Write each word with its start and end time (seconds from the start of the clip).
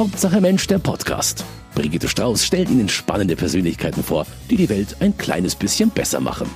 Hauptsache 0.00 0.40
Mensch, 0.40 0.66
der 0.66 0.78
Podcast. 0.78 1.44
Brigitte 1.74 2.08
Strauß 2.08 2.42
stellt 2.42 2.70
Ihnen 2.70 2.88
spannende 2.88 3.36
Persönlichkeiten 3.36 4.02
vor, 4.02 4.26
die 4.48 4.56
die 4.56 4.70
Welt 4.70 4.96
ein 5.00 5.18
kleines 5.18 5.54
bisschen 5.54 5.90
besser 5.90 6.20
machen. 6.20 6.48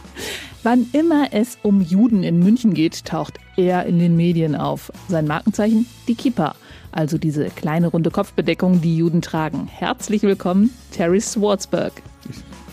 Wann 0.63 0.87
immer 0.95 1.29
es 1.31 1.59
um 1.63 1.83
Juden 1.83 2.23
in 2.23 2.39
München 2.39 2.73
geht, 2.73 3.05
taucht 3.05 3.35
er 3.59 3.85
in 3.85 3.99
den 3.99 4.17
Medien 4.17 4.57
auf. 4.57 4.91
Sein 5.11 5.27
Markenzeichen? 5.27 5.85
Die 6.09 6.15
Kippa, 6.15 6.55
also 6.91 7.19
diese 7.19 7.51
kleine 7.51 7.89
runde 7.89 8.11
Kopfbedeckung, 8.11 8.81
die 8.81 8.97
Juden 8.97 9.21
tragen. 9.21 9.69
Herzlich 9.71 10.23
willkommen, 10.23 10.71
Terry 10.91 11.21
Swartzberg. 11.21 11.93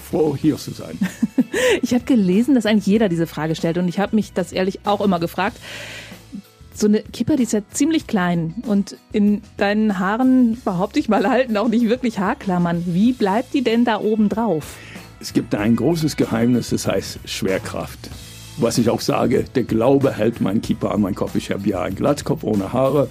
Froh, 0.10 0.38
hier 0.38 0.56
zu 0.56 0.72
sein. 0.72 0.98
ich 1.82 1.94
habe 1.94 2.06
gelesen, 2.06 2.56
dass 2.56 2.66
eigentlich 2.66 2.86
jeder 2.86 3.10
diese 3.10 3.28
Frage 3.28 3.56
stellt 3.56 3.78
und 3.78 3.90
ich 3.90 4.00
habe 4.00 4.16
mich 4.16 4.32
das 4.32 4.54
ehrlich 4.54 4.80
auch 4.86 5.02
immer 5.02 5.20
gefragt 5.20 5.58
so 6.74 6.88
eine 6.88 7.02
Kippa, 7.02 7.36
die 7.36 7.44
ist 7.44 7.54
ja 7.54 7.62
ziemlich 7.72 8.08
klein 8.08 8.56
und 8.68 8.96
in 9.12 9.42
deinen 9.58 10.00
Haaren, 10.00 10.58
behaupte 10.64 11.00
ich 11.00 11.10
mal, 11.10 11.28
halten 11.28 11.58
auch 11.58 11.68
nicht 11.68 11.90
wirklich 11.90 12.20
Haarklammern. 12.20 12.84
Wie 12.88 13.14
bleibt 13.14 13.54
die 13.54 13.64
denn 13.64 13.86
da 13.86 14.00
oben 14.00 14.30
drauf? 14.30 14.78
Es 15.20 15.34
gibt 15.34 15.54
ein 15.54 15.76
großes 15.76 16.16
Geheimnis, 16.16 16.70
das 16.70 16.88
heißt 16.88 17.20
Schwerkraft. 17.26 18.10
Was 18.58 18.78
ich 18.78 18.90
auch 18.90 19.02
sage, 19.02 19.46
der 19.56 19.64
Glaube 19.64 20.14
hält 20.14 20.42
mein 20.42 20.62
Kippa 20.62 20.90
an 20.90 21.02
meinen 21.02 21.16
Kopf. 21.16 21.36
Ich 21.36 21.52
habe 21.52 21.68
ja 21.68 21.82
einen 21.82 21.96
Glatzkopf 21.96 22.44
ohne 22.44 22.74
Haare 22.74 23.10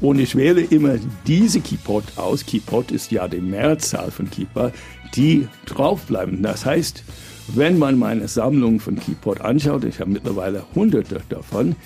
und 0.00 0.18
ich 0.18 0.36
wähle 0.36 0.60
immer 0.60 0.96
diese 1.26 1.60
Kippot 1.60 2.04
aus. 2.16 2.44
Kippot 2.44 2.90
ist 2.90 3.10
ja 3.10 3.26
die 3.28 3.40
Mehrzahl 3.40 4.10
von 4.10 4.30
Kippa, 4.30 4.72
die 5.14 5.48
draufbleiben. 5.64 6.42
Das 6.42 6.66
heißt, 6.66 7.02
wenn 7.48 7.78
man 7.78 7.98
meine 7.98 8.28
Sammlung 8.28 8.80
von 8.80 8.98
Kippot 8.98 9.40
anschaut, 9.40 9.84
ich 9.84 10.00
habe 10.00 10.10
mittlerweile 10.10 10.64
hunderte 10.74 11.20
davon, 11.28 11.76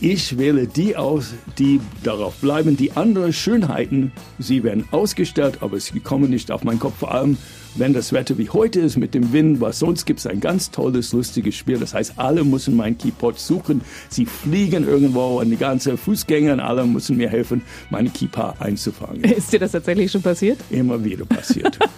ich 0.00 0.36
wähle 0.38 0.66
die 0.66 0.96
aus, 0.96 1.32
die 1.58 1.80
darauf 2.02 2.34
bleiben. 2.36 2.76
Die 2.76 2.92
anderen 2.92 3.32
Schönheiten, 3.32 4.12
sie 4.38 4.62
werden 4.62 4.86
ausgestellt, 4.90 5.58
aber 5.60 5.80
sie 5.80 6.00
kommen 6.00 6.30
nicht 6.30 6.50
auf 6.50 6.64
meinen 6.64 6.78
Kopf. 6.78 6.98
Vor 6.98 7.12
allem, 7.12 7.38
wenn 7.78 7.92
das 7.92 8.12
Wetter 8.12 8.38
wie 8.38 8.48
heute 8.50 8.80
ist 8.80 8.96
mit 8.96 9.14
dem 9.14 9.32
Wind, 9.32 9.60
was 9.60 9.78
sonst 9.78 10.04
gibt 10.06 10.20
es 10.20 10.26
ein 10.26 10.40
ganz 10.40 10.70
tolles, 10.70 11.12
lustiges 11.12 11.54
Spiel. 11.54 11.78
Das 11.78 11.94
heißt, 11.94 12.14
alle 12.16 12.44
müssen 12.44 12.76
meinen 12.76 12.98
Keypot 12.98 13.38
suchen. 13.38 13.80
Sie 14.08 14.26
fliegen 14.26 14.86
irgendwo 14.86 15.40
und 15.40 15.50
die 15.50 15.56
ganzen 15.56 15.98
Fußgänger, 15.98 16.64
alle 16.64 16.84
müssen 16.86 17.16
mir 17.16 17.28
helfen, 17.28 17.62
meine 17.90 18.10
Keypa 18.10 18.54
einzufangen. 18.58 19.24
Ist 19.24 19.52
dir 19.52 19.60
das 19.60 19.72
tatsächlich 19.72 20.10
schon 20.10 20.22
passiert? 20.22 20.58
Immer 20.70 21.02
wieder 21.02 21.24
passiert. 21.24 21.78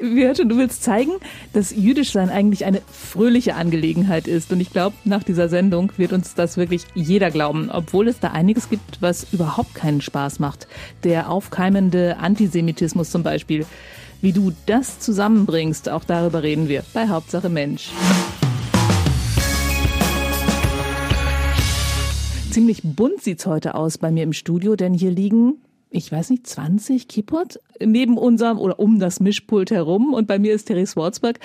Wir 0.00 0.26
hörten, 0.26 0.48
du 0.48 0.56
willst 0.56 0.82
zeigen, 0.82 1.12
dass 1.52 1.74
Jüdischsein 1.74 2.28
eigentlich 2.28 2.64
eine 2.64 2.82
fröhliche 2.90 3.54
Angelegenheit 3.54 4.26
ist. 4.26 4.52
Und 4.52 4.60
ich 4.60 4.72
glaube, 4.72 4.96
nach 5.04 5.22
dieser 5.22 5.48
Sendung 5.48 5.92
wird 5.96 6.12
uns 6.12 6.34
das 6.34 6.56
wirklich 6.56 6.82
jeder 6.94 7.30
glauben, 7.30 7.70
obwohl 7.70 8.08
es 8.08 8.20
da 8.20 8.28
einiges 8.28 8.68
gibt, 8.68 9.00
was 9.00 9.32
überhaupt 9.32 9.74
keinen 9.74 10.00
Spaß 10.00 10.38
macht. 10.38 10.66
Der 11.04 11.30
aufkeimende 11.30 12.16
Antisemitismus 12.18 13.10
zum 13.10 13.22
Beispiel. 13.22 13.64
Wie 14.20 14.32
du 14.32 14.52
das 14.66 14.98
zusammenbringst, 15.00 15.88
auch 15.88 16.04
darüber 16.04 16.42
reden 16.42 16.68
wir 16.68 16.82
bei 16.92 17.08
Hauptsache 17.08 17.48
Mensch. 17.48 17.90
Ziemlich 22.50 22.82
bunt 22.82 23.22
sieht's 23.22 23.46
heute 23.46 23.74
aus 23.74 23.98
bei 23.98 24.10
mir 24.10 24.22
im 24.22 24.32
Studio, 24.32 24.76
denn 24.76 24.94
hier 24.94 25.10
liegen 25.10 25.58
ich 25.90 26.10
weiß 26.10 26.30
nicht, 26.30 26.46
20 26.46 27.08
Kippot 27.08 27.60
neben 27.80 28.18
unserem 28.18 28.58
oder 28.58 28.78
um 28.78 28.98
das 28.98 29.20
Mischpult 29.20 29.70
herum. 29.70 30.12
Und 30.14 30.26
bei 30.26 30.38
mir 30.38 30.52
ist 30.52 30.66
Terry 30.66 30.84
Swartzberg. 30.84 31.38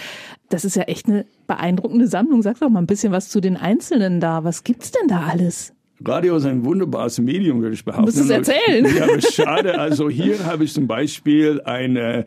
Das 0.50 0.66
ist 0.66 0.76
ja 0.76 0.84
echt 0.84 1.08
eine 1.08 1.26
beeindruckende 1.48 2.08
Sammlung. 2.08 2.42
Sag 2.42 2.60
doch 2.60 2.70
mal 2.70 2.80
ein 2.80 2.88
bisschen 2.88 3.12
was 3.12 3.30
zu 3.30 3.40
den 3.40 3.56
Einzelnen 3.56 4.20
da. 4.20 4.44
Was 4.44 4.64
gibt's 4.64 4.92
denn 4.92 5.08
da 5.08 5.28
alles? 5.28 5.74
Radio 6.06 6.36
ist 6.36 6.46
ein 6.46 6.66
wunderbares 6.66 7.20
Medium, 7.20 7.62
würde 7.62 7.76
ich 7.76 7.86
behaupten. 7.86 8.06
Musst 8.06 8.20
es 8.20 8.30
erzählen. 8.30 8.86
Ja, 8.96 9.04
aber 9.04 9.22
schade. 9.22 9.80
Also 9.80 10.10
hier 10.10 10.46
habe 10.46 10.64
ich 10.64 10.74
zum 10.74 10.88
Beispiel 10.88 11.62
eine 11.66 12.26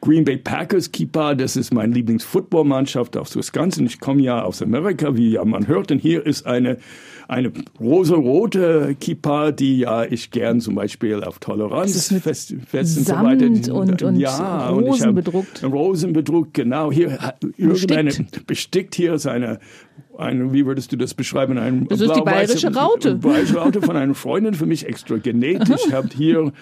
Green 0.00 0.24
Bay 0.24 0.36
Packers 0.36 0.92
Keeper. 0.92 1.34
Das 1.34 1.56
ist 1.56 1.72
meine 1.72 1.92
Lieblingsfootballmannschaft 1.94 3.16
aus 3.16 3.36
Wisconsin. 3.36 3.86
Ich 3.86 4.00
komme 4.00 4.22
ja 4.22 4.42
aus 4.42 4.62
Amerika, 4.62 5.16
wie 5.16 5.32
ja 5.32 5.44
man 5.44 5.66
hört. 5.66 5.90
Und 5.90 5.98
hier 5.98 6.24
ist 6.24 6.46
eine 6.46 6.78
eine 7.28 7.52
rosa-rote 7.80 8.96
Kippa, 9.00 9.50
die 9.50 9.78
ja 9.78 10.04
ich 10.04 10.30
gern 10.30 10.60
zum 10.60 10.76
Beispiel 10.76 11.24
auf 11.24 11.38
Toleranz 11.38 12.12
fest, 12.22 12.52
und 12.52 12.84
so 12.84 13.14
weiter. 13.14 13.46
Und, 13.74 14.02
und 14.02 14.16
ja, 14.16 14.68
Rosen 14.68 15.14
bedruckt. 15.14 15.64
Rosen 15.64 16.12
bedruckt, 16.12 16.54
genau. 16.54 16.92
Hier 16.92 17.18
bestickt, 17.56 18.46
bestickt 18.46 18.94
hier 18.94 19.18
seine 19.18 19.58
ein, 20.18 20.52
wie 20.52 20.66
würdest 20.66 20.92
du 20.92 20.96
das 20.96 21.14
beschreiben? 21.14 21.58
Ein 21.58 21.86
das 21.88 22.00
ist 22.00 22.14
die 22.14 22.20
bayerische 22.20 22.74
Raute. 22.74 23.16
Bayerische 23.16 23.58
Raute 23.58 23.82
von 23.82 23.96
einer 23.96 24.14
Freundin, 24.14 24.54
für 24.54 24.66
mich 24.66 24.86
extra 24.86 25.16
genäht. 25.16 25.68
Ich 25.68 25.92
habe 25.92 26.08
hier, 26.14 26.52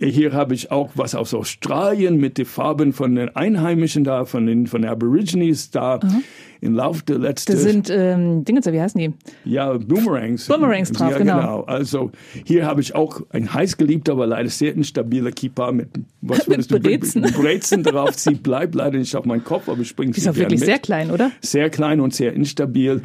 hier 0.00 0.32
habe 0.32 0.54
ich 0.54 0.70
auch 0.70 0.90
was 0.94 1.14
aus 1.14 1.34
Australien 1.34 2.18
mit 2.18 2.38
den 2.38 2.46
Farben 2.46 2.92
von 2.92 3.14
den 3.14 3.34
Einheimischen 3.34 4.04
da, 4.04 4.24
von 4.24 4.46
den, 4.46 4.66
von 4.66 4.82
den 4.82 4.90
Aborigines 4.90 5.70
da. 5.70 5.96
Aha 5.96 6.20
im 6.60 6.74
Laufe 6.74 7.04
der 7.04 7.18
letzten... 7.18 7.52
Das 7.52 7.62
sind 7.62 7.90
ähm, 7.90 8.44
Dinge, 8.44 8.60
wie 8.64 8.80
heißen 8.80 9.00
die? 9.00 9.12
Ja, 9.44 9.74
Boomerangs. 9.74 10.46
Boomerangs 10.48 10.92
drauf, 10.92 11.12
ja, 11.12 11.18
genau. 11.18 11.40
genau. 11.40 11.60
Also 11.62 12.10
hier 12.44 12.66
habe 12.66 12.80
ich 12.80 12.94
auch 12.94 13.20
ein 13.30 13.52
heiß 13.52 13.76
geliebter, 13.76 14.12
aber 14.12 14.26
leider 14.26 14.48
sehr 14.48 14.74
instabiler 14.74 15.30
Keeper 15.30 15.72
mit, 15.72 15.88
was 16.20 16.46
mit 16.48 16.68
Brezen. 16.68 17.22
Du, 17.22 17.32
Brezen 17.32 17.82
drauf. 17.82 18.14
Sie 18.14 18.34
bleibt 18.34 18.74
leider 18.74 18.98
nicht 18.98 19.14
auf 19.14 19.24
meinen 19.24 19.44
Kopf, 19.44 19.68
aber 19.68 19.84
springt 19.84 20.14
sie 20.14 20.22
ist 20.22 20.28
auch 20.28 20.36
wirklich 20.36 20.60
mit. 20.60 20.66
sehr 20.66 20.78
klein, 20.78 21.10
oder? 21.10 21.30
Sehr 21.40 21.70
klein 21.70 22.00
und 22.00 22.14
sehr 22.14 22.32
instabil. 22.32 23.02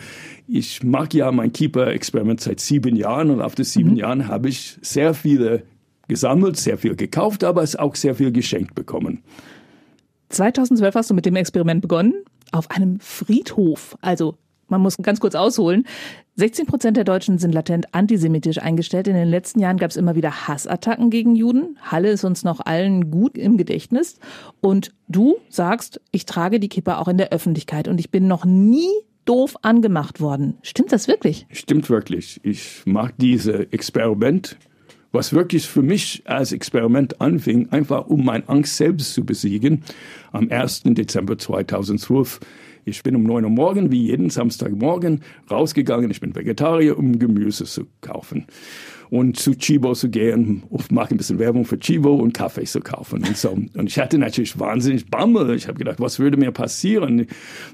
Ich 0.48 0.84
mag 0.84 1.14
ja 1.14 1.31
mein 1.31 1.54
Keeper-Experiment 1.54 2.42
seit 2.42 2.60
sieben 2.60 2.96
Jahren 2.96 3.30
und 3.30 3.42
auf 3.42 3.56
den 3.56 3.66
sieben 3.66 3.92
mhm. 3.92 3.98
Jahren 3.98 4.28
habe 4.28 4.50
ich 4.50 4.78
sehr 4.81 5.14
viele 5.14 5.64
gesammelt, 6.08 6.58
sehr 6.58 6.78
viel 6.78 6.96
gekauft, 6.96 7.44
aber 7.44 7.64
es 7.64 7.75
auch 7.75 7.96
sehr 7.96 8.16
viel 8.16 8.31
geschenkt 8.31 8.75
bekommen. 8.75 9.24
2012 10.30 10.96
hast 10.96 11.09
du 11.09 11.14
mit 11.14 11.25
dem 11.25 11.36
Experiment 11.36 11.81
begonnen 11.81 12.14
auf 12.52 12.69
einem 12.72 13.00
Friedhof. 13.00 13.96
Also 14.02 14.38
man 14.68 14.81
muss 14.81 14.97
ganz 14.97 15.19
kurz 15.19 15.36
ausholen. 15.36 15.86
16 16.36 16.66
Prozent 16.66 16.97
der 16.97 17.03
Deutschen 17.03 17.38
sind 17.38 17.53
latent 17.53 17.94
antisemitisch 17.94 18.58
eingestellt. 18.58 19.08
In 19.08 19.13
den 19.13 19.28
letzten 19.28 19.59
Jahren 19.59 19.78
gab 19.78 19.92
es 19.92 19.97
immer 19.97 20.16
wieder 20.16 20.47
Hassattacken 20.47 21.12
gegen 21.12 21.36
Juden. 21.36 21.78
Halle 21.81 22.09
ist 22.09 22.24
uns 22.24 22.44
noch 22.44 22.59
allen 22.59 23.12
gut 23.12 23.38
im 23.38 23.58
Gedächtnis. 23.58 24.19
Und 24.62 24.92
du 25.08 25.36
sagst, 25.50 26.02
ich 26.12 26.25
trage 26.25 26.59
die 26.59 26.69
Kippa 26.69 26.97
auch 26.97 27.08
in 27.08 27.18
der 27.18 27.30
Öffentlichkeit 27.30 27.88
und 27.88 28.00
ich 28.00 28.09
bin 28.09 28.28
noch 28.28 28.46
nie 28.46 28.90
doof 29.25 29.56
angemacht 29.62 30.22
worden. 30.22 30.58
Stimmt 30.63 30.92
das 30.92 31.08
wirklich? 31.08 31.46
Stimmt 31.52 31.90
wirklich. 31.90 32.40
Ich 32.44 32.81
mache 32.86 33.13
diese 33.18 33.72
Experiment 33.72 34.58
was 35.13 35.31
wirklich 35.31 35.68
für 35.68 35.84
mich 35.84 36.24
als 36.25 36.51
Experiment 36.51 37.22
anfing, 37.22 37.69
einfach 37.69 38.07
um 38.07 38.25
meine 38.25 38.50
Angst 38.50 38.75
selbst 38.75 39.13
zu 39.13 39.24
besiegen, 39.24 39.84
am 40.34 40.50
1. 40.51 40.81
Dezember 40.85 41.38
2012. 41.38 42.40
Ich 42.85 43.01
bin 43.03 43.16
um 43.16 43.24
9 43.24 43.46
Uhr 43.46 43.50
morgen, 43.50 43.91
wie 43.91 44.07
jeden 44.07 44.29
Samstagmorgen, 44.29 45.22
rausgegangen. 45.50 46.12
Ich 46.12 46.19
bin 46.19 46.35
Vegetarier, 46.35 46.97
um 46.97 47.18
Gemüse 47.18 47.63
zu 47.63 47.85
kaufen. 48.01 48.46
Und 49.09 49.38
zu 49.38 49.56
Chibo 49.56 49.94
zu 49.94 50.09
gehen, 50.09 50.63
mache 50.90 51.12
ein 51.12 51.18
bisschen 51.18 51.38
Werbung 51.38 51.66
für 51.66 51.80
Chibo 51.80 52.16
und 52.16 52.34
Kaffee 52.34 52.63
zu 52.63 52.81
kaufen 52.81 53.24
und 53.24 53.38
so. 53.38 53.51
Und 53.51 53.84
ich 53.85 54.00
hatte 54.00 54.18
natürlich 54.18 54.59
wahnsinnig 54.59 55.06
Bammel. 55.12 55.56
Ich 55.56 55.68
habe 55.68 55.78
gedacht, 55.78 56.00
was 56.00 56.18
würde 56.18 56.35
mir 56.35 56.51
passieren? 56.51 57.28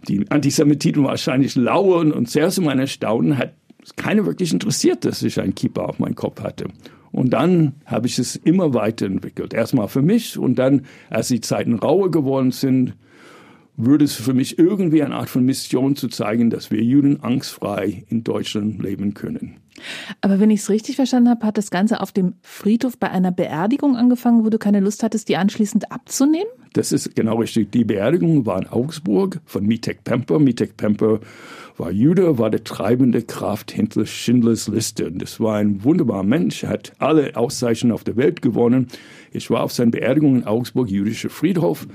Die 0.10 0.30
Antisemititen 0.30 1.06
wahrscheinlich 1.06 1.56
lauern 1.56 2.12
und 2.12 2.30
sehr 2.30 2.50
zu 2.50 2.62
meiner 2.62 2.88
Staunen 2.88 3.38
hat 3.38 3.54
keiner 3.96 4.26
wirklich 4.26 4.54
interessiert, 4.54 5.06
dass 5.06 5.24
ich 5.24 5.40
einen 5.40 5.56
Keeper 5.56 5.88
auf 5.90 6.00
meinem 6.00 6.16
Kopf 6.16 6.42
hatte. 6.42 6.68
Und 7.12 7.32
dann 7.32 7.74
habe 7.86 8.08
ich 8.08 8.20
es 8.20 8.36
immer 8.36 8.74
weiterentwickelt. 8.74 9.54
Erstmal 9.54 9.88
für 9.88 10.02
mich 10.02 10.38
und 10.38 10.56
dann, 10.56 10.86
als 11.10 11.30
die 11.30 11.42
Zeiten 11.42 11.76
rauer 11.76 12.12
geworden 12.12 12.52
sind, 12.52 12.94
würde 13.76 14.06
es 14.06 14.14
für 14.14 14.34
mich 14.34 14.60
irgendwie 14.60 15.02
eine 15.02 15.16
Art 15.16 15.30
von 15.30 15.46
Mission 15.46 15.96
zu 15.96 16.10
zeigen, 16.10 16.50
dass 16.50 16.70
wir 16.70 16.84
Juden 16.84 17.24
angstfrei 17.24 18.04
in 18.10 18.24
Deutschland 18.26 18.82
leben 18.82 19.14
können. 19.14 19.56
Aber 20.20 20.42
wenn 20.42 20.50
ich 20.50 20.60
es 20.60 20.70
richtig 20.70 20.98
verstanden 20.98 21.30
habe, 21.30 21.46
hat 21.46 21.58
das 21.58 21.72
Ganze 21.72 22.02
auf 22.02 22.12
dem 22.12 22.34
Friedhof 22.42 22.98
bei 22.98 23.10
einer 23.10 23.32
Beerdigung 23.32 23.96
angefangen, 23.96 24.44
wo 24.44 24.50
du 24.50 24.58
keine 24.60 24.82
Lust 24.82 25.02
hattest, 25.02 25.30
die 25.30 25.38
anschließend 25.38 25.94
abzunehmen? 25.94 26.50
Das 26.74 26.92
ist 26.92 27.16
genau 27.16 27.38
richtig. 27.38 27.72
Die 27.72 27.86
Beerdigung 27.86 28.46
war 28.46 28.62
in 28.62 28.68
Augsburg 28.68 29.40
von 29.46 29.66
Mitek 29.66 30.04
Pemper. 30.04 30.40
Mitek 30.40 30.76
Pemper 30.76 31.22
war 31.80 31.92
Jude, 31.92 32.38
war 32.38 32.50
der 32.50 32.64
treibende 32.64 33.22
Kraft 33.22 33.72
hinter 33.72 34.06
Schindlers 34.06 34.68
Liste. 34.68 35.08
Und 35.08 35.22
das 35.22 35.40
war 35.40 35.58
ein 35.58 35.84
wunderbarer 35.84 36.24
Mensch, 36.24 36.64
hat 36.64 36.94
alle 37.00 37.36
Auszeichnungen 37.36 37.94
auf 37.94 38.04
der 38.04 38.18
Welt 38.18 38.42
gewonnen. 38.42 38.88
Ich 39.32 39.50
war 39.50 39.64
auf 39.64 39.72
seiner 39.72 39.92
Beerdigung 39.92 40.36
in 40.36 40.44
Augsburg, 40.46 40.90
jüdischer 40.90 41.30
Friedhof. 41.30 41.88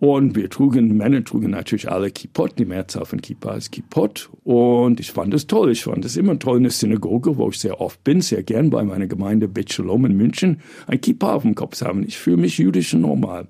Und 0.00 0.36
wir 0.36 0.50
trugen, 0.50 0.96
Männer 0.96 1.24
trugen 1.24 1.50
natürlich 1.50 1.90
alle 1.90 2.10
Kippot, 2.10 2.58
die 2.58 2.66
Mehrzahl 2.66 3.06
von 3.06 3.22
Kippa 3.22 3.54
ist 3.54 3.72
Kippot. 3.72 4.28
Und 4.42 5.00
ich 5.00 5.12
fand 5.12 5.32
das 5.32 5.46
toll. 5.46 5.70
Ich 5.70 5.84
fand 5.84 6.04
es 6.04 6.16
immer 6.16 6.38
toll 6.38 6.58
in 6.58 6.64
der 6.64 6.72
Synagoge, 6.72 7.38
wo 7.38 7.48
ich 7.48 7.58
sehr 7.58 7.80
oft 7.80 8.04
bin, 8.04 8.20
sehr 8.20 8.42
gern 8.42 8.68
bei 8.68 8.82
meiner 8.84 9.06
Gemeinde 9.06 9.48
Bet 9.48 9.72
Shalom 9.72 10.04
in 10.04 10.16
München, 10.16 10.60
ein 10.86 11.00
Kippa 11.00 11.34
auf 11.34 11.42
dem 11.42 11.54
Kopf 11.54 11.80
haben. 11.80 12.02
Ich 12.02 12.18
fühle 12.18 12.36
mich 12.36 12.58
jüdisch 12.58 12.92
und 12.92 13.00
normal. 13.00 13.46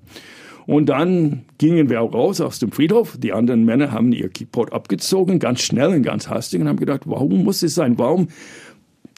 Und 0.65 0.87
dann 0.87 1.43
gingen 1.57 1.89
wir 1.89 1.99
raus 1.99 2.41
aus 2.41 2.59
dem 2.59 2.71
Friedhof. 2.71 3.17
Die 3.17 3.33
anderen 3.33 3.65
Männer 3.65 3.91
haben 3.91 4.11
ihr 4.11 4.29
Kippot 4.29 4.73
abgezogen, 4.73 5.39
ganz 5.39 5.61
schnell 5.61 5.89
und 5.89 6.03
ganz 6.03 6.27
hastig 6.27 6.61
und 6.61 6.67
haben 6.67 6.79
gedacht, 6.79 7.01
warum 7.05 7.43
muss 7.43 7.61
es 7.61 7.75
sein? 7.75 7.97
Warum 7.97 8.29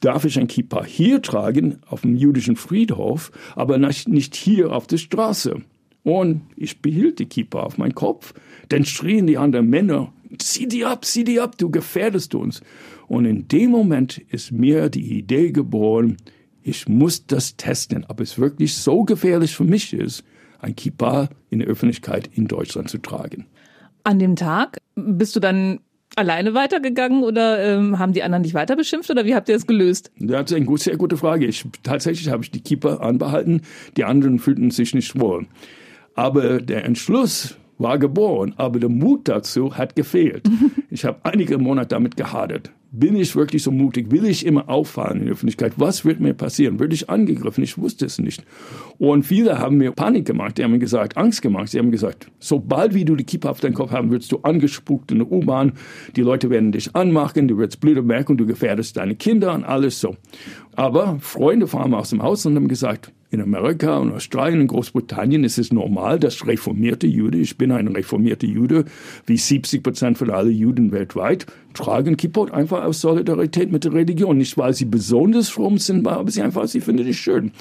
darf 0.00 0.24
ich 0.24 0.38
ein 0.38 0.48
Kippa 0.48 0.84
hier 0.84 1.22
tragen, 1.22 1.78
auf 1.86 2.02
dem 2.02 2.16
jüdischen 2.16 2.56
Friedhof, 2.56 3.32
aber 3.56 3.78
nicht 3.78 4.36
hier 4.36 4.72
auf 4.72 4.86
der 4.86 4.98
Straße. 4.98 5.62
Und 6.04 6.42
ich 6.56 6.80
behielt 6.80 7.18
die 7.18 7.26
Kippa 7.26 7.62
auf 7.62 7.78
meinen 7.78 7.94
Kopf. 7.94 8.32
Dann 8.68 8.84
schrien 8.84 9.26
die 9.26 9.38
anderen 9.38 9.68
Männer, 9.68 10.12
zieh 10.38 10.68
die 10.68 10.84
ab, 10.84 11.04
zieh 11.04 11.24
die 11.24 11.40
ab, 11.40 11.58
du 11.58 11.70
gefährdest 11.70 12.34
uns. 12.34 12.62
Und 13.08 13.24
in 13.24 13.48
dem 13.48 13.70
Moment 13.70 14.18
ist 14.30 14.52
mir 14.52 14.88
die 14.88 15.18
Idee 15.18 15.50
geboren, 15.50 16.16
ich 16.62 16.86
muss 16.86 17.26
das 17.26 17.56
testen, 17.56 18.04
ob 18.08 18.20
es 18.20 18.38
wirklich 18.38 18.74
so 18.74 19.04
gefährlich 19.04 19.54
für 19.54 19.64
mich 19.64 19.92
ist, 19.94 20.22
ein 20.60 20.76
Kippa 20.76 21.28
in 21.50 21.60
der 21.60 21.68
Öffentlichkeit 21.68 22.28
in 22.34 22.48
Deutschland 22.48 22.90
zu 22.90 22.98
tragen. 22.98 23.46
An 24.04 24.18
dem 24.18 24.36
Tag 24.36 24.78
bist 24.94 25.36
du 25.36 25.40
dann 25.40 25.80
alleine 26.16 26.54
weitergegangen 26.54 27.22
oder 27.22 27.62
ähm, 27.64 27.98
haben 27.98 28.12
die 28.12 28.22
anderen 28.22 28.42
dich 28.42 28.54
weiter 28.54 28.76
beschimpft 28.76 29.10
oder 29.10 29.24
wie 29.24 29.34
habt 29.34 29.48
ihr 29.48 29.54
das 29.54 29.66
gelöst? 29.66 30.10
Das 30.18 30.50
ist 30.50 30.56
eine 30.56 30.78
sehr 30.78 30.96
gute 30.96 31.16
Frage. 31.16 31.46
Ich, 31.46 31.64
tatsächlich 31.82 32.28
habe 32.30 32.42
ich 32.42 32.50
die 32.50 32.60
Keeper 32.60 33.02
anbehalten, 33.02 33.62
die 33.96 34.04
anderen 34.04 34.38
fühlten 34.38 34.70
sich 34.70 34.94
nicht 34.94 35.18
wohl. 35.18 35.46
Aber 36.14 36.60
der 36.60 36.84
Entschluss 36.84 37.56
war 37.78 37.98
geboren, 37.98 38.54
aber 38.56 38.78
der 38.78 38.88
Mut 38.88 39.28
dazu 39.28 39.76
hat 39.76 39.96
gefehlt. 39.96 40.48
Ich 40.90 41.04
habe 41.04 41.18
einige 41.22 41.58
Monate 41.58 41.88
damit 41.88 42.16
gehadert. 42.16 42.72
Bin 42.90 43.14
ich 43.14 43.36
wirklich 43.36 43.62
so 43.62 43.70
mutig? 43.70 44.10
Will 44.10 44.24
ich 44.24 44.46
immer 44.46 44.70
auffallen 44.70 45.18
in 45.18 45.24
der 45.26 45.34
Öffentlichkeit? 45.34 45.74
Was 45.76 46.06
wird 46.06 46.18
mir 46.18 46.32
passieren? 46.32 46.80
Würde 46.80 46.94
ich 46.94 47.10
angegriffen? 47.10 47.62
Ich 47.62 47.76
wusste 47.76 48.06
es 48.06 48.18
nicht. 48.18 48.42
Und 48.96 49.24
viele 49.24 49.58
haben 49.58 49.76
mir 49.76 49.92
Panik 49.92 50.26
gemacht. 50.26 50.56
Die 50.56 50.64
haben 50.64 50.70
mir 50.70 50.78
gesagt, 50.78 51.18
Angst 51.18 51.42
gemacht. 51.42 51.68
Sie 51.68 51.78
haben 51.78 51.90
gesagt, 51.90 52.30
sobald 52.38 52.94
wie 52.94 53.04
du 53.04 53.16
die 53.16 53.24
Kippe 53.24 53.50
auf 53.50 53.60
deinen 53.60 53.74
Kopf 53.74 53.90
haben, 53.90 54.10
wirst 54.10 54.32
du 54.32 54.38
angespuckt 54.38 55.12
in 55.12 55.18
der 55.18 55.30
U-Bahn. 55.30 55.74
Die 56.16 56.22
Leute 56.22 56.48
werden 56.48 56.72
dich 56.72 56.96
anmachen. 56.96 57.48
Du 57.48 57.58
wirst 57.58 57.80
Blut 57.80 58.02
merken 58.02 58.38
du 58.38 58.46
gefährdest 58.46 58.96
deine 58.96 59.14
Kinder 59.14 59.52
und 59.52 59.64
alles 59.64 60.00
so. 60.00 60.16
Aber 60.74 61.18
Freunde 61.20 61.66
fahren 61.66 61.92
aus 61.92 62.08
dem 62.08 62.22
Haus 62.22 62.46
und 62.46 62.56
haben 62.56 62.68
gesagt, 62.68 63.12
in 63.30 63.42
Amerika 63.42 63.98
und 63.98 64.12
Australien 64.12 64.62
und 64.62 64.68
Großbritannien 64.68 65.44
ist 65.44 65.58
es 65.58 65.70
normal, 65.72 66.18
dass 66.18 66.46
reformierte 66.46 67.06
Jude, 67.06 67.36
ich 67.38 67.58
bin 67.58 67.72
ein 67.72 67.88
reformierter 67.88 68.46
Jude, 68.46 68.86
wie 69.26 69.36
70 69.36 69.82
Prozent 69.82 70.16
von 70.16 70.30
allen 70.30 70.52
Juden 70.52 70.92
weltweit, 70.92 71.44
tragen 71.74 72.16
Kippot 72.16 72.52
einfach 72.52 72.84
aus 72.84 73.02
Solidarität 73.02 73.70
mit 73.70 73.84
der 73.84 73.92
Religion. 73.92 74.38
Nicht, 74.38 74.56
weil 74.56 74.72
sie 74.72 74.86
besonders 74.86 75.50
fromm 75.50 75.76
sind, 75.78 76.06
aber 76.06 76.30
sie 76.30 76.40
einfach, 76.42 76.68
sie 76.68 76.80
finden 76.80 77.06
es 77.06 77.16
schön. 77.16 77.52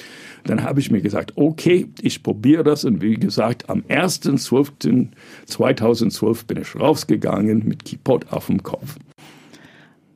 Dann 0.45 0.63
habe 0.63 0.79
ich 0.79 0.89
mir 0.89 1.01
gesagt, 1.01 1.33
okay, 1.35 1.87
ich 2.01 2.23
probiere 2.23 2.63
das. 2.63 2.85
Und 2.85 3.01
wie 3.01 3.15
gesagt, 3.15 3.69
am 3.69 3.81
1.12.2012 3.81 6.47
bin 6.47 6.61
ich 6.61 6.79
rausgegangen 6.79 7.67
mit 7.67 7.83
Kippot 7.83 8.31
auf 8.31 8.45
dem 8.47 8.63
Kopf. 8.63 8.95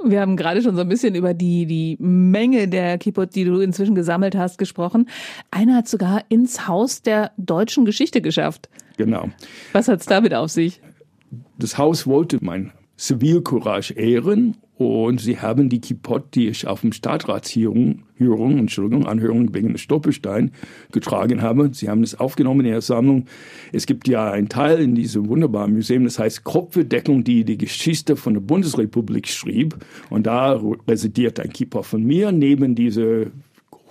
Wir 0.05 0.21
haben 0.21 0.35
gerade 0.35 0.61
schon 0.61 0.75
so 0.75 0.81
ein 0.81 0.89
bisschen 0.89 1.15
über 1.15 1.33
die, 1.33 1.65
die 1.65 1.97
Menge 1.99 2.67
der 2.67 2.97
Kippot, 2.97 3.35
die 3.35 3.45
du 3.45 3.59
inzwischen 3.59 3.95
gesammelt 3.95 4.35
hast, 4.35 4.57
gesprochen. 4.57 5.09
Einer 5.51 5.75
hat 5.75 5.87
sogar 5.87 6.23
ins 6.29 6.67
Haus 6.67 7.01
der 7.01 7.31
deutschen 7.37 7.85
Geschichte 7.85 8.21
geschafft. 8.21 8.69
Genau. 8.97 9.29
Was 9.73 9.87
hat 9.87 9.99
es 9.99 10.05
damit 10.05 10.33
auf 10.33 10.51
sich? 10.51 10.81
Das 11.57 11.77
Haus 11.77 12.07
wollte 12.07 12.39
mein 12.41 12.71
Zivilcourage 12.97 13.93
ehren 13.93 14.57
und 14.81 15.19
sie 15.19 15.39
haben 15.39 15.69
die 15.69 15.81
Kipot, 15.81 16.35
die 16.35 16.47
ich 16.47 16.67
auf 16.67 16.81
dem 16.81 16.91
Stadtratshörung, 16.91 18.03
Hörung, 18.17 18.57
Entschuldigung, 18.57 19.07
Anhörung 19.07 19.53
wegen 19.53 19.77
Stoppelstein 19.77 20.51
getragen 20.91 21.41
habe, 21.41 21.71
sie 21.73 21.89
haben 21.89 22.03
es 22.03 22.19
aufgenommen 22.19 22.61
in 22.61 22.67
ihrer 22.67 22.81
Sammlung. 22.81 23.25
Es 23.71 23.85
gibt 23.85 24.07
ja 24.07 24.31
einen 24.31 24.49
Teil 24.49 24.79
in 24.79 24.95
diesem 24.95 25.27
wunderbaren 25.27 25.73
Museum, 25.73 26.03
das 26.03 26.19
heißt 26.19 26.43
Kopfbedeckung, 26.43 27.23
die 27.23 27.43
die 27.43 27.57
Geschichte 27.57 28.15
von 28.15 28.33
der 28.33 28.41
Bundesrepublik 28.41 29.27
schrieb. 29.27 29.75
Und 30.09 30.27
da 30.27 30.61
residiert 30.87 31.39
ein 31.39 31.51
Kipot 31.51 31.85
von 31.85 32.03
mir 32.03 32.31
neben 32.31 32.75
diese 32.75 33.31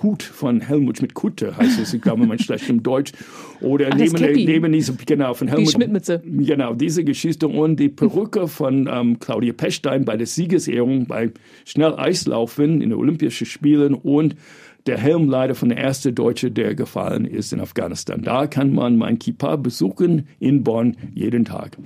Hut 0.02 0.22
von 0.22 0.60
Helmut 0.60 0.98
Schmidt-Kutte 0.98 1.56
heißt 1.56 1.78
es, 1.78 1.94
ich 1.94 2.02
glaube, 2.02 2.26
man 2.26 2.38
schlecht 2.40 2.68
im 2.68 2.82
Deutsch. 2.82 3.12
Oder 3.60 3.90
Ach, 3.92 3.96
neben, 3.96 4.14
neben 4.16 4.72
diese, 4.72 4.94
genau, 4.94 5.34
von 5.34 5.48
Helmut. 5.48 5.68
Die 5.68 5.72
Schmidtmütze. 5.72 6.22
Genau, 6.24 6.74
diese 6.74 7.04
Geschichte 7.04 7.48
und 7.48 7.78
die 7.78 7.88
Perücke 7.88 8.48
von 8.48 8.88
ähm, 8.90 9.18
Claudia 9.18 9.52
Pechstein 9.52 10.04
bei 10.04 10.16
der 10.16 10.26
Siegesehrung 10.26 11.06
bei 11.06 11.30
Schnelleislaufen 11.64 12.80
in 12.80 12.90
den 12.90 12.94
Olympischen 12.94 13.46
Spielen 13.46 13.94
und 13.94 14.36
der 14.86 14.98
Helm 14.98 15.28
leider 15.28 15.54
von 15.54 15.68
der 15.68 15.78
erste 15.78 16.12
Deutsche, 16.12 16.50
der 16.50 16.74
gefallen 16.74 17.26
ist 17.26 17.52
in 17.52 17.60
Afghanistan. 17.60 18.22
Da 18.22 18.46
kann 18.46 18.72
man 18.72 18.96
mein 18.96 19.18
Kippa 19.18 19.56
besuchen 19.56 20.26
in 20.38 20.64
Bonn 20.64 20.96
jeden 21.14 21.44
Tag. 21.44 21.76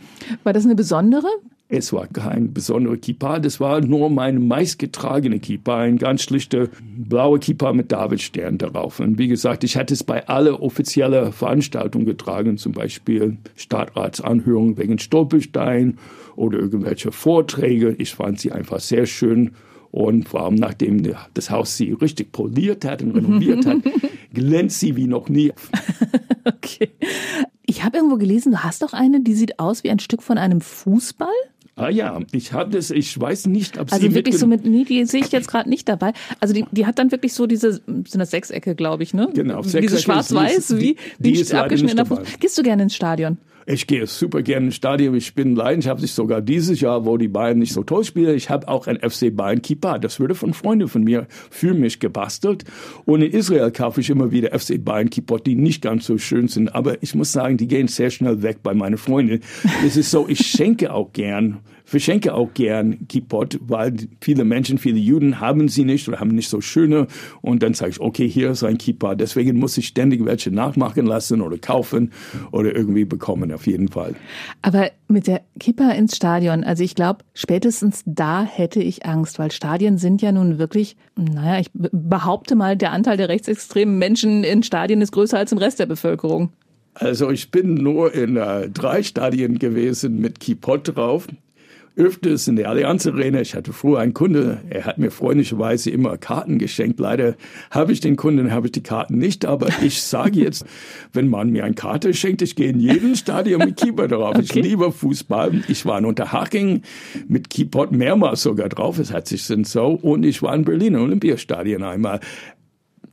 War 0.45 0.53
das 0.53 0.65
eine 0.65 0.75
besondere? 0.77 1.27
Es 1.69 1.95
war 1.95 2.07
kein 2.07 2.53
besonderer 2.53 2.99
Kippa, 2.99 3.39
das 3.39 3.59
war 3.59 3.81
nur 3.81 4.11
mein 4.11 4.47
meistgetragene 4.47 5.39
Kippa, 5.41 5.79
ein 5.79 5.97
ganz 5.97 6.23
schlichter 6.23 6.69
blauer 6.97 7.39
Kippa 7.39 7.73
mit 7.73 7.91
Davidstern 7.91 8.59
darauf. 8.59 9.01
Und 9.01 9.19
wie 9.19 9.29
gesagt, 9.29 9.65
ich 9.65 9.77
hatte 9.77 9.95
es 9.95 10.05
bei 10.05 10.29
alle 10.29 10.61
offiziellen 10.61 11.33
Veranstaltungen 11.33 12.05
getragen, 12.05 12.59
zum 12.59 12.73
Beispiel 12.73 13.39
Stadtratsanhörungen 13.57 14.77
wegen 14.77 14.99
Stolperstein 14.99 15.99
oder 16.37 16.59
irgendwelche 16.59 17.13
Vorträge. 17.13 17.97
Ich 17.99 18.15
fand 18.15 18.41
sie 18.41 18.53
einfach 18.53 18.81
sehr 18.81 19.07
schön 19.07 19.53
und 19.91 20.29
vor 20.29 20.45
allem 20.45 20.57
nachdem 20.57 21.03
das 21.33 21.51
Haus 21.51 21.77
sie 21.79 21.93
richtig 21.93 22.31
poliert 22.33 22.85
hat 22.85 23.01
und 23.01 23.13
renoviert 23.13 23.65
hat, 23.65 23.79
glänzt 24.35 24.81
sie 24.81 24.97
wie 24.97 25.07
noch 25.07 25.31
nie. 25.31 25.53
okay. 26.45 26.91
Ich 27.65 27.83
habe 27.85 27.97
irgendwo 27.97 28.17
gelesen, 28.17 28.53
du 28.53 28.59
hast 28.59 28.83
doch 28.83 28.93
eine, 28.93 29.21
die 29.21 29.35
sieht 29.35 29.59
aus 29.59 29.83
wie 29.83 29.91
ein 29.91 29.99
Stück 29.99 30.23
von 30.23 30.37
einem 30.37 30.61
Fußball? 30.61 31.29
Ah 31.77 31.89
ja, 31.89 32.21
ich 32.31 32.53
habe 32.53 32.71
das, 32.71 32.93
ich 32.93 33.19
weiß 33.19 33.47
nicht, 33.47 33.79
ob 33.79 33.93
also 33.93 34.07
sie 34.07 34.15
wirklich 34.15 34.39
so 34.39 34.47
mit, 34.47 34.65
nee, 34.65 34.85
die 34.85 35.05
sehe 35.07 35.21
ich 35.21 35.33
jetzt 35.33 35.49
gerade 35.49 35.69
nicht 35.69 35.89
dabei. 35.89 36.13
Also 36.39 36.55
die, 36.55 36.65
die 36.71 36.87
hat 36.87 37.01
dann 37.01 37.11
wirklich 37.11 37.33
so 37.33 37.47
diese, 37.49 37.73
sind 37.73 38.15
das 38.15 38.31
Sechsecke, 38.31 38.77
glaube 38.77 39.03
ich, 39.03 39.13
ne? 39.13 39.29
Genau, 39.35 39.61
Sechsecke. 39.63 39.83
Diese 39.83 39.99
schwarz-weiß, 39.99 40.79
wie, 40.79 40.97
die, 41.19 41.35
wie 41.35 41.53
abgeschnittener 41.53 42.07
Fuß. 42.07 42.19
Gehst 42.39 42.57
du 42.57 42.63
gerne 42.63 42.85
ins 42.85 42.95
Stadion? 42.95 43.39
Ich 43.67 43.87
gehe 43.87 44.07
super 44.07 44.43
gerne 44.43 44.67
ins 44.67 44.77
Stadion. 44.77 45.15
Ich 45.15 45.35
bin 45.35 45.57
leidenschaftlich 45.57 46.13
sogar 46.13 46.43
dieses 46.43 46.81
Jahr, 46.81 47.07
wo 47.07 47.17
die 47.17 47.29
Bayern 47.29 47.59
nicht 47.59 47.73
so 47.73 47.83
toll 47.83 48.05
spielen. 48.05 48.37
Ich 48.37 48.51
habe 48.51 48.69
auch 48.69 48.87
ein 48.87 48.99
FC 48.99 49.35
Bayern 49.35 49.63
Kippa. 49.63 49.99
Das 49.99 50.21
wurde 50.21 50.35
von 50.35 50.53
Freunden 50.53 50.89
von 50.89 51.03
mir 51.03 51.27
für 51.51 51.73
mich 51.73 51.99
gebastelt. 51.99 52.65
Und 53.07 53.23
in 53.23 53.33
Israel 53.33 53.71
kaufe 53.71 54.03
ich 54.03 54.11
immer 54.11 54.31
wieder 54.33 54.59
FC 54.59 54.85
Bayern 54.85 55.09
Kippa, 55.09 55.39
die 55.39 55.55
nicht 55.55 55.83
ganz 55.83 56.05
so 56.05 56.19
schön 56.19 56.49
sind. 56.49 56.75
Aber 56.75 57.03
ich 57.03 57.15
muss 57.15 57.33
sagen, 57.33 57.57
die 57.57 57.67
gehen 57.67 57.89
sehr 57.89 58.11
schnell 58.11 58.43
weg 58.43 58.59
bei 58.63 58.75
meinen 58.75 58.99
Freunden. 58.99 59.41
Es 59.85 59.97
ist 59.97 60.11
so, 60.11 60.29
ich 60.29 60.47
schenke 60.47 60.93
auch 60.93 61.13
gern 61.13 61.61
verschenke 61.85 62.35
auch 62.35 62.53
gern 62.55 63.07
Kippot, 63.09 63.59
weil 63.61 63.95
viele 64.21 64.45
Menschen, 64.45 64.79
viele 64.79 64.99
Juden 64.99 65.41
haben 65.41 65.69
sie 65.69 65.85
nicht 65.85 66.09
oder 66.09 66.19
haben 66.19 66.31
nicht 66.31 66.49
so 66.49 66.61
schöne. 66.61 67.07
Und 67.43 67.63
dann 67.63 67.75
sage 67.75 67.93
ich, 67.93 68.01
okay, 68.01 68.29
hier 68.29 68.51
ist 68.51 68.65
ein 68.65 68.79
Kippa. 68.79 69.15
Deswegen 69.15 69.59
muss 69.59 69.77
ich 69.77 69.89
ständig 69.89 70.25
welche 70.25 70.51
nachmachen 70.51 71.07
lassen 71.07 71.43
oder 71.43 71.59
kaufen 71.59 72.13
oder 72.53 72.75
irgendwie 72.75 73.05
bekommen, 73.05 73.53
auf 73.53 73.67
jeden 73.67 73.89
Fall. 73.89 74.15
Aber 74.63 74.91
mit 75.09 75.27
der 75.27 75.43
Kippa 75.61 75.91
ins 75.91 76.17
Stadion, 76.17 76.65
also 76.65 76.83
ich 76.83 76.95
glaube, 76.95 77.21
spätestens 77.35 78.03
da 78.07 78.43
hätte 78.43 78.81
ich 78.81 79.05
Angst, 79.05 79.39
weil 79.39 79.53
Stadien 79.53 79.99
sind 79.99 80.23
ja 80.23 80.33
nun 80.33 80.59
wirklich, 80.59 80.97
naja, 81.17 81.61
ich 81.61 81.71
behaupte 81.73 82.57
mal, 82.57 82.77
der 82.77 82.93
Anteil 82.93 83.17
der 83.17 83.29
rechtsextremen 83.29 83.99
Menschen 83.99 84.43
in 84.43 84.63
Stadien 84.63 85.03
ist 85.03 85.13
größer 85.13 85.39
als 85.39 85.53
im 85.53 85.59
Rest 85.59 85.79
der 85.79 85.87
Bevölkerung. 85.87 86.51
Also 86.95 87.31
ich 87.31 87.51
bin 87.51 87.75
nur 87.75 88.15
in 88.15 88.37
äh, 88.37 88.71
drei 88.71 89.03
Stadien 89.03 89.59
gewesen 89.59 90.21
mit 90.21 90.39
Kipot 90.39 90.97
drauf 90.97 91.27
öfters 91.97 92.49
in 92.49 92.57
der 92.57 92.69
Allianz 92.69 93.07
Arena. 93.07 93.41
Ich 93.41 93.55
hatte 93.55 93.73
früher 93.73 94.01
einen 94.01 94.15
Kunde, 94.15 94.61
er 94.69 94.85
hat 94.85 94.99
mir 94.99 95.11
freundlicherweise 95.11 95.91
immer 95.91 96.17
Karten 96.17 96.59
geschenkt. 96.59 96.99
Leider 96.99 97.37
habe 97.71 97.93
ich 97.93 98.01
den 98.01 98.17
Kunden, 98.17 98.51
habe 98.53 98.67
ich 98.67 98.73
die 98.73 98.83
Karten 98.83 99.19
nicht. 99.19 99.45
Aber 99.45 99.69
ich 99.83 100.03
sage 100.03 100.41
jetzt, 100.41 100.65
wenn 101.13 101.29
man 101.29 101.51
mir 101.51 101.65
eine 101.65 101.75
Karte 101.75 102.13
schenkt, 102.15 102.43
ich 102.43 102.57
gehe 102.57 102.71
in 102.71 102.81
jeden 102.81 103.15
Stadion 103.17 103.61
mit 103.61 103.77
Keeper 103.77 104.09
drauf. 104.09 104.35
Okay. 104.35 104.43
Ich 104.43 104.55
liebe 104.55 104.91
Fußball. 104.91 105.63
Ich 105.69 105.87
war 105.87 105.99
in 105.99 106.05
Unterhaching 106.05 106.83
mit 107.29 107.51
Keyboard 107.51 107.93
mehrmals 107.93 108.43
sogar 108.43 108.69
drauf. 108.69 108.99
Es 108.99 109.13
hat 109.13 109.29
sich 109.29 109.45
so. 109.45 109.87
Und 109.87 110.25
ich 110.25 110.43
war 110.43 110.55
in 110.55 110.65
Berlin 110.65 110.95
im 110.95 111.03
Olympiastadion 111.03 111.83
einmal 111.83 112.21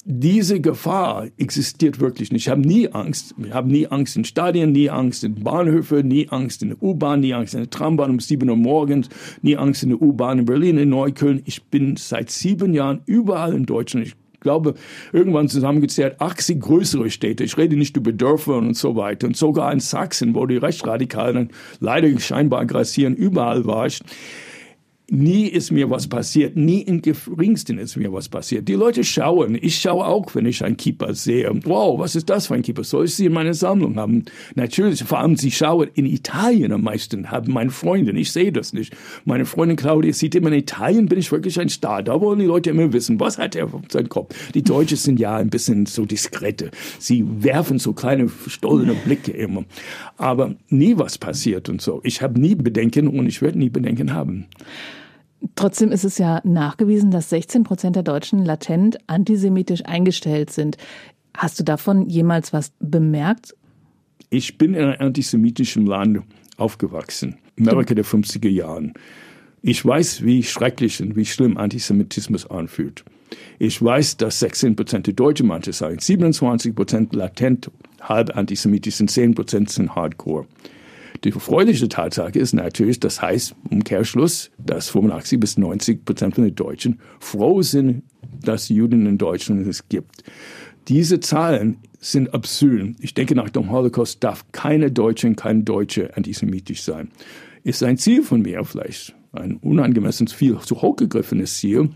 diese 0.04 0.60
Gefahr 0.60 1.28
existiert 1.38 2.00
wirklich 2.00 2.32
nicht. 2.32 2.48
Ich 2.48 2.50
habe 2.50 2.62
nie 2.62 2.90
Angst. 2.90 3.36
Ich 3.44 3.54
habe 3.54 3.72
nie 3.72 3.88
Angst 3.88 4.16
in 4.18 4.26
Stadien, 4.26 4.72
nie 4.72 4.90
Angst 4.90 5.24
in 5.24 5.36
Bahnhöfen, 5.36 6.08
nie 6.08 6.28
Angst 6.30 6.64
in 6.64 6.70
der 6.70 6.82
U-Bahn, 6.82 7.20
nie 7.20 7.34
Angst 7.34 7.54
in 7.54 7.60
der 7.60 7.70
Trambahn 7.70 8.10
um 8.10 8.20
sieben 8.20 8.50
Uhr 8.50 8.56
morgens, 8.56 9.10
nie 9.42 9.58
Angst 9.58 9.84
in 9.84 9.90
der 9.90 10.02
U-Bahn 10.02 10.40
in 10.40 10.46
Berlin, 10.46 10.78
in 10.78 10.90
Neukölln. 10.90 11.44
Ich 11.46 11.64
bin 11.66 11.98
seit 11.98 12.32
sieben 12.32 12.74
Jahren 12.74 13.02
überall 13.06 13.54
in 13.54 13.66
Deutschland. 13.68 14.08
Ich 14.08 14.16
glaube, 14.40 14.74
irgendwann 15.14 15.48
zusammengezählt 15.48 16.20
80 16.20 16.60
größere 16.60 17.12
Städte. 17.12 17.44
Ich 17.44 17.58
rede 17.58 17.76
nicht 17.76 17.96
über 17.96 18.12
Dörfer 18.12 18.58
und 18.58 18.76
so 18.76 18.96
weiter. 18.96 19.28
Und 19.28 19.38
sogar 19.38 19.72
in 19.72 19.80
Sachsen, 19.80 20.34
wo 20.34 20.48
die 20.48 20.58
Rechtsradikalen 20.58 21.50
leider 21.80 22.20
scheinbar 22.20 22.62
aggressieren, 22.62 23.16
überall 23.16 23.66
war 23.66 23.86
ich 23.86 24.02
Nie 25.14 25.48
ist 25.48 25.72
mir 25.72 25.90
was 25.90 26.08
passiert, 26.08 26.56
nie 26.56 26.84
im 26.84 27.02
geringsten 27.02 27.78
ist 27.80 27.98
mir 27.98 28.14
was 28.14 28.30
passiert. 28.30 28.70
Die 28.70 28.76
Leute 28.76 29.04
schauen, 29.04 29.58
ich 29.62 29.76
schaue 29.76 30.06
auch, 30.06 30.34
wenn 30.36 30.46
ich 30.46 30.64
einen 30.64 30.78
Keeper 30.78 31.14
sehe. 31.14 31.52
Wow, 31.66 32.00
was 32.00 32.16
ist 32.16 32.30
das 32.30 32.48
für 32.48 32.54
ein 32.54 32.62
Keeper? 32.62 32.86
Soll 32.86 33.04
ich 33.04 33.16
sie 33.16 33.26
in 33.26 33.34
meiner 33.34 33.54
Sammlung 33.54 33.98
haben? 33.98 34.24
Natürlich, 34.56 35.04
vor 35.04 35.20
allem 35.20 35.36
sie 35.36 35.52
schauen 35.52 35.90
in 35.96 36.06
Italien 36.06 36.72
am 36.72 36.84
meisten, 36.84 37.30
haben 37.30 37.52
meine 37.52 37.72
Freundin, 37.72 38.16
ich 38.16 38.32
sehe 38.32 38.54
das 38.54 38.72
nicht. 38.72 38.96
Meine 39.26 39.44
Freundin 39.44 39.76
Claudia 39.76 40.14
sieht 40.14 40.34
immer, 40.34 40.48
in 40.48 40.60
Italien 40.60 41.08
bin 41.08 41.20
ich 41.20 41.30
wirklich 41.30 41.60
ein 41.60 41.68
Star. 41.68 42.02
Da 42.02 42.22
wollen 42.22 42.40
die 42.40 42.46
Leute 42.46 42.70
immer 42.70 42.94
wissen, 42.94 43.20
was 43.20 43.38
hat 43.38 43.58
er 43.58 43.66
auf 43.66 43.82
seinem 43.92 44.08
Kopf? 44.08 44.34
Die 44.54 44.64
Deutschen 44.64 44.96
sind 44.96 45.20
ja 45.20 45.36
ein 45.36 45.50
bisschen 45.50 45.88
so 45.88 46.06
diskrete. 46.06 46.72
Sie 47.00 47.26
werfen 47.44 47.80
so 47.80 47.92
kleine, 47.92 48.30
stollene 48.48 48.94
Blicke 48.94 49.34
immer. 49.34 49.66
Aber 50.16 50.56
nie 50.70 50.98
was 50.98 51.18
passiert 51.18 51.68
und 51.68 51.82
so. 51.82 52.00
Ich 52.06 52.22
habe 52.22 52.40
nie 52.40 52.56
Bedenken 52.56 53.10
und 53.10 53.28
ich 53.28 53.42
werde 53.42 53.60
nie 53.60 53.70
Bedenken 53.70 54.14
haben. 54.14 54.46
Trotzdem 55.56 55.92
ist 55.92 56.04
es 56.04 56.18
ja 56.18 56.42
nachgewiesen, 56.44 57.12
dass 57.12 57.30
16 57.30 57.64
Prozent 57.64 57.96
der 57.96 58.04
Deutschen 58.04 58.46
latent 58.46 58.98
antisemitisch 59.08 59.86
eingestellt 59.86 60.52
sind. 60.52 60.78
Hast 61.36 61.60
du 61.60 61.64
davon 61.64 62.08
jemals 62.08 62.54
was 62.54 62.72
bemerkt? 62.80 63.56
Ich 64.30 64.58
bin 64.58 64.74
in 64.74 64.84
einem 64.84 65.02
antisemitischen 65.02 65.86
Land 65.86 66.22
aufgewachsen, 66.58 67.38
Amerika 67.60 67.96
der 67.96 68.06
50er 68.06 68.50
Jahren. 68.50 68.94
Ich 69.62 69.86
weiß, 69.86 70.24
wie 70.24 70.44
schrecklich 70.44 71.02
und 71.02 71.16
wie 71.16 71.26
schlimm 71.26 71.58
Antisemitismus 71.58 72.50
anfühlt. 72.50 73.04
Ich 73.60 73.82
weiß, 73.82 74.18
dass 74.18 74.40
16 74.40 74.76
Prozent 74.76 75.08
der 75.08 75.14
Deutschen 75.14 75.48
manche 75.48 75.74
sagen, 75.74 76.00
27 76.00 76.76
Prozent 76.76 77.16
latent 77.16 77.70
halb 78.02 78.36
antisemitisch 78.36 78.96
sind, 78.96 79.12
10 79.12 79.36
Prozent 79.36 79.70
sind 79.70 79.96
Hardcore. 79.96 80.48
Die 81.24 81.30
erfreuliche 81.30 81.88
Tatsache 81.88 82.40
ist 82.40 82.54
natürlich, 82.54 83.00
das 83.00 83.22
heißt, 83.22 83.56
Umkehrschluss, 83.70 84.50
dass 84.58 84.90
85 84.90 85.40
bis 85.40 85.58
90 85.58 86.04
Prozent 86.04 86.36
von 86.36 86.44
den 86.44 86.56
Deutschen 86.56 87.00
froh 87.20 87.62
sind, 87.62 88.04
dass 88.44 88.70
Juden 88.70 89.06
in 89.06 89.18
Deutschland 89.18 89.68
es 89.68 89.88
gibt. 89.88 90.24
Diese 90.88 91.20
Zahlen 91.20 91.78
sind 92.00 92.34
absurd. 92.34 92.96
Ich 93.00 93.14
denke, 93.14 93.36
nach 93.36 93.50
dem 93.50 93.70
Holocaust 93.70 94.24
darf 94.24 94.46
keine 94.52 94.92
Deutsche, 94.92 95.32
kein 95.36 95.64
Deutsche 95.64 96.16
antisemitisch 96.18 96.82
sein. 96.82 97.10
Ist 97.64 97.84
ein 97.84 97.98
Ziel 97.98 98.24
von 98.24 98.42
mir 98.42 98.64
vielleicht, 98.64 99.14
ein 99.32 99.58
unangemessen 99.58 100.28
viel 100.28 100.58
zu 100.58 100.82
hochgegriffenes 100.82 101.58
Ziel, 101.58 101.90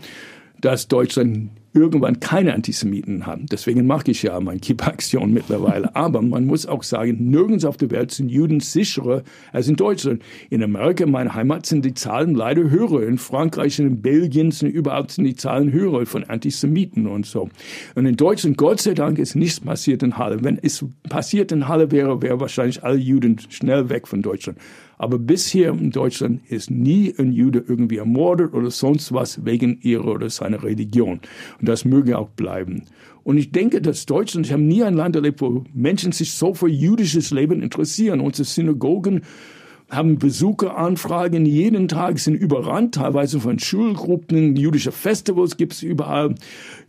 dass 0.62 0.88
Deutschland 0.88 1.50
irgendwann 1.76 2.20
keine 2.20 2.54
Antisemiten 2.54 3.26
haben. 3.26 3.46
Deswegen 3.48 3.86
mache 3.86 4.12
ich 4.12 4.24
ja 4.24 4.40
meine 4.40 4.60
Keep-Aktion 4.60 5.34
mittlerweile. 5.34 5.96
Aber 5.96 6.22
man 6.22 6.46
muss 6.46 6.66
auch 6.66 6.84
sagen, 6.84 7.30
nirgends 7.30 7.66
auf 7.66 7.78
der 7.78 7.92
Welt 7.92 8.12
sind 8.12 8.30
Juden 8.30 8.62
sicherer 8.62 9.24
als 9.52 9.68
in 9.68 9.76
Deutschland. 9.76 10.24
In 10.50 10.64
Amerika, 10.64 11.06
meine 11.06 11.34
Heimat, 11.34 11.66
sind 11.66 11.86
die 11.86 11.94
Zahlen 11.94 12.34
leider 12.34 12.70
höher. 12.70 13.08
In 13.08 13.18
Frankreich 13.18 13.80
und 13.80 13.88
in 13.88 14.02
Belgien 14.02 14.52
sind 14.52 14.70
überhaupt 14.70 15.12
sind 15.12 15.26
die 15.26 15.36
Zahlen 15.36 15.72
höher 15.72 16.06
von 16.06 16.24
Antisemiten 16.24 17.08
und 17.08 17.26
so. 17.26 17.50
Und 17.96 18.06
in 18.06 18.16
Deutschland, 18.16 18.58
Gott 18.58 18.82
sei 18.82 18.94
Dank, 18.94 19.20
ist 19.20 19.36
nichts 19.36 19.60
passiert 19.60 20.02
in 20.02 20.18
Halle. 20.18 20.44
Wenn 20.44 20.58
es 20.62 20.86
passiert 21.10 21.52
in 21.52 21.68
Halle 21.68 21.92
wäre, 21.92 22.22
wäre 22.22 22.40
wahrscheinlich 22.40 22.84
alle 22.84 22.98
Juden 22.98 23.38
schnell 23.50 23.90
weg 23.90 24.08
von 24.08 24.22
Deutschland. 24.22 24.58
Aber 24.98 25.20
bisher 25.20 25.72
in 25.72 25.92
Deutschland 25.92 26.42
ist 26.50 26.72
nie 26.72 27.14
ein 27.18 27.32
Jude 27.32 27.64
irgendwie 27.68 27.98
ermordet 27.98 28.54
oder 28.54 28.72
sonst 28.72 29.14
was 29.14 29.46
wegen 29.46 29.80
ihrer 29.82 30.08
oder 30.08 30.30
seiner 30.30 30.64
Religion. 30.64 31.20
Und 31.60 31.70
das 31.70 31.86
möge 31.86 32.18
auch 32.18 32.30
bleiben. 32.30 32.84
Und 33.24 33.38
ich 33.38 33.52
denke, 33.52 33.82
dass 33.82 34.06
Deutschland, 34.06 34.46
ich 34.46 34.54
habe 34.54 34.62
nie 34.62 34.84
ein 34.84 34.94
Land 34.94 35.16
erlebt, 35.16 35.42
wo 35.42 35.64
Menschen 35.74 36.12
sich 36.12 36.34
so 36.34 36.54
für 36.54 36.70
jüdisches 36.70 37.32
Leben 37.32 37.62
interessieren. 37.62 38.20
Unsere 38.20 38.46
Synagogen 38.46 39.22
haben 39.90 40.18
Besucheranfragen 40.18 41.46
jeden 41.46 41.88
Tag, 41.88 42.20
sind 42.20 42.36
überrannt, 42.36 42.96
teilweise 42.96 43.40
von 43.40 43.60
Schulgruppen, 43.60 44.56
jüdische 44.56 44.92
Festivals 44.92 45.58
gibt 45.58 45.74
es 45.74 45.84
überall. 45.84 46.36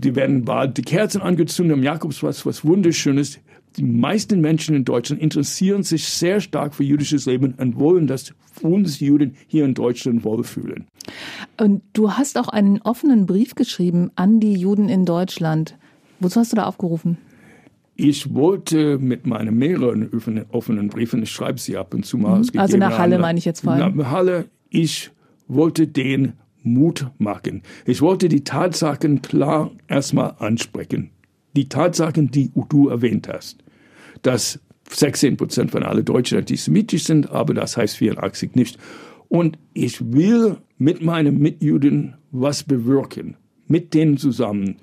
Die 0.02 0.14
werden 0.14 0.44
bald 0.44 0.78
die 0.78 0.82
Kerzen 0.82 1.20
angezündet 1.20 1.76
am 1.76 1.82
Jakobsplatz, 1.82 2.46
was 2.46 2.64
wunderschönes 2.64 3.38
die 3.76 3.84
meisten 3.84 4.40
Menschen 4.40 4.74
in 4.74 4.84
Deutschland 4.84 5.20
interessieren 5.20 5.82
sich 5.82 6.08
sehr 6.08 6.40
stark 6.40 6.74
für 6.74 6.84
jüdisches 6.84 7.26
Leben 7.26 7.54
und 7.58 7.78
wollen, 7.78 8.06
dass 8.06 8.32
uns 8.62 9.00
Juden 9.00 9.36
hier 9.46 9.64
in 9.64 9.74
Deutschland 9.74 10.24
wohlfühlen. 10.24 10.86
Und 11.58 11.82
du 11.92 12.12
hast 12.12 12.38
auch 12.38 12.48
einen 12.48 12.80
offenen 12.82 13.26
Brief 13.26 13.54
geschrieben 13.54 14.10
an 14.16 14.40
die 14.40 14.54
Juden 14.54 14.88
in 14.88 15.04
Deutschland. 15.04 15.76
Wozu 16.20 16.40
hast 16.40 16.52
du 16.52 16.56
da 16.56 16.64
aufgerufen? 16.64 17.18
Ich 17.96 18.34
wollte 18.34 18.98
mit 18.98 19.26
meinen 19.26 19.56
mehreren 19.56 20.10
offenen 20.50 20.88
Briefen, 20.88 21.22
ich 21.22 21.30
schreibe 21.30 21.58
sie 21.58 21.76
ab 21.76 21.94
und 21.94 22.04
zu 22.04 22.18
mal. 22.18 22.40
Mhm. 22.40 22.58
Also 22.58 22.76
nach 22.76 22.98
Halle 22.98 23.18
meine 23.18 23.38
ich 23.38 23.44
jetzt 23.44 23.60
vor 23.60 23.72
allem. 23.72 23.96
Nach 23.96 24.10
Halle, 24.10 24.46
ich 24.70 25.10
wollte 25.48 25.86
den 25.86 26.34
Mut 26.62 27.06
machen. 27.18 27.62
Ich 27.84 28.02
wollte 28.02 28.28
die 28.28 28.44
Tatsachen 28.44 29.22
klar 29.22 29.70
erstmal 29.86 30.34
ansprechen. 30.38 31.10
Die 31.54 31.68
Tatsachen, 31.68 32.30
die 32.30 32.50
du 32.68 32.88
erwähnt 32.88 33.28
hast 33.32 33.62
dass 34.22 34.60
16 34.90 35.36
Prozent 35.36 35.70
von 35.70 35.82
allen 35.82 36.04
Deutschen 36.04 36.38
antisemitisch 36.38 37.04
sind, 37.04 37.30
aber 37.30 37.54
das 37.54 37.76
heißt 37.76 37.96
84 37.96 38.54
nicht. 38.54 38.78
Und 39.28 39.58
ich 39.74 40.12
will 40.12 40.58
mit 40.78 41.02
meinen 41.02 41.38
Mitjuden 41.38 42.14
was 42.30 42.62
bewirken, 42.62 43.36
mit 43.66 43.94
denen 43.94 44.16
zusammen. 44.16 44.76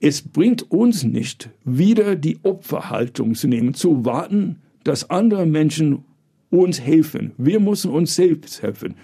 Es 0.00 0.22
bringt 0.22 0.70
uns 0.70 1.04
nicht, 1.04 1.50
wieder 1.64 2.16
die 2.16 2.38
Opferhaltung 2.42 3.34
zu 3.34 3.48
nehmen, 3.48 3.74
zu 3.74 4.04
warten, 4.04 4.56
dass 4.84 5.10
andere 5.10 5.46
Menschen 5.46 6.04
uns 6.50 6.80
helfen. 6.80 7.32
Wir 7.38 7.60
müssen 7.60 7.90
uns 7.90 8.14
selbst 8.14 8.62
helfen. 8.62 8.96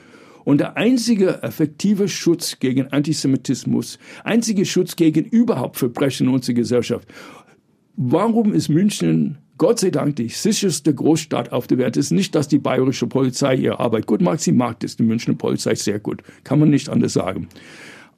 Und 0.45 0.59
der 0.59 0.77
einzige 0.77 1.43
effektive 1.43 2.09
Schutz 2.09 2.59
gegen 2.61 2.93
Antisemitismus, 2.93 3.99
einzige 4.23 4.65
Schutz 4.65 4.95
gegen 4.95 5.25
überhaupt 5.25 5.77
Verbrechen 5.77 6.29
in 6.29 6.35
unserer 6.35 6.55
Gesellschaft 6.55 7.09
Warum 7.97 8.53
ist 8.53 8.69
München 8.69 9.39
Gott 9.57 9.81
sei 9.81 9.89
Dank 9.89 10.17
die 10.17 10.29
sicherste 10.29 10.95
Großstadt 10.95 11.51
auf 11.51 11.67
der 11.67 11.79
Welt? 11.79 11.97
Es 11.97 12.07
ist 12.07 12.11
nicht, 12.13 12.35
dass 12.35 12.47
die 12.47 12.59
bayerische 12.59 13.07
Polizei 13.07 13.55
ihre 13.55 13.81
Arbeit 13.81 14.05
gut 14.05 14.21
macht. 14.21 14.43
Sie 14.43 14.53
mag 14.53 14.81
das, 14.81 14.97
die 14.97 15.03
Münchner 15.03 15.33
Polizei 15.33 15.75
sehr 15.75 15.99
gut. 15.99 16.23
Kann 16.45 16.61
man 16.61 16.69
nicht 16.69 16.91
anders 16.91 17.15
sagen. 17.15 17.49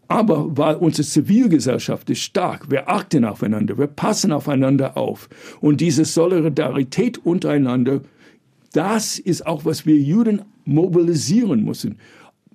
Aber 0.08 0.56
weil 0.56 0.75
unsere 0.75 1.06
Zivilgesellschaft 1.06 2.11
ist 2.11 2.23
stark, 2.23 2.70
wir 2.73 2.88
achten 2.88 3.25
aufeinander, 3.25 3.78
wir 3.78 3.87
passen 3.87 4.32
aufeinander 4.32 4.97
auf. 4.97 5.28
Und 5.61 5.80
diese 5.80 6.04
Solidarität 6.04 7.18
untereinander, 7.18 8.00
das 8.73 9.20
ist 9.20 9.47
auch, 9.47 9.64
was 9.64 9.87
wir 9.87 9.97
Juden 9.97 10.42
mobilisieren 10.64 11.64
müssen. 11.64 11.99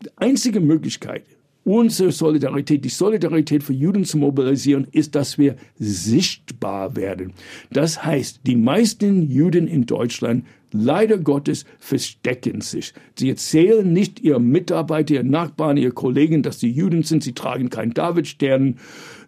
Die 0.03 0.09
einzige 0.17 0.59
Möglichkeit, 0.59 1.23
unsere 1.63 2.11
Solidarität, 2.11 2.83
die 2.83 2.89
Solidarität 2.89 3.63
für 3.63 3.73
Juden 3.73 4.05
zu 4.05 4.17
mobilisieren, 4.17 4.87
ist, 4.91 5.15
dass 5.15 5.37
wir 5.37 5.55
sichtbar 5.77 6.95
werden. 6.95 7.33
Das 7.71 8.03
heißt, 8.03 8.41
die 8.45 8.55
meisten 8.55 9.29
Juden 9.29 9.67
in 9.67 9.85
Deutschland 9.85 10.45
leider 10.73 11.17
Gottes 11.17 11.65
verstecken 11.79 12.61
sich. 12.61 12.93
Sie 13.17 13.29
erzählen 13.29 13.91
nicht 13.91 14.19
ihren 14.19 14.49
Mitarbeiter, 14.49 15.15
ihren 15.15 15.29
Nachbarn, 15.29 15.77
ihren 15.77 15.95
Kollegen, 15.95 16.43
dass 16.43 16.59
sie 16.59 16.69
Juden 16.69 17.03
sind. 17.03 17.23
Sie 17.23 17.33
tragen 17.33 17.69
keinen 17.69 17.93
Davidstern. 17.93 18.77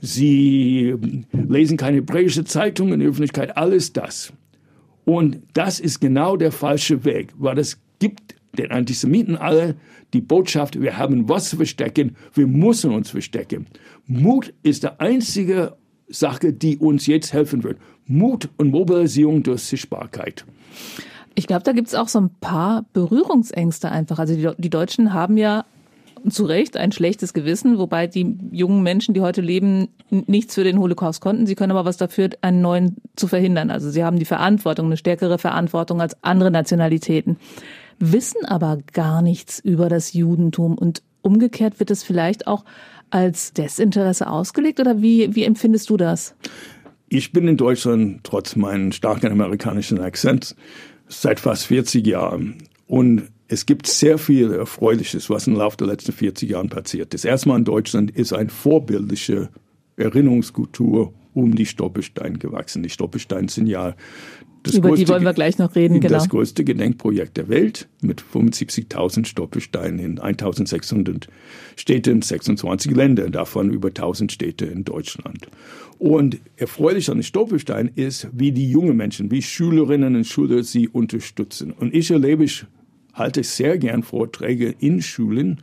Sie 0.01 0.95
lesen 1.31 1.77
keine 1.77 1.97
hebräische 1.97 2.43
Zeitung 2.43 2.91
in 2.91 2.99
der 2.99 3.09
Öffentlichkeit. 3.09 3.57
Alles 3.57 3.93
das. 3.93 4.33
Und 5.05 5.37
das 5.53 5.79
ist 5.79 6.01
genau 6.01 6.35
der 6.35 6.51
falsche 6.51 7.05
Weg, 7.05 7.31
weil 7.37 7.59
es 7.59 7.79
gibt 7.99 8.24
den 8.55 8.71
Antisemiten 8.71 9.35
alle 9.35 9.75
die 10.13 10.21
Botschaft, 10.21 10.79
wir 10.79 10.97
haben 10.97 11.27
was 11.29 11.49
zu 11.49 11.57
verstecken, 11.57 12.15
wir 12.33 12.47
müssen 12.47 12.91
uns 12.91 13.09
verstecken. 13.09 13.67
Mut 14.07 14.53
ist 14.63 14.83
die 14.83 14.99
einzige 14.99 15.75
Sache, 16.07 16.53
die 16.53 16.77
uns 16.77 17.07
jetzt 17.07 17.33
helfen 17.33 17.63
wird. 17.63 17.77
Mut 18.05 18.49
und 18.57 18.71
Mobilisierung 18.71 19.43
durch 19.43 19.63
Sichtbarkeit. 19.63 20.45
Ich 21.33 21.47
glaube, 21.47 21.63
da 21.63 21.73
gibt 21.73 21.87
es 21.87 21.95
auch 21.95 22.07
so 22.07 22.19
ein 22.19 22.29
paar 22.39 22.85
Berührungsängste 22.93 23.91
einfach. 23.91 24.19
Also 24.19 24.35
die, 24.35 24.49
die 24.57 24.69
Deutschen 24.69 25.13
haben 25.13 25.37
ja 25.37 25.65
zu 26.29 26.45
Recht 26.45 26.77
ein 26.77 26.91
schlechtes 26.91 27.33
Gewissen, 27.33 27.77
wobei 27.77 28.07
die 28.07 28.37
jungen 28.51 28.83
Menschen, 28.83 29.13
die 29.13 29.21
heute 29.21 29.41
leben, 29.41 29.89
nichts 30.09 30.55
für 30.55 30.63
den 30.63 30.79
Holocaust 30.79 31.21
konnten. 31.21 31.45
Sie 31.45 31.55
können 31.55 31.71
aber 31.71 31.85
was 31.85 31.97
dafür, 31.97 32.29
einen 32.41 32.61
neuen 32.61 32.95
zu 33.15 33.27
verhindern. 33.27 33.69
Also 33.69 33.89
sie 33.91 34.03
haben 34.03 34.17
die 34.17 34.25
Verantwortung, 34.25 34.87
eine 34.87 34.97
stärkere 34.97 35.37
Verantwortung 35.37 36.01
als 36.01 36.15
andere 36.23 36.51
Nationalitäten 36.51 37.37
wissen 37.99 38.45
aber 38.45 38.79
gar 38.93 39.21
nichts 39.21 39.59
über 39.59 39.89
das 39.89 40.13
Judentum 40.13 40.77
und 40.77 41.01
umgekehrt 41.21 41.79
wird 41.79 41.91
es 41.91 42.03
vielleicht 42.03 42.47
auch 42.47 42.65
als 43.09 43.53
Desinteresse 43.53 44.27
ausgelegt 44.27 44.79
oder 44.79 45.01
wie, 45.01 45.35
wie 45.35 45.43
empfindest 45.43 45.89
du 45.89 45.97
das? 45.97 46.35
Ich 47.07 47.31
bin 47.31 47.47
in 47.47 47.57
Deutschland 47.57 48.23
trotz 48.23 48.55
meinen 48.55 48.91
starken 48.91 49.31
amerikanischen 49.31 49.99
Akzents 49.99 50.55
seit 51.07 51.39
fast 51.39 51.67
40 51.67 52.05
Jahren 52.05 52.57
und 52.87 53.29
es 53.47 53.65
gibt 53.65 53.85
sehr 53.85 54.17
viel 54.17 54.51
Erfreuliches, 54.51 55.29
was 55.29 55.45
im 55.47 55.55
Laufe 55.55 55.77
der 55.77 55.87
letzten 55.87 56.11
40 56.11 56.49
Jahren 56.49 56.69
passiert 56.69 57.13
ist. 57.13 57.25
Erstmal 57.25 57.59
in 57.59 57.65
Deutschland 57.65 58.11
ist 58.11 58.33
ein 58.33 58.49
vorbildlicher 58.49 59.49
Erinnerungskultur 59.97 61.13
um 61.33 61.53
die 61.53 61.65
Stolpersteine 61.65 62.39
gewachsen. 62.39 62.81
Die 62.81 62.89
Stolpersteine 62.89 63.49
sind 63.49 63.67
ja 63.67 63.95
das 64.65 64.75
Über 64.75 64.89
größte, 64.89 65.05
die 65.05 65.11
wollen 65.11 65.23
wir 65.23 65.33
gleich 65.33 65.57
noch 65.57 65.75
reden, 65.75 65.99
genau. 65.99 66.15
Das 66.15 66.29
größte 66.29 66.63
Gedenkprojekt 66.63 67.37
der 67.37 67.49
Welt 67.49 67.87
mit 68.01 68.21
75.000 68.21 69.25
Stolpersteinen 69.25 69.99
in 69.99 70.19
1.600 70.19 71.27
Städten, 71.75 72.21
26 72.21 72.95
Ländern, 72.95 73.31
davon 73.31 73.69
über 73.69 73.89
1.000 73.89 74.31
Städte 74.31 74.65
in 74.65 74.83
Deutschland. 74.83 75.47
Und 75.99 76.39
erfreulich 76.57 77.09
an 77.09 77.17
den 77.17 77.23
Stolperstein 77.23 77.91
ist, 77.95 78.27
wie 78.33 78.51
die 78.51 78.69
jungen 78.69 78.97
Menschen, 78.97 79.31
wie 79.31 79.41
Schülerinnen 79.41 80.15
und 80.15 80.25
Schüler 80.25 80.63
sie 80.63 80.89
unterstützen. 80.89 81.71
Und 81.71 81.93
ich 81.93 82.09
erlebe, 82.11 82.43
ich 82.43 82.65
halte 83.13 83.43
sehr 83.43 83.77
gern 83.77 84.03
Vorträge 84.03 84.73
in 84.79 85.01
Schulen, 85.01 85.61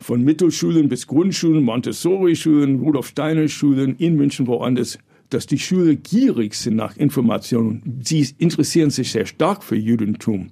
von 0.00 0.22
Mittelschulen 0.22 0.88
bis 0.88 1.06
Grundschulen, 1.06 1.62
Montessori-Schulen, 1.62 2.80
Rudolf-Steiner-Schulen 2.80 3.96
in 3.96 4.16
München, 4.16 4.46
woanders 4.46 4.98
dass 5.30 5.46
die 5.46 5.58
Schüler 5.58 5.94
gierig 5.94 6.54
sind 6.54 6.76
nach 6.76 6.96
Informationen. 6.96 8.00
Sie 8.04 8.26
interessieren 8.38 8.90
sich 8.90 9.10
sehr 9.10 9.26
stark 9.26 9.64
für 9.64 9.76
Judentum. 9.76 10.50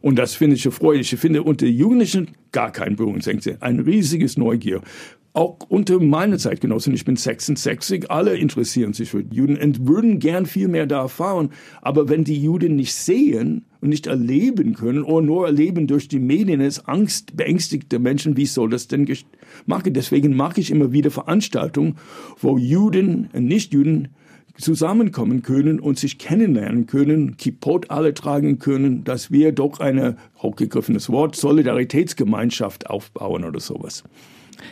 Und 0.00 0.16
das 0.18 0.34
finde 0.34 0.56
ich 0.56 0.66
erfreulich. 0.66 1.12
Ich 1.12 1.20
finde 1.20 1.42
unter 1.42 1.66
Jugendlichen 1.66 2.32
gar 2.50 2.72
kein 2.72 2.96
Berührungsängste, 2.96 3.58
ein 3.60 3.80
riesiges 3.80 4.36
Neugier. 4.36 4.80
Auch 5.34 5.58
unter 5.68 5.98
meiner 5.98 6.36
Zeitgenossen, 6.36 6.92
ich 6.92 7.06
bin 7.06 7.16
66, 7.16 8.10
alle 8.10 8.36
interessieren 8.36 8.92
sich 8.92 9.10
für 9.10 9.24
Juden 9.30 9.56
und 9.56 9.86
würden 9.88 10.18
gern 10.18 10.44
viel 10.44 10.68
mehr 10.68 10.86
da 10.86 11.00
erfahren. 11.02 11.50
Aber 11.80 12.08
wenn 12.10 12.24
die 12.24 12.42
Juden 12.42 12.76
nicht 12.76 12.92
sehen 12.92 13.64
und 13.82 13.88
nicht 13.88 14.06
erleben 14.06 14.74
können 14.74 15.02
oder 15.02 15.26
nur 15.26 15.46
erleben 15.46 15.86
durch 15.88 16.08
die 16.08 16.20
Medien 16.20 16.60
als 16.60 16.86
Angst, 16.86 17.36
beängstigte 17.36 17.98
Menschen, 17.98 18.36
wie 18.36 18.46
soll 18.46 18.70
das 18.70 18.86
denn 18.86 19.06
machen? 19.66 19.92
Deswegen 19.92 20.36
mache 20.36 20.60
ich 20.60 20.70
immer 20.70 20.92
wieder 20.92 21.10
Veranstaltungen, 21.10 21.96
wo 22.40 22.56
Juden 22.56 23.28
und 23.32 23.44
Nichtjuden 23.44 24.08
zusammenkommen 24.56 25.42
können 25.42 25.80
und 25.80 25.98
sich 25.98 26.18
kennenlernen 26.18 26.86
können, 26.86 27.36
Kippot 27.36 27.90
alle 27.90 28.14
tragen 28.14 28.58
können, 28.58 29.02
dass 29.02 29.30
wir 29.32 29.50
doch 29.50 29.80
eine, 29.80 30.16
hochgegriffenes 30.38 31.10
Wort, 31.10 31.34
Solidaritätsgemeinschaft 31.34 32.88
aufbauen 32.88 33.44
oder 33.44 33.60
sowas. 33.60 34.04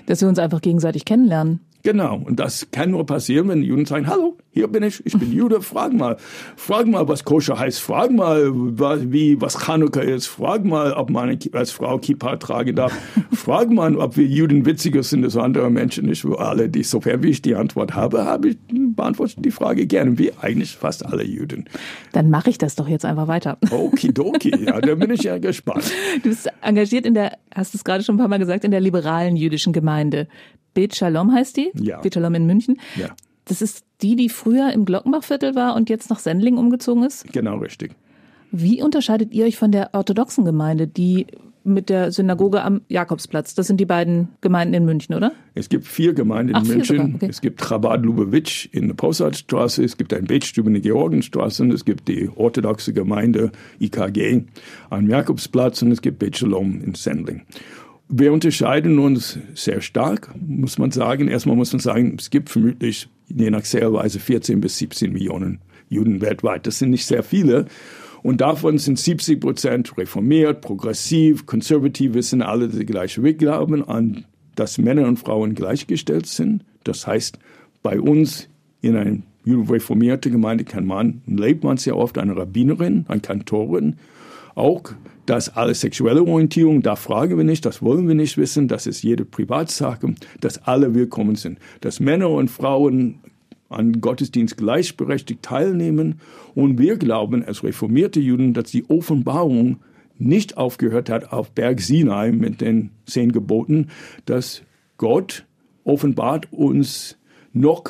Dass 0.06 0.20
wir 0.20 0.28
uns 0.28 0.38
einfach 0.38 0.60
gegenseitig 0.60 1.04
kennenlernen. 1.04 1.60
Genau, 1.82 2.22
und 2.24 2.38
das 2.38 2.70
kann 2.70 2.90
nur 2.90 3.06
passieren, 3.06 3.48
wenn 3.48 3.62
die 3.62 3.68
Juden 3.68 3.86
sagen, 3.86 4.06
hallo, 4.06 4.36
hier 4.52 4.68
bin 4.68 4.82
ich, 4.82 5.04
ich 5.06 5.16
bin 5.16 5.32
Jude, 5.32 5.62
frag 5.62 5.92
mal, 5.92 6.16
frag 6.56 6.86
mal, 6.86 7.06
was 7.08 7.24
Koscher 7.24 7.58
heißt, 7.58 7.80
frag 7.80 8.10
mal, 8.10 8.50
was, 8.52 9.10
wie, 9.12 9.40
was 9.40 9.56
Chanukka 9.64 10.00
ist, 10.00 10.26
frag 10.26 10.64
mal, 10.64 10.92
ob 10.92 11.08
man 11.08 11.38
als 11.52 11.70
Frau 11.70 11.98
Kippa 11.98 12.36
tragen 12.36 12.76
darf, 12.76 12.92
frag 13.32 13.70
mal, 13.70 13.96
ob 13.96 14.16
wir 14.16 14.26
Juden 14.26 14.66
witziger 14.66 15.02
sind 15.02 15.24
als 15.24 15.36
andere 15.36 15.70
Menschen, 15.70 16.06
nicht 16.06 16.22
für 16.22 16.38
alle, 16.38 16.68
die, 16.68 16.82
sofern 16.82 17.22
wie 17.22 17.30
ich 17.30 17.42
die 17.42 17.54
Antwort 17.54 17.94
habe, 17.94 18.24
habe 18.24 18.48
ich, 18.48 18.58
beantworte 18.68 19.40
die 19.40 19.50
Frage 19.50 19.86
gerne, 19.86 20.18
wie 20.18 20.32
eigentlich 20.40 20.76
fast 20.76 21.06
alle 21.06 21.24
Juden. 21.24 21.64
Dann 22.12 22.28
mache 22.28 22.50
ich 22.50 22.58
das 22.58 22.74
doch 22.74 22.88
jetzt 22.88 23.04
einfach 23.04 23.28
weiter. 23.28 23.56
Okidoki, 23.70 24.64
ja, 24.64 24.80
da 24.80 24.94
bin 24.96 25.10
ich 25.12 25.22
ja 25.22 25.38
gespannt. 25.38 25.90
Du 26.22 26.28
bist 26.28 26.48
engagiert 26.60 27.06
in 27.06 27.14
der, 27.14 27.38
hast 27.54 27.72
du 27.72 27.78
es 27.78 27.84
gerade 27.84 28.02
schon 28.02 28.16
ein 28.16 28.18
paar 28.18 28.28
Mal 28.28 28.38
gesagt, 28.38 28.64
in 28.64 28.70
der 28.70 28.80
liberalen 28.80 29.36
jüdischen 29.36 29.72
Gemeinde. 29.72 30.28
Bet 30.74 30.94
Shalom 30.94 31.32
heißt 31.32 31.56
die? 31.56 31.70
Ja. 31.74 32.00
Bet 32.00 32.14
Shalom 32.14 32.34
in 32.34 32.46
München? 32.46 32.80
Ja. 32.96 33.08
Das 33.44 33.62
ist 33.62 33.84
die, 34.02 34.16
die 34.16 34.28
früher 34.28 34.72
im 34.72 34.84
Glockenbachviertel 34.84 35.54
war 35.54 35.74
und 35.74 35.90
jetzt 35.90 36.10
nach 36.10 36.18
Sendling 36.18 36.56
umgezogen 36.56 37.04
ist? 37.04 37.32
Genau, 37.32 37.58
richtig. 37.58 37.92
Wie 38.52 38.82
unterscheidet 38.82 39.32
ihr 39.32 39.44
euch 39.44 39.56
von 39.56 39.72
der 39.72 39.90
orthodoxen 39.92 40.44
Gemeinde, 40.44 40.86
die 40.86 41.26
mit 41.62 41.90
der 41.90 42.12
Synagoge 42.12 42.62
am 42.62 42.82
Jakobsplatz. 42.88 43.54
Das 43.54 43.66
sind 43.66 43.78
die 43.80 43.86
beiden 43.86 44.28
Gemeinden 44.40 44.74
in 44.74 44.84
München, 44.84 45.14
oder? 45.14 45.32
Es 45.54 45.68
gibt 45.68 45.86
vier 45.86 46.14
Gemeinden 46.14 46.54
Ach, 46.56 46.62
in 46.62 46.68
München. 46.68 47.14
Okay. 47.16 47.26
Es 47.28 47.40
gibt 47.40 47.60
Chabad 47.60 48.02
Lubavitch 48.02 48.68
in 48.72 48.88
der 48.88 48.94
Poststadtstraße, 48.94 49.84
es 49.84 49.96
gibt 49.96 50.14
ein 50.14 50.24
Betstube 50.24 50.68
in 50.68 50.74
der 50.74 50.82
Georgenstraße 50.82 51.62
und 51.62 51.72
es 51.72 51.84
gibt 51.84 52.08
die 52.08 52.30
orthodoxe 52.34 52.92
Gemeinde 52.92 53.52
IKG 53.80 54.44
am 54.88 55.08
Jakobsplatz 55.08 55.82
und 55.82 55.92
es 55.92 56.00
gibt 56.00 56.18
Bet 56.18 56.38
Shalom 56.38 56.80
in 56.82 56.94
Sendling. 56.94 57.42
Wir 58.12 58.32
unterscheiden 58.32 58.98
uns 58.98 59.38
sehr 59.54 59.80
stark, 59.80 60.34
muss 60.44 60.78
man 60.78 60.90
sagen. 60.90 61.28
Erstmal 61.28 61.54
muss 61.54 61.72
man 61.72 61.78
sagen, 61.78 62.16
es 62.18 62.30
gibt 62.30 62.50
vermutlich 62.50 63.08
je 63.28 63.50
nach 63.50 63.62
Zählweise 63.62 64.18
14 64.18 64.60
bis 64.60 64.78
17 64.78 65.12
Millionen 65.12 65.60
Juden 65.88 66.20
weltweit. 66.20 66.66
Das 66.66 66.80
sind 66.80 66.90
nicht 66.90 67.06
sehr 67.06 67.22
viele. 67.22 67.66
Und 68.24 68.40
davon 68.40 68.78
sind 68.78 68.98
70 68.98 69.40
Prozent 69.40 69.96
reformiert, 69.96 70.60
progressiv, 70.60 71.46
konservativ, 71.46 72.20
sind 72.20 72.42
alle 72.42 72.68
die 72.68 72.84
gleiche 72.84 73.22
Weg 73.22 73.38
glauben 73.38 73.86
an, 73.88 74.24
dass 74.56 74.76
Männer 74.76 75.06
und 75.06 75.20
Frauen 75.20 75.54
gleichgestellt 75.54 76.26
sind. 76.26 76.64
Das 76.82 77.06
heißt, 77.06 77.38
bei 77.80 78.00
uns 78.00 78.48
in 78.80 78.96
einer 78.96 79.18
reformierten 79.46 80.32
Gemeinde 80.32 80.64
kann 80.64 80.84
man, 80.84 81.22
lebt 81.26 81.62
man 81.62 81.76
sehr 81.76 81.96
oft 81.96 82.18
eine 82.18 82.36
Rabbinerin, 82.36 83.04
eine 83.06 83.20
Kantorin, 83.20 83.96
auch 84.54 84.92
dass 85.30 85.56
alle 85.56 85.74
sexuelle 85.76 86.24
Orientierung, 86.24 86.82
da 86.82 86.96
fragen 86.96 87.36
wir 87.36 87.44
nicht, 87.44 87.64
das 87.64 87.82
wollen 87.82 88.08
wir 88.08 88.16
nicht 88.16 88.36
wissen, 88.36 88.66
das 88.66 88.88
ist 88.88 89.04
jede 89.04 89.24
Privatsache, 89.24 90.12
dass 90.40 90.66
alle 90.66 90.92
willkommen 90.92 91.36
sind, 91.36 91.60
dass 91.82 92.00
Männer 92.00 92.30
und 92.30 92.50
Frauen 92.50 93.20
an 93.68 94.00
Gottesdienst 94.00 94.56
gleichberechtigt 94.56 95.42
teilnehmen 95.42 96.20
und 96.56 96.80
wir 96.80 96.96
glauben 96.96 97.44
als 97.44 97.62
reformierte 97.62 98.18
Juden, 98.18 98.54
dass 98.54 98.72
die 98.72 98.90
Offenbarung 98.90 99.78
nicht 100.18 100.56
aufgehört 100.56 101.08
hat 101.08 101.32
auf 101.32 101.52
Berg 101.52 101.80
Sinai 101.80 102.32
mit 102.32 102.60
den 102.60 102.90
zehn 103.06 103.30
Geboten, 103.30 103.86
dass 104.26 104.62
Gott 104.98 105.46
offenbart 105.84 106.52
uns 106.52 107.16
noch 107.52 107.84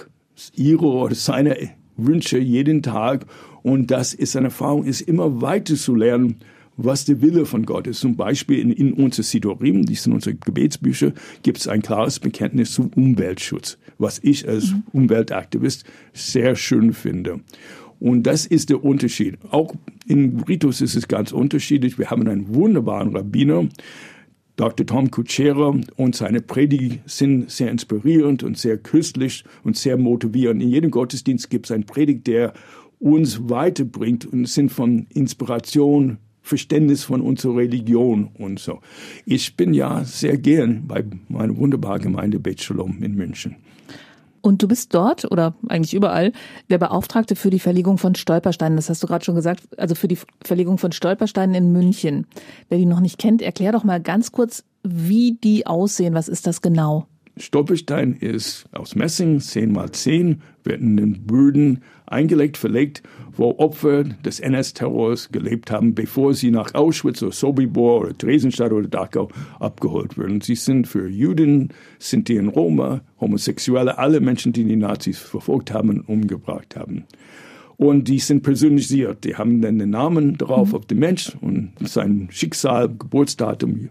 ihre 0.54 0.86
oder 0.86 1.14
seine 1.14 1.56
Wünsche 1.96 2.38
jeden 2.38 2.82
Tag 2.82 3.24
und 3.62 3.90
das 3.90 4.14
ist 4.14 4.36
eine 4.36 4.46
Erfahrung, 4.46 4.84
ist 4.84 5.02
immer 5.02 5.40
weiter 5.40 5.74
zu 5.74 5.94
lernen, 5.94 6.36
was 6.76 7.04
der 7.04 7.20
Wille 7.20 7.44
von 7.46 7.66
Gott 7.66 7.86
ist. 7.86 8.00
Zum 8.00 8.16
Beispiel 8.16 8.58
in, 8.58 8.72
in 8.72 8.92
unser 8.92 9.22
Sidorim, 9.22 9.84
die 9.84 9.94
sind 9.94 10.12
unsere 10.12 10.34
Gebetsbücher, 10.34 11.12
gibt 11.42 11.58
es 11.58 11.68
ein 11.68 11.82
klares 11.82 12.20
Bekenntnis 12.20 12.72
zum 12.72 12.88
Umweltschutz, 12.94 13.78
was 13.98 14.18
ich 14.22 14.48
als 14.48 14.72
mhm. 14.72 14.82
Umweltaktivist 14.92 15.84
sehr 16.12 16.56
schön 16.56 16.92
finde. 16.92 17.40
Und 17.98 18.22
das 18.22 18.46
ist 18.46 18.70
der 18.70 18.82
Unterschied. 18.82 19.36
Auch 19.50 19.74
in 20.06 20.40
Ritus 20.48 20.80
ist 20.80 20.96
es 20.96 21.06
ganz 21.06 21.32
unterschiedlich. 21.32 21.98
Wir 21.98 22.10
haben 22.10 22.26
einen 22.26 22.54
wunderbaren 22.54 23.14
Rabbiner, 23.14 23.68
Dr. 24.56 24.84
Tom 24.86 25.10
Kuchera 25.10 25.74
und 25.96 26.14
seine 26.14 26.42
Predigt 26.42 27.00
sind 27.08 27.50
sehr 27.50 27.70
inspirierend 27.70 28.42
und 28.42 28.58
sehr 28.58 28.76
köstlich 28.76 29.44
und 29.64 29.76
sehr 29.78 29.96
motivierend. 29.96 30.62
In 30.62 30.68
jedem 30.68 30.90
Gottesdienst 30.90 31.48
gibt 31.48 31.66
es 31.66 31.72
einen 31.72 31.86
Predigt, 31.86 32.26
der 32.26 32.52
uns 33.00 33.48
weiterbringt 33.48 34.26
und 34.26 34.46
sind 34.46 34.70
von 34.70 35.06
Inspiration, 35.12 36.18
Verständnis 36.42 37.04
von 37.04 37.20
unserer 37.20 37.56
Religion 37.56 38.30
und 38.38 38.60
so. 38.60 38.80
Ich 39.24 39.56
bin 39.56 39.74
ja 39.74 40.04
sehr 40.04 40.38
gern 40.38 40.86
bei 40.86 41.04
meiner 41.28 41.56
wunderbaren 41.56 42.02
Gemeinde 42.02 42.38
Beit 42.38 42.60
Shalom 42.60 43.02
in 43.02 43.14
München. 43.14 43.56
Und 44.42 44.62
du 44.62 44.68
bist 44.68 44.94
dort 44.94 45.30
oder 45.30 45.54
eigentlich 45.68 45.92
überall 45.92 46.32
der 46.70 46.78
Beauftragte 46.78 47.36
für 47.36 47.50
die 47.50 47.58
Verlegung 47.58 47.98
von 47.98 48.14
Stolpersteinen. 48.14 48.76
Das 48.76 48.88
hast 48.88 49.02
du 49.02 49.06
gerade 49.06 49.24
schon 49.24 49.34
gesagt, 49.34 49.68
also 49.78 49.94
für 49.94 50.08
die 50.08 50.18
Verlegung 50.42 50.78
von 50.78 50.92
Stolpersteinen 50.92 51.54
in 51.54 51.72
München. 51.72 52.26
Wer 52.68 52.78
die 52.78 52.86
noch 52.86 53.00
nicht 53.00 53.18
kennt, 53.18 53.42
erklär 53.42 53.72
doch 53.72 53.84
mal 53.84 54.00
ganz 54.00 54.32
kurz, 54.32 54.64
wie 54.82 55.32
die 55.32 55.66
aussehen. 55.66 56.14
Was 56.14 56.28
ist 56.28 56.46
das 56.46 56.62
genau? 56.62 57.06
Stolperstein 57.40 58.14
ist 58.14 58.66
aus 58.72 58.94
Messing, 58.94 59.40
10 59.40 59.72
mal 59.72 59.90
10, 59.90 60.42
wird 60.62 60.80
in 60.80 60.96
den 60.96 61.26
Böden 61.26 61.82
eingelegt, 62.06 62.56
verlegt, 62.56 63.02
wo 63.32 63.56
Opfer 63.58 64.04
des 64.04 64.40
NS-Terrors 64.40 65.30
gelebt 65.32 65.70
haben, 65.70 65.94
bevor 65.94 66.34
sie 66.34 66.50
nach 66.50 66.74
Auschwitz 66.74 67.22
oder 67.22 67.32
Sobibor 67.32 68.02
oder 68.02 68.12
Dresdenstadt 68.12 68.72
oder 68.72 68.88
Dachau 68.88 69.28
abgeholt 69.58 70.18
wurden. 70.18 70.40
Sie 70.40 70.54
sind 70.54 70.86
für 70.86 71.08
Juden, 71.08 71.70
Sinti 71.98 72.38
und 72.38 72.48
Roma, 72.48 73.00
Homosexuelle, 73.20 73.98
alle 73.98 74.20
Menschen, 74.20 74.52
die 74.52 74.64
die 74.64 74.76
Nazis 74.76 75.18
verfolgt 75.18 75.72
haben 75.72 75.88
und 75.90 76.08
umgebracht 76.08 76.76
haben. 76.76 77.04
Und 77.76 78.08
die 78.08 78.18
sind 78.18 78.42
personalisiert. 78.42 79.24
Die 79.24 79.36
haben 79.36 79.62
dann 79.62 79.78
den 79.78 79.88
Namen 79.88 80.36
drauf 80.36 80.68
mhm. 80.68 80.74
auf 80.74 80.84
den 80.84 80.98
Mensch 80.98 81.32
und 81.40 81.72
sein 81.80 82.28
Schicksal, 82.30 82.90
Geburtsdatum, 82.90 83.88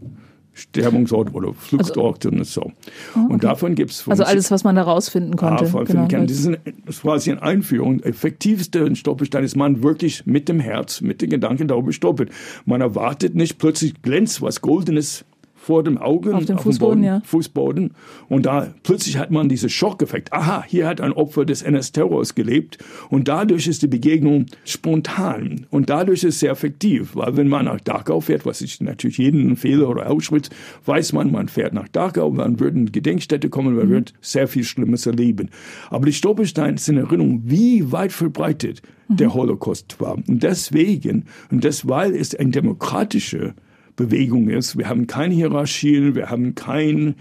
Sterbungsort 0.59 1.33
oder 1.33 1.53
Fluchtort 1.53 2.25
also, 2.25 2.37
und 2.37 2.45
so. 2.45 2.61
Oh, 2.61 3.19
okay. 3.19 3.33
Und 3.33 3.43
davon 3.43 3.75
gibt 3.75 3.91
es... 3.91 4.07
Also 4.07 4.23
alles, 4.23 4.51
was 4.51 4.63
man 4.63 4.75
da 4.75 4.83
rausfinden 4.83 5.35
konnte. 5.35 5.65
Davon 5.65 5.85
genau, 5.85 6.07
kann. 6.07 6.27
Das, 6.27 6.37
ist 6.37 6.59
das 6.85 7.01
quasi 7.01 7.31
eine 7.31 7.41
Einführung. 7.41 8.01
Effektivste 8.01 8.95
Stolperstein 8.95 9.43
ist 9.43 9.55
man 9.55 9.83
wirklich 9.83 10.25
mit 10.25 10.49
dem 10.49 10.59
Herz, 10.59 11.01
mit 11.01 11.21
den 11.21 11.29
Gedanken 11.29 11.67
darüber 11.67 11.91
stolpert. 11.91 12.29
Man 12.65 12.81
erwartet 12.81 13.35
nicht, 13.35 13.57
plötzlich 13.57 14.01
glänzt 14.01 14.41
was 14.41 14.61
Goldenes 14.61 15.25
vor 15.69 15.83
dem 15.83 15.99
Augen 15.99 16.33
auf 16.33 16.45
dem 16.45 16.55
auf 16.55 16.63
Fußboden, 16.63 17.01
Boden, 17.01 17.03
ja. 17.03 17.21
Fußboden. 17.23 17.91
Und 18.27 18.47
da 18.47 18.73
plötzlich 18.81 19.19
hat 19.19 19.29
man 19.29 19.49
diesen 19.49 19.69
Schockeffekt. 19.69 20.33
Aha, 20.33 20.63
hier 20.67 20.87
hat 20.87 20.99
ein 20.99 21.13
Opfer 21.13 21.45
des 21.45 21.61
NS-Terrors 21.61 22.33
gelebt. 22.33 22.79
Und 23.11 23.27
dadurch 23.27 23.67
ist 23.67 23.83
die 23.83 23.87
Begegnung 23.87 24.47
spontan. 24.65 25.67
Und 25.69 25.91
dadurch 25.91 26.23
ist 26.23 26.33
es 26.33 26.39
sehr 26.39 26.53
effektiv. 26.53 27.15
Weil 27.15 27.37
wenn 27.37 27.47
man 27.47 27.65
nach 27.65 27.79
Dachau 27.81 28.19
fährt, 28.19 28.47
was 28.47 28.61
ich 28.61 28.81
natürlich 28.81 29.19
jeden 29.19 29.47
empfehle, 29.47 29.87
oder 29.87 30.09
Auschwitz, 30.09 30.49
weiß 30.87 31.13
man, 31.13 31.31
man 31.31 31.49
fährt 31.49 31.75
nach 31.75 31.87
Dachau, 31.87 32.31
man 32.31 32.59
wird 32.59 32.73
in 32.73 32.91
Gedenkstätte 32.91 33.49
kommen, 33.49 33.75
man 33.75 33.91
wird 33.91 34.15
sehr 34.21 34.47
viel 34.47 34.63
Schlimmes 34.63 35.05
erleben. 35.05 35.51
Aber 35.91 36.07
die 36.07 36.13
Stolpersteine 36.13 36.79
sind 36.79 36.97
Erinnerung, 36.97 37.43
wie 37.45 37.91
weit 37.91 38.11
verbreitet 38.11 38.81
der 39.07 39.35
Holocaust 39.35 40.01
war. 40.01 40.15
Und 40.15 40.41
deswegen, 40.41 41.25
und 41.51 41.63
das, 41.63 41.87
weil 41.87 42.15
es 42.15 42.33
eine 42.33 42.49
demokratische 42.49 43.53
Bewegung 43.99 44.49
ist, 44.49 44.77
wir 44.77 44.87
haben 44.87 45.07
keine 45.07 45.33
Hierarchien, 45.33 46.15
wir 46.15 46.29
haben 46.29 46.55
kein 46.55 47.15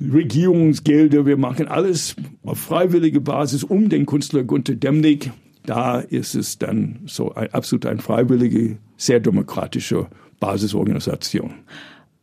Regierungsgelder, 0.00 1.26
wir 1.26 1.36
machen 1.36 1.68
alles 1.68 2.16
auf 2.42 2.58
freiwillige 2.58 3.20
Basis 3.20 3.64
um 3.64 3.90
den 3.90 4.06
Künstler 4.06 4.44
Gunter 4.44 4.74
Demnig. 4.74 5.30
Da 5.66 6.00
ist 6.00 6.34
es 6.34 6.58
dann 6.58 7.00
so 7.04 7.34
ein, 7.34 7.52
absolut 7.52 7.84
eine 7.84 8.00
freiwillige, 8.00 8.78
sehr 8.96 9.20
demokratische 9.20 10.06
Basisorganisation. 10.40 11.52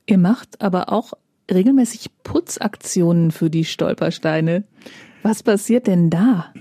Ihr 0.08 0.18
macht 0.18 0.60
aber 0.62 0.92
auch 0.92 1.14
regelmäßig 1.52 2.08
Putzaktionen 2.24 3.30
für 3.30 3.52
die 3.52 3.66
Stolpersteine. 3.66 4.64
Was 5.22 5.44
passiert 5.44 5.86
denn 5.86 6.10
da? 6.10 6.52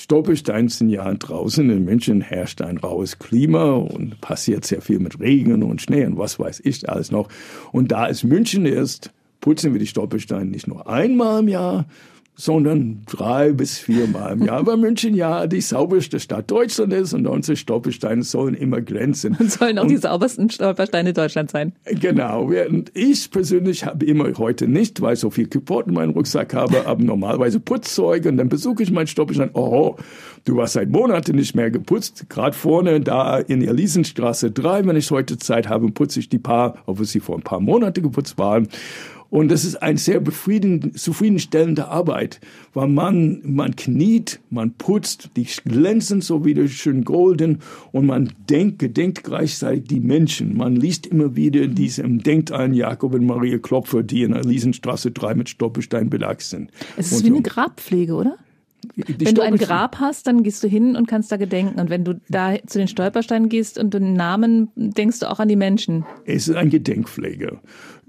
Stolpersteine 0.00 0.70
sind 0.70 0.88
ja 0.88 1.12
draußen. 1.12 1.68
In 1.68 1.84
München 1.84 2.22
herrscht 2.22 2.62
ein 2.62 2.78
raues 2.78 3.18
Klima 3.18 3.72
und 3.74 4.18
passiert 4.22 4.64
sehr 4.64 4.80
viel 4.80 4.98
mit 4.98 5.20
Regen 5.20 5.62
und 5.62 5.82
Schnee 5.82 6.06
und 6.06 6.16
was 6.16 6.38
weiß 6.38 6.62
ich 6.64 6.88
alles 6.88 7.10
noch. 7.10 7.28
Und 7.70 7.92
da 7.92 8.08
es 8.08 8.24
München 8.24 8.64
ist, 8.64 9.12
putzen 9.42 9.74
wir 9.74 9.78
die 9.78 9.86
Stolpersteine 9.86 10.46
nicht 10.46 10.66
nur 10.66 10.88
einmal 10.88 11.40
im 11.40 11.48
Jahr, 11.48 11.84
sondern 12.40 13.02
drei 13.04 13.52
bis 13.52 13.78
viermal 13.78 14.32
im 14.32 14.46
Jahr, 14.46 14.66
weil 14.66 14.78
München 14.78 15.14
ja 15.14 15.46
die 15.46 15.60
sauberste 15.60 16.18
Stadt 16.18 16.50
Deutschland 16.50 16.90
ist 16.94 17.12
und 17.12 17.26
unsere 17.26 17.54
Stolpersteine 17.54 18.22
sollen 18.22 18.54
immer 18.54 18.80
glänzen. 18.80 19.36
Und 19.38 19.52
sollen 19.52 19.78
auch 19.78 19.82
und, 19.82 19.90
die 19.90 19.98
saubersten 19.98 20.48
Stolpersteine 20.48 21.12
Deutschlands 21.12 21.52
sein. 21.52 21.74
Genau. 21.84 22.44
Und 22.44 22.92
ich 22.94 23.30
persönlich 23.30 23.84
habe 23.84 24.06
immer 24.06 24.32
heute 24.38 24.68
nicht, 24.68 25.02
weil 25.02 25.14
ich 25.14 25.20
so 25.20 25.28
viel 25.28 25.50
Support 25.52 25.88
in 25.88 25.94
meinem 25.94 26.12
Rucksack 26.12 26.54
habe, 26.54 26.86
aber 26.86 27.02
normalerweise 27.02 27.60
Putzzeug 27.60 28.24
und 28.24 28.38
dann 28.38 28.48
besuche 28.48 28.82
ich 28.84 28.90
meinen 28.90 29.06
Stolperstein. 29.06 29.50
Oh, 29.52 29.96
du 30.46 30.62
hast 30.62 30.72
seit 30.72 30.88
Monaten 30.88 31.36
nicht 31.36 31.54
mehr 31.54 31.70
geputzt. 31.70 32.24
Gerade 32.30 32.56
vorne 32.56 33.00
da 33.02 33.36
in 33.38 33.60
der 33.60 33.74
Liesenstraße 33.74 34.50
3, 34.50 34.86
wenn 34.86 34.96
ich 34.96 35.10
heute 35.10 35.36
Zeit 35.36 35.68
habe, 35.68 35.90
putze 35.90 36.20
ich 36.20 36.30
die 36.30 36.38
paar, 36.38 36.76
obwohl 36.86 37.04
sie 37.04 37.20
vor 37.20 37.36
ein 37.36 37.42
paar 37.42 37.60
Monaten 37.60 38.02
geputzt 38.02 38.38
waren. 38.38 38.68
Und 39.30 39.48
das 39.48 39.64
ist 39.64 39.76
eine 39.76 39.96
sehr 39.96 40.22
zufriedenstellende 40.24 41.88
Arbeit, 41.88 42.40
weil 42.74 42.88
man, 42.88 43.40
man 43.44 43.76
kniet, 43.76 44.40
man 44.50 44.72
putzt, 44.72 45.30
die 45.36 45.46
glänzen 45.64 46.20
so 46.20 46.44
wieder 46.44 46.66
schön 46.66 47.04
golden 47.04 47.60
und 47.92 48.06
man 48.06 48.32
denkt, 48.48 48.80
gedenkt 48.80 49.22
gleichzeitig 49.22 49.84
die 49.84 50.00
Menschen. 50.00 50.56
Man 50.56 50.74
liest 50.74 51.06
immer 51.06 51.36
wieder 51.36 51.68
diesem, 51.68 52.22
denkt 52.22 52.50
an 52.50 52.74
Jakob 52.74 53.14
und 53.14 53.24
Maria 53.24 53.58
Klopfer, 53.58 54.02
die 54.02 54.22
in 54.24 54.32
der 54.32 54.44
Liesenstraße 54.44 55.12
3 55.12 55.34
mit 55.34 55.48
Stoppelstein 55.48 56.10
belagt 56.10 56.42
sind. 56.42 56.70
Es 56.96 57.12
ist 57.12 57.18
und 57.18 57.24
wie 57.24 57.30
eine 57.30 57.42
Grabpflege, 57.42 58.14
oder? 58.14 58.36
Die 58.96 59.26
wenn 59.26 59.34
du 59.34 59.42
ein 59.42 59.56
Grab 59.56 59.96
hast, 60.00 60.26
dann 60.26 60.42
gehst 60.42 60.64
du 60.64 60.68
hin 60.68 60.96
und 60.96 61.06
kannst 61.06 61.30
da 61.30 61.36
gedenken. 61.36 61.80
Und 61.80 61.90
wenn 61.90 62.04
du 62.04 62.20
da 62.28 62.54
zu 62.66 62.78
den 62.78 62.88
Stolpersteinen 62.88 63.48
gehst 63.48 63.78
und 63.78 63.94
den 63.94 64.14
Namen, 64.14 64.70
denkst 64.74 65.20
du 65.20 65.30
auch 65.30 65.38
an 65.38 65.48
die 65.48 65.56
Menschen. 65.56 66.04
Es 66.24 66.48
ist 66.48 66.56
ein 66.56 66.70
Gedenkpflege. 66.70 67.58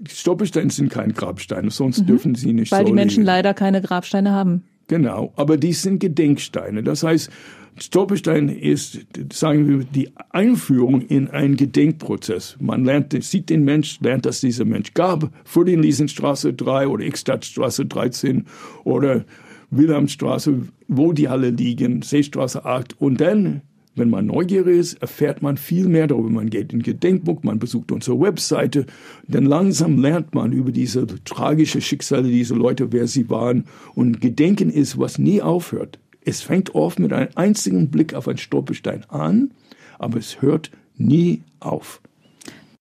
Stolpersteine 0.08 0.70
sind 0.70 0.90
keine 0.90 1.12
Grabsteine, 1.12 1.70
sonst 1.70 2.00
mhm. 2.00 2.06
dürfen 2.06 2.34
sie 2.34 2.52
nicht 2.52 2.72
Weil 2.72 2.80
so 2.80 2.86
die 2.86 2.92
Menschen 2.92 3.20
liegen. 3.20 3.26
leider 3.26 3.54
keine 3.54 3.80
Grabsteine 3.80 4.32
haben. 4.32 4.64
Genau, 4.88 5.32
aber 5.36 5.56
die 5.56 5.72
sind 5.72 6.00
Gedenksteine. 6.00 6.82
Das 6.82 7.02
heißt, 7.02 7.30
Stolperstein 7.78 8.48
ist, 8.48 9.06
sagen 9.32 9.68
wir, 9.68 9.84
die 9.84 10.10
Einführung 10.30 11.00
in 11.00 11.28
einen 11.28 11.56
Gedenkprozess. 11.56 12.56
Man 12.60 12.84
lernt, 12.84 13.20
sieht 13.22 13.48
den 13.48 13.64
Mensch, 13.64 13.98
lernt, 14.00 14.26
dass 14.26 14.40
dieser 14.40 14.64
Mensch 14.64 14.92
gab, 14.92 15.30
für 15.44 15.64
die 15.64 15.76
Liesenstraße 15.76 16.52
3 16.52 16.88
oder 16.88 17.08
Xstadtstraße 17.08 17.86
13 17.86 18.44
oder 18.84 19.24
Wilhelmstraße, 19.70 20.68
wo 20.88 21.12
die 21.12 21.28
alle 21.28 21.50
liegen, 21.50 22.02
Seestraße 22.02 22.64
8. 22.64 23.00
Und 23.00 23.20
dann, 23.20 23.62
wenn 23.94 24.10
man 24.10 24.26
neugierig 24.26 24.78
ist, 24.78 25.02
erfährt 25.02 25.42
man 25.42 25.56
viel 25.56 25.88
mehr 25.88 26.06
darüber. 26.06 26.30
Man 26.30 26.48
geht 26.50 26.72
in 26.72 26.82
Gedenkbuch, 26.82 27.42
man 27.42 27.58
besucht 27.58 27.92
unsere 27.92 28.20
Webseite. 28.20 28.86
Dann 29.28 29.44
langsam 29.44 30.00
lernt 30.00 30.34
man 30.34 30.52
über 30.52 30.72
diese 30.72 31.06
tragische 31.24 31.80
Schicksale 31.80 32.28
dieser 32.28 32.56
Leute, 32.56 32.92
wer 32.92 33.06
sie 33.06 33.28
waren. 33.28 33.64
Und 33.94 34.20
Gedenken 34.20 34.70
ist, 34.70 34.98
was 34.98 35.18
nie 35.18 35.42
aufhört. 35.42 35.98
Es 36.24 36.40
fängt 36.40 36.74
oft 36.74 36.98
mit 36.98 37.12
einem 37.12 37.30
einzigen 37.34 37.90
Blick 37.90 38.14
auf 38.14 38.28
einen 38.28 38.38
Stolperstein 38.38 39.04
an, 39.08 39.50
aber 39.98 40.18
es 40.18 40.40
hört 40.40 40.70
nie 40.96 41.42
auf. 41.60 42.00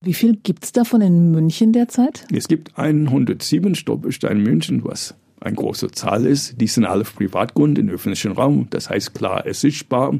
Wie 0.03 0.13
viel 0.13 0.37
gibt's 0.41 0.71
davon 0.71 1.01
in 1.01 1.31
München 1.31 1.73
derzeit? 1.73 2.25
Es 2.33 2.47
gibt 2.47 2.77
107 2.77 3.75
Stolpersteine 3.75 4.39
in 4.39 4.43
München, 4.43 4.83
was 4.83 5.15
eine 5.39 5.55
große 5.55 5.91
Zahl 5.91 6.25
ist. 6.25 6.61
Die 6.61 6.67
sind 6.67 6.85
alle 6.85 7.01
auf 7.01 7.15
Privatgrund 7.15 7.77
im 7.77 7.89
öffentlichen 7.89 8.31
Raum. 8.31 8.67
Das 8.69 8.89
heißt 8.89 9.13
klar, 9.13 9.45
es 9.45 9.57
ist 9.57 9.61
sichtbar. 9.61 10.15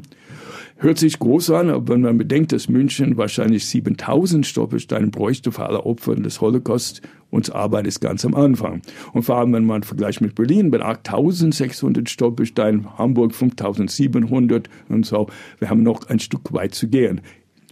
Hört 0.82 0.98
sich 0.98 1.20
groß 1.20 1.50
an, 1.50 1.70
aber 1.70 1.94
wenn 1.94 2.00
man 2.00 2.18
bedenkt, 2.18 2.50
dass 2.50 2.68
München 2.68 3.16
wahrscheinlich 3.16 3.66
7000 3.66 4.44
Stolpersteine 4.44 5.06
bräuchte 5.06 5.52
für 5.52 5.64
alle 5.64 5.86
Opfer 5.86 6.16
des 6.16 6.40
Holocaust, 6.40 7.02
uns 7.30 7.50
Arbeit 7.50 7.86
ist 7.86 8.00
ganz 8.00 8.24
am 8.24 8.34
Anfang. 8.34 8.82
Und 9.12 9.22
vor 9.22 9.36
allem, 9.36 9.52
wenn 9.52 9.64
man 9.64 9.84
vergleicht 9.84 10.20
mit 10.20 10.34
Berlin, 10.34 10.70
mit 10.70 10.82
8600 10.82 12.10
Stolpersteinen, 12.10 12.98
Hamburg 12.98 13.32
5700 13.32 14.68
und 14.88 15.06
so, 15.06 15.28
wir 15.60 15.70
haben 15.70 15.84
noch 15.84 16.08
ein 16.08 16.18
Stück 16.18 16.52
weit 16.52 16.74
zu 16.74 16.88
gehen. 16.88 17.20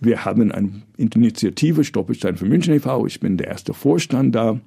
Wir 0.00 0.24
haben 0.24 0.52
eine 0.52 0.70
Initiative 0.96 1.82
Stolperstein 1.82 2.36
für 2.36 2.46
München 2.46 2.74
e.V. 2.74 3.06
Ich 3.06 3.18
bin 3.18 3.36
der 3.36 3.48
erste 3.48 3.74
Vorstand 3.74 4.36
da 4.36 4.60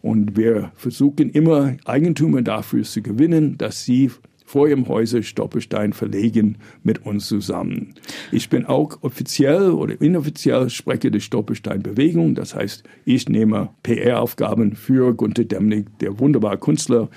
und 0.00 0.38
wir 0.38 0.72
versuchen 0.74 1.28
immer 1.28 1.76
Eigentümer 1.84 2.40
dafür 2.40 2.82
zu 2.82 3.02
gewinnen, 3.02 3.58
dass 3.58 3.84
sie 3.84 4.10
vor 4.50 4.66
ihrem 4.66 4.88
Häuser 4.88 5.22
Stolperstein 5.22 5.92
verlegen 5.92 6.58
mit 6.82 7.06
uns 7.06 7.28
zusammen. 7.28 7.94
Ich 8.32 8.50
bin 8.50 8.66
auch 8.66 8.98
offiziell 9.02 9.70
oder 9.70 10.00
inoffiziell 10.00 10.68
Sprecher 10.70 11.10
der 11.10 11.20
Stolperstein-Bewegung. 11.20 12.34
Das 12.34 12.56
heißt, 12.56 12.82
ich 13.04 13.28
nehme 13.28 13.68
PR-Aufgaben 13.84 14.74
für 14.74 15.14
Gunter 15.14 15.44
Demnig, 15.44 15.96
der 16.00 16.18
wunderbare 16.18 16.58
Künstler, 16.58 17.08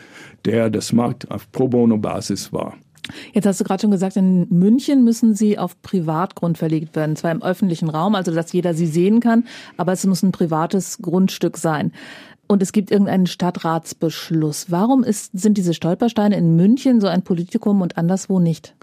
der 0.45 0.69
das 0.69 0.93
macht 0.93 1.31
auf 1.31 1.51
Pro 1.51 1.67
Bono-Basis 1.67 2.53
war. 2.53 2.77
Jetzt 3.33 3.47
hast 3.47 3.59
du 3.59 3.63
gerade 3.63 3.81
schon 3.81 3.91
gesagt, 3.91 4.15
in 4.15 4.47
München 4.49 5.03
müssen 5.03 5.33
sie 5.33 5.57
auf 5.57 5.81
Privatgrund 5.81 6.59
verlegt 6.59 6.95
werden, 6.95 7.15
zwar 7.15 7.31
im 7.31 7.41
öffentlichen 7.41 7.89
Raum, 7.89 8.13
also 8.13 8.33
dass 8.33 8.53
jeder 8.53 8.75
sie 8.75 8.85
sehen 8.85 9.19
kann, 9.19 9.45
aber 9.75 9.91
es 9.91 10.05
muss 10.05 10.23
ein 10.23 10.31
privates 10.31 10.99
Grundstück 11.01 11.57
sein. 11.57 11.91
Und 12.47 12.61
es 12.61 12.71
gibt 12.71 12.91
irgendeinen 12.91 13.27
Stadtratsbeschluss. 13.27 14.69
Warum 14.69 15.03
ist, 15.03 15.31
sind 15.33 15.57
diese 15.57 15.73
Stolpersteine 15.73 16.37
in 16.37 16.55
München 16.55 17.01
so 17.01 17.07
ein 17.07 17.23
Politikum 17.23 17.81
und 17.81 17.97
anderswo 17.97 18.39
nicht? 18.39 18.75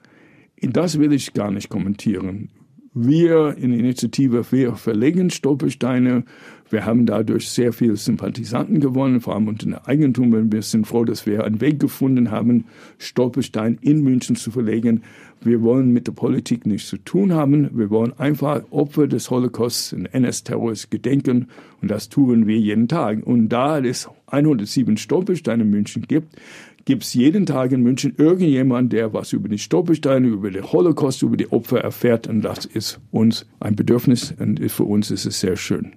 Das 0.62 0.98
will 0.98 1.12
ich 1.12 1.32
gar 1.32 1.50
nicht 1.50 1.68
kommentieren. 1.68 2.50
Wir 2.92 3.56
in 3.56 3.72
Initiative, 3.72 4.44
wir 4.50 4.74
verlegen 4.74 5.30
Stolpersteine. 5.30 6.24
Wir 6.70 6.86
haben 6.86 7.06
dadurch 7.06 7.48
sehr 7.48 7.72
viele 7.72 7.94
Sympathisanten 7.94 8.80
gewonnen, 8.80 9.20
vor 9.20 9.34
allem 9.34 9.46
unter 9.46 9.66
den 9.66 9.76
Eigentum. 9.76 10.52
Wir 10.52 10.62
sind 10.62 10.88
froh, 10.88 11.04
dass 11.04 11.24
wir 11.24 11.44
einen 11.44 11.60
Weg 11.60 11.78
gefunden 11.78 12.32
haben, 12.32 12.64
Stolperstein 12.98 13.78
in 13.80 14.02
München 14.02 14.34
zu 14.34 14.50
verlegen. 14.50 15.02
Wir 15.40 15.62
wollen 15.62 15.92
mit 15.92 16.08
der 16.08 16.12
Politik 16.12 16.66
nichts 16.66 16.88
zu 16.88 16.96
tun 16.96 17.32
haben. 17.32 17.70
Wir 17.78 17.90
wollen 17.90 18.12
einfach 18.18 18.62
Opfer 18.70 19.06
des 19.06 19.30
Holocausts 19.30 19.92
und 19.92 20.06
NS-Terrors 20.06 20.90
gedenken. 20.90 21.46
Und 21.80 21.92
das 21.92 22.08
tun 22.08 22.48
wir 22.48 22.58
jeden 22.58 22.88
Tag. 22.88 23.24
Und 23.24 23.50
da 23.50 23.78
es 23.78 24.08
107 24.26 24.96
Stolpersteine 24.96 25.62
in 25.62 25.70
München 25.70 26.02
gibt, 26.08 26.36
gibt 26.84 27.02
es 27.02 27.14
jeden 27.14 27.46
Tag 27.46 27.72
in 27.72 27.82
München 27.82 28.14
irgendjemand, 28.16 28.92
der 28.92 29.12
was 29.12 29.32
über 29.32 29.48
die 29.48 29.58
Stolpersteine, 29.58 30.28
über 30.28 30.50
den 30.50 30.70
Holocaust, 30.70 31.22
über 31.22 31.36
die 31.36 31.50
Opfer 31.52 31.80
erfährt. 31.80 32.26
Und 32.26 32.42
das 32.42 32.64
ist 32.64 33.00
uns 33.10 33.46
ein 33.60 33.76
Bedürfnis 33.76 34.34
und 34.38 34.60
für 34.70 34.84
uns 34.84 35.10
ist 35.10 35.26
es 35.26 35.40
sehr 35.40 35.56
schön. 35.56 35.92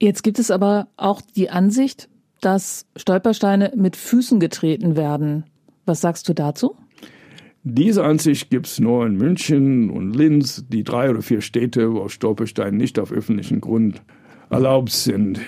Jetzt 0.00 0.22
gibt 0.22 0.38
es 0.38 0.50
aber 0.50 0.88
auch 0.96 1.20
die 1.20 1.50
Ansicht, 1.50 2.08
dass 2.40 2.86
Stolpersteine 2.96 3.72
mit 3.76 3.96
Füßen 3.96 4.38
getreten 4.38 4.96
werden. 4.96 5.44
Was 5.86 6.00
sagst 6.00 6.28
du 6.28 6.34
dazu? 6.34 6.76
Diese 7.64 8.04
Ansicht 8.04 8.50
gibt 8.50 8.66
es 8.66 8.78
nur 8.78 9.04
in 9.04 9.16
München 9.16 9.90
und 9.90 10.14
Linz, 10.14 10.64
die 10.68 10.84
drei 10.84 11.10
oder 11.10 11.22
vier 11.22 11.40
Städte, 11.40 11.92
wo 11.92 12.08
Stolpersteine 12.08 12.76
nicht 12.76 12.98
auf 12.98 13.10
öffentlichem 13.10 13.60
Grund 13.60 14.02
erlaubt 14.50 14.90
sind. 14.90 15.40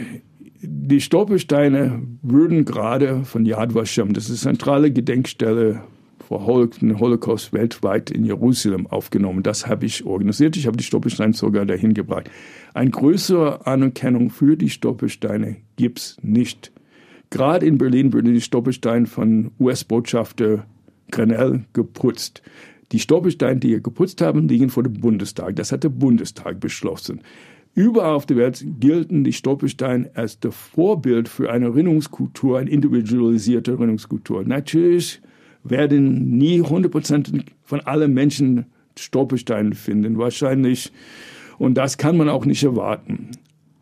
Die 0.62 1.00
Stolpersteine 1.00 2.02
würden 2.22 2.64
gerade 2.64 3.24
von 3.24 3.46
Yad 3.46 3.74
Vashem, 3.74 4.12
das 4.12 4.28
ist 4.28 4.46
eine 4.46 4.58
zentrale 4.58 4.90
Gedenkstelle 4.90 5.82
den 6.30 7.00
Holocaust 7.00 7.52
weltweit 7.52 8.10
in 8.10 8.24
Jerusalem 8.24 8.86
aufgenommen. 8.86 9.42
Das 9.42 9.66
habe 9.66 9.86
ich 9.86 10.04
organisiert. 10.04 10.56
Ich 10.56 10.66
habe 10.66 10.76
die 10.76 10.84
Stolpersteine 10.84 11.32
sogar 11.32 11.66
dahin 11.66 11.92
gebracht. 11.92 12.30
Eine 12.72 12.90
größere 12.90 13.66
Anerkennung 13.66 14.30
für 14.30 14.56
die 14.56 14.70
Stolpersteine 14.70 15.56
gibt's 15.76 16.18
nicht. 16.22 16.70
Gerade 17.30 17.66
in 17.66 17.78
Berlin 17.78 18.12
wurde 18.12 18.32
die 18.32 18.40
Stolpersteine 18.40 19.06
von 19.06 19.50
US-Botschafter 19.58 20.66
Grenell 21.10 21.64
geputzt. 21.72 22.42
Die 22.92 23.00
Stolpersteine, 23.00 23.58
die 23.58 23.70
wir 23.70 23.80
geputzt 23.80 24.20
haben, 24.20 24.48
liegen 24.48 24.68
vor 24.68 24.84
dem 24.84 24.94
Bundestag. 24.94 25.56
Das 25.56 25.72
hat 25.72 25.84
der 25.84 25.88
Bundestag 25.88 26.60
beschlossen. 26.60 27.22
Überall 27.74 28.14
auf 28.14 28.26
der 28.26 28.36
Welt 28.36 28.64
gelten 28.80 29.22
die 29.22 29.32
Stolpersteine 29.32 30.10
als 30.14 30.40
das 30.40 30.54
Vorbild 30.54 31.28
für 31.28 31.50
eine 31.50 31.66
Erinnerungskultur, 31.66 32.58
eine 32.58 32.70
individualisierte 32.70 33.72
Erinnerungskultur. 33.72 34.44
Natürlich 34.44 35.20
werden 35.62 36.36
nie 36.36 36.62
100% 36.62 37.44
von 37.62 37.80
allen 37.80 38.12
Menschen 38.12 38.66
Stolpersteine 38.98 39.74
finden, 39.74 40.18
wahrscheinlich. 40.18 40.92
Und 41.58 41.74
das 41.74 41.96
kann 41.96 42.16
man 42.16 42.28
auch 42.28 42.44
nicht 42.44 42.64
erwarten. 42.64 43.30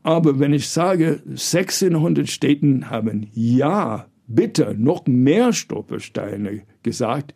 Aber 0.03 0.39
wenn 0.39 0.53
ich 0.53 0.69
sage, 0.69 1.21
1600 1.27 2.29
Städten 2.29 2.91
haben 2.91 3.29
ja, 3.33 4.07
bitte, 4.27 4.75
noch 4.79 5.07
mehr 5.07 5.53
Stolpersteine 5.53 6.63
gesagt 6.83 7.35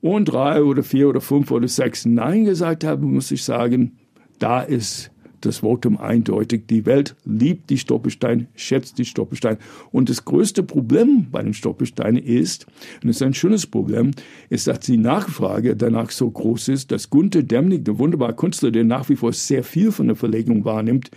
und 0.00 0.26
drei 0.26 0.62
oder 0.62 0.82
vier 0.82 1.08
oder 1.08 1.20
fünf 1.20 1.50
oder 1.50 1.68
sechs 1.68 2.04
Nein 2.04 2.44
gesagt 2.44 2.84
haben, 2.84 3.14
muss 3.14 3.30
ich 3.30 3.42
sagen, 3.42 3.96
da 4.38 4.60
ist 4.60 5.10
das 5.46 5.58
Votum 5.58 5.96
eindeutig. 5.96 6.66
Die 6.68 6.86
Welt 6.86 7.14
liebt 7.24 7.70
die 7.70 7.78
Stolpersteine, 7.78 8.46
schätzt 8.54 8.98
die 8.98 9.04
Stolpersteine. 9.04 9.58
Und 9.92 10.08
das 10.08 10.24
größte 10.24 10.62
Problem 10.62 11.26
bei 11.30 11.42
den 11.42 11.54
Stolpersteinen 11.54 12.22
ist, 12.22 12.66
und 13.02 13.08
es 13.08 13.16
ist 13.16 13.22
ein 13.22 13.34
schönes 13.34 13.66
Problem, 13.66 14.12
ist, 14.50 14.66
dass 14.66 14.80
die 14.80 14.96
Nachfrage 14.96 15.76
danach 15.76 16.10
so 16.10 16.30
groß 16.30 16.68
ist, 16.68 16.90
dass 16.90 17.10
Gunther 17.10 17.42
Demnig, 17.42 17.84
der 17.84 17.98
wunderbare 17.98 18.34
Künstler, 18.34 18.70
der 18.70 18.84
nach 18.84 19.08
wie 19.08 19.16
vor 19.16 19.32
sehr 19.32 19.64
viel 19.64 19.92
von 19.92 20.06
der 20.06 20.16
Verlegung 20.16 20.64
wahrnimmt, 20.64 21.10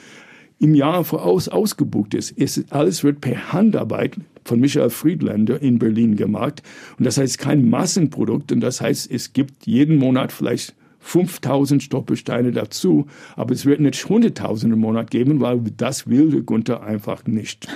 im 0.60 0.74
Jahr 0.74 1.04
voraus 1.04 1.48
ausgebucht 1.48 2.14
ist. 2.14 2.34
Es, 2.38 2.64
alles 2.72 3.04
wird 3.04 3.22
per 3.22 3.54
Handarbeit 3.54 4.18
von 4.44 4.60
Michael 4.60 4.90
Friedländer 4.90 5.62
in 5.62 5.78
Berlin 5.78 6.16
gemacht. 6.16 6.64
Und 6.98 7.06
das 7.06 7.18
heißt 7.18 7.38
kein 7.38 7.70
Massenprodukt. 7.70 8.52
Und 8.52 8.62
das 8.62 8.82
heißt, 8.82 9.12
es 9.12 9.34
gibt 9.34 9.68
jeden 9.68 9.98
Monat 9.98 10.32
vielleicht 10.32 10.74
5000 11.08 11.82
Stolpersteine 11.82 12.52
dazu, 12.52 13.08
aber 13.38 13.54
es 13.54 13.66
wird 13.66 13.80
nicht 13.80 14.04
100.000 14.04 14.74
im 14.74 14.80
Monat 14.80 15.10
geben, 15.10 15.40
weil 15.40 15.60
das 15.60 16.08
will 16.08 16.32
der 16.32 16.42
Gunther 16.42 16.84
einfach 16.84 17.26
nicht. 17.26 17.68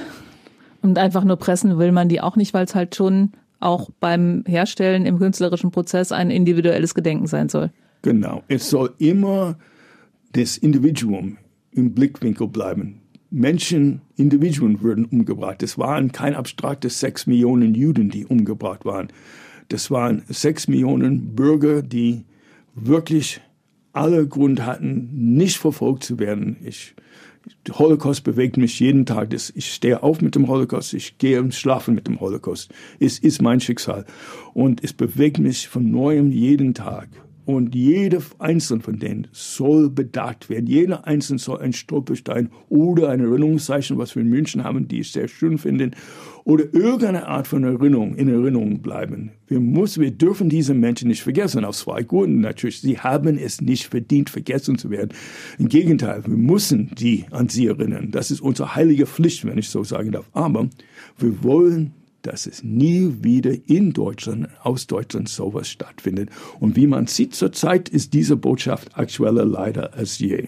Und 0.81 0.97
einfach 0.97 1.23
nur 1.23 1.37
pressen 1.37 1.77
will 1.79 1.93
man 1.93 2.09
die 2.09 2.19
auch 2.19 2.35
nicht, 2.35 2.53
weil 2.53 2.65
es 2.65 2.75
halt 2.75 2.95
schon 2.95 3.31
auch 3.61 3.89
beim 3.99 4.43
Herstellen 4.45 5.05
im 5.05 5.17
künstlerischen 5.17 5.71
Prozess 5.71 6.11
ein 6.11 6.29
individuelles 6.29 6.93
Gedenken 6.93 7.27
sein 7.27 7.47
soll. 7.47 7.71
Genau. 8.01 8.43
Es 8.49 8.69
soll 8.69 8.93
immer 8.97 9.57
das 10.33 10.57
Individuum 10.57 11.37
im 11.71 11.93
Blickwinkel 11.93 12.47
bleiben. 12.47 12.99
Menschen, 13.29 14.01
Individuen 14.17 14.81
wurden 14.81 15.05
umgebracht. 15.05 15.63
Es 15.63 15.77
waren 15.77 16.11
kein 16.11 16.35
abstraktes 16.35 16.99
sechs 16.99 17.27
Millionen 17.27 17.75
Juden, 17.75 18.09
die 18.09 18.25
umgebracht 18.25 18.83
waren. 18.83 19.07
Das 19.69 19.89
waren 19.89 20.23
sechs 20.27 20.67
Millionen 20.67 21.33
Bürger, 21.33 21.81
die 21.81 22.25
wirklich 22.75 23.41
alle 23.93 24.27
Grund 24.27 24.65
hatten, 24.65 25.09
nicht 25.35 25.57
verfolgt 25.57 26.03
zu 26.03 26.19
werden. 26.19 26.57
Ich, 26.63 26.95
der 27.67 27.77
Holocaust 27.77 28.23
bewegt 28.23 28.57
mich 28.57 28.79
jeden 28.79 29.05
Tag. 29.05 29.33
Ich 29.33 29.73
stehe 29.73 30.03
auf 30.03 30.21
mit 30.21 30.35
dem 30.35 30.47
Holocaust, 30.47 30.93
ich 30.93 31.17
gehe 31.17 31.51
Schlafen 31.51 31.95
mit 31.95 32.07
dem 32.07 32.19
Holocaust. 32.19 32.71
Es 32.99 33.19
ist 33.19 33.41
mein 33.41 33.59
Schicksal. 33.59 34.05
Und 34.53 34.83
es 34.83 34.93
bewegt 34.93 35.39
mich 35.39 35.67
von 35.67 35.89
neuem 35.91 36.31
jeden 36.31 36.73
Tag. 36.73 37.09
Und 37.51 37.75
jeder 37.75 38.21
einzelne 38.39 38.81
von 38.81 38.97
denen 38.97 39.27
soll 39.33 39.89
bedacht 39.89 40.49
werden. 40.49 40.67
Jeder 40.67 41.05
einzelne 41.05 41.37
soll 41.37 41.59
ein 41.59 41.73
Stolperstein 41.73 42.49
oder 42.69 43.09
ein 43.09 43.19
Erinnerungszeichen, 43.19 43.97
was 43.97 44.15
wir 44.15 44.21
in 44.21 44.29
München 44.29 44.63
haben, 44.63 44.87
die 44.87 45.01
ich 45.01 45.11
sehr 45.11 45.27
schön 45.27 45.57
finde, 45.57 45.91
oder 46.45 46.63
irgendeine 46.73 47.27
Art 47.27 47.47
von 47.47 47.65
Erinnerung 47.65 48.15
in 48.15 48.29
Erinnerung 48.29 48.81
bleiben. 48.81 49.31
Wir, 49.47 49.59
müssen, 49.59 50.01
wir 50.01 50.11
dürfen 50.11 50.47
diese 50.47 50.73
Menschen 50.73 51.09
nicht 51.09 51.23
vergessen, 51.23 51.65
aus 51.65 51.79
zwei 51.79 52.03
Gründen 52.03 52.39
natürlich. 52.39 52.79
Sie 52.79 52.97
haben 52.97 53.37
es 53.37 53.59
nicht 53.59 53.87
verdient, 53.87 54.29
vergessen 54.29 54.77
zu 54.77 54.89
werden. 54.89 55.09
Im 55.59 55.67
Gegenteil, 55.67 56.23
wir 56.25 56.37
müssen 56.37 56.91
die 56.97 57.25
an 57.31 57.49
sie 57.49 57.67
erinnern. 57.67 58.11
Das 58.11 58.31
ist 58.31 58.39
unsere 58.39 58.75
heilige 58.75 59.07
Pflicht, 59.07 59.43
wenn 59.43 59.57
ich 59.57 59.67
so 59.67 59.83
sagen 59.83 60.13
darf. 60.13 60.29
Aber 60.31 60.69
wir 61.17 61.43
wollen 61.43 61.95
dass 62.21 62.45
es 62.45 62.63
nie 62.63 63.17
wieder 63.21 63.53
in 63.67 63.93
Deutschland, 63.93 64.47
aus 64.63 64.87
Deutschland 64.87 65.29
sowas 65.29 65.69
stattfindet. 65.69 66.29
Und 66.59 66.75
wie 66.75 66.87
man 66.87 67.07
sieht 67.07 67.35
zurzeit, 67.35 67.89
ist 67.89 68.13
diese 68.13 68.35
Botschaft 68.35 68.97
aktueller 68.97 69.45
leider 69.45 69.93
als 69.93 70.19
je. 70.19 70.47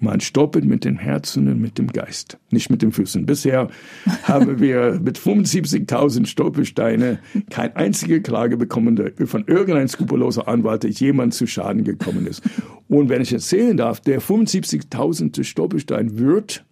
Man 0.00 0.20
stoppet 0.20 0.64
mit 0.64 0.84
dem 0.84 0.98
Herzen 0.98 1.48
und 1.48 1.60
mit 1.60 1.78
dem 1.78 1.86
Geist, 1.86 2.38
nicht 2.50 2.68
mit 2.68 2.82
den 2.82 2.92
Füßen. 2.92 3.24
Bisher 3.24 3.68
haben 4.24 4.60
wir 4.60 5.00
mit 5.02 5.18
75.000 5.18 6.26
Stolpersteine 6.26 7.20
keine 7.48 7.74
einzige 7.76 8.20
Klage 8.20 8.56
bekommen, 8.56 8.96
der 8.96 9.12
von 9.26 9.44
irgendeinem 9.46 9.88
skrupellosen 9.88 10.42
Anwalt 10.42 10.84
jemand 10.84 11.32
zu 11.32 11.46
Schaden 11.46 11.84
gekommen 11.84 12.26
ist. 12.26 12.42
Und 12.88 13.08
wenn 13.08 13.22
ich 13.22 13.32
erzählen 13.32 13.76
darf, 13.76 14.00
der 14.00 14.20
75.000. 14.20 15.42
Stolperstein 15.42 16.18
wird 16.18 16.64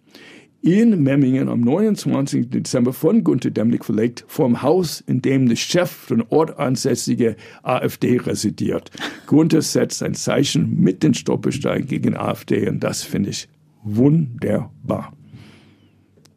in 0.63 1.03
Memmingen 1.03 1.49
am 1.49 1.59
29. 1.59 2.49
Dezember 2.49 2.93
von 2.93 3.25
Gunter 3.25 3.51
Demnig 3.51 3.83
verlegt, 3.83 4.23
vom 4.27 4.61
Haus, 4.61 5.01
in 5.01 5.21
dem 5.21 5.49
der 5.49 5.57
Chef 5.57 5.91
von 5.91 6.23
ortansässige 6.29 7.35
AfD 7.63 8.17
residiert. 8.17 8.89
Gunter 9.27 9.61
setzt 9.61 10.01
ein 10.01 10.13
Zeichen 10.13 10.79
mit 10.79 11.03
den 11.03 11.13
Stolpersteinen 11.13 11.85
gegen 11.85 12.15
AfD 12.15 12.69
und 12.69 12.81
das 12.81 13.03
finde 13.03 13.31
ich 13.31 13.49
wunderbar. 13.83 15.11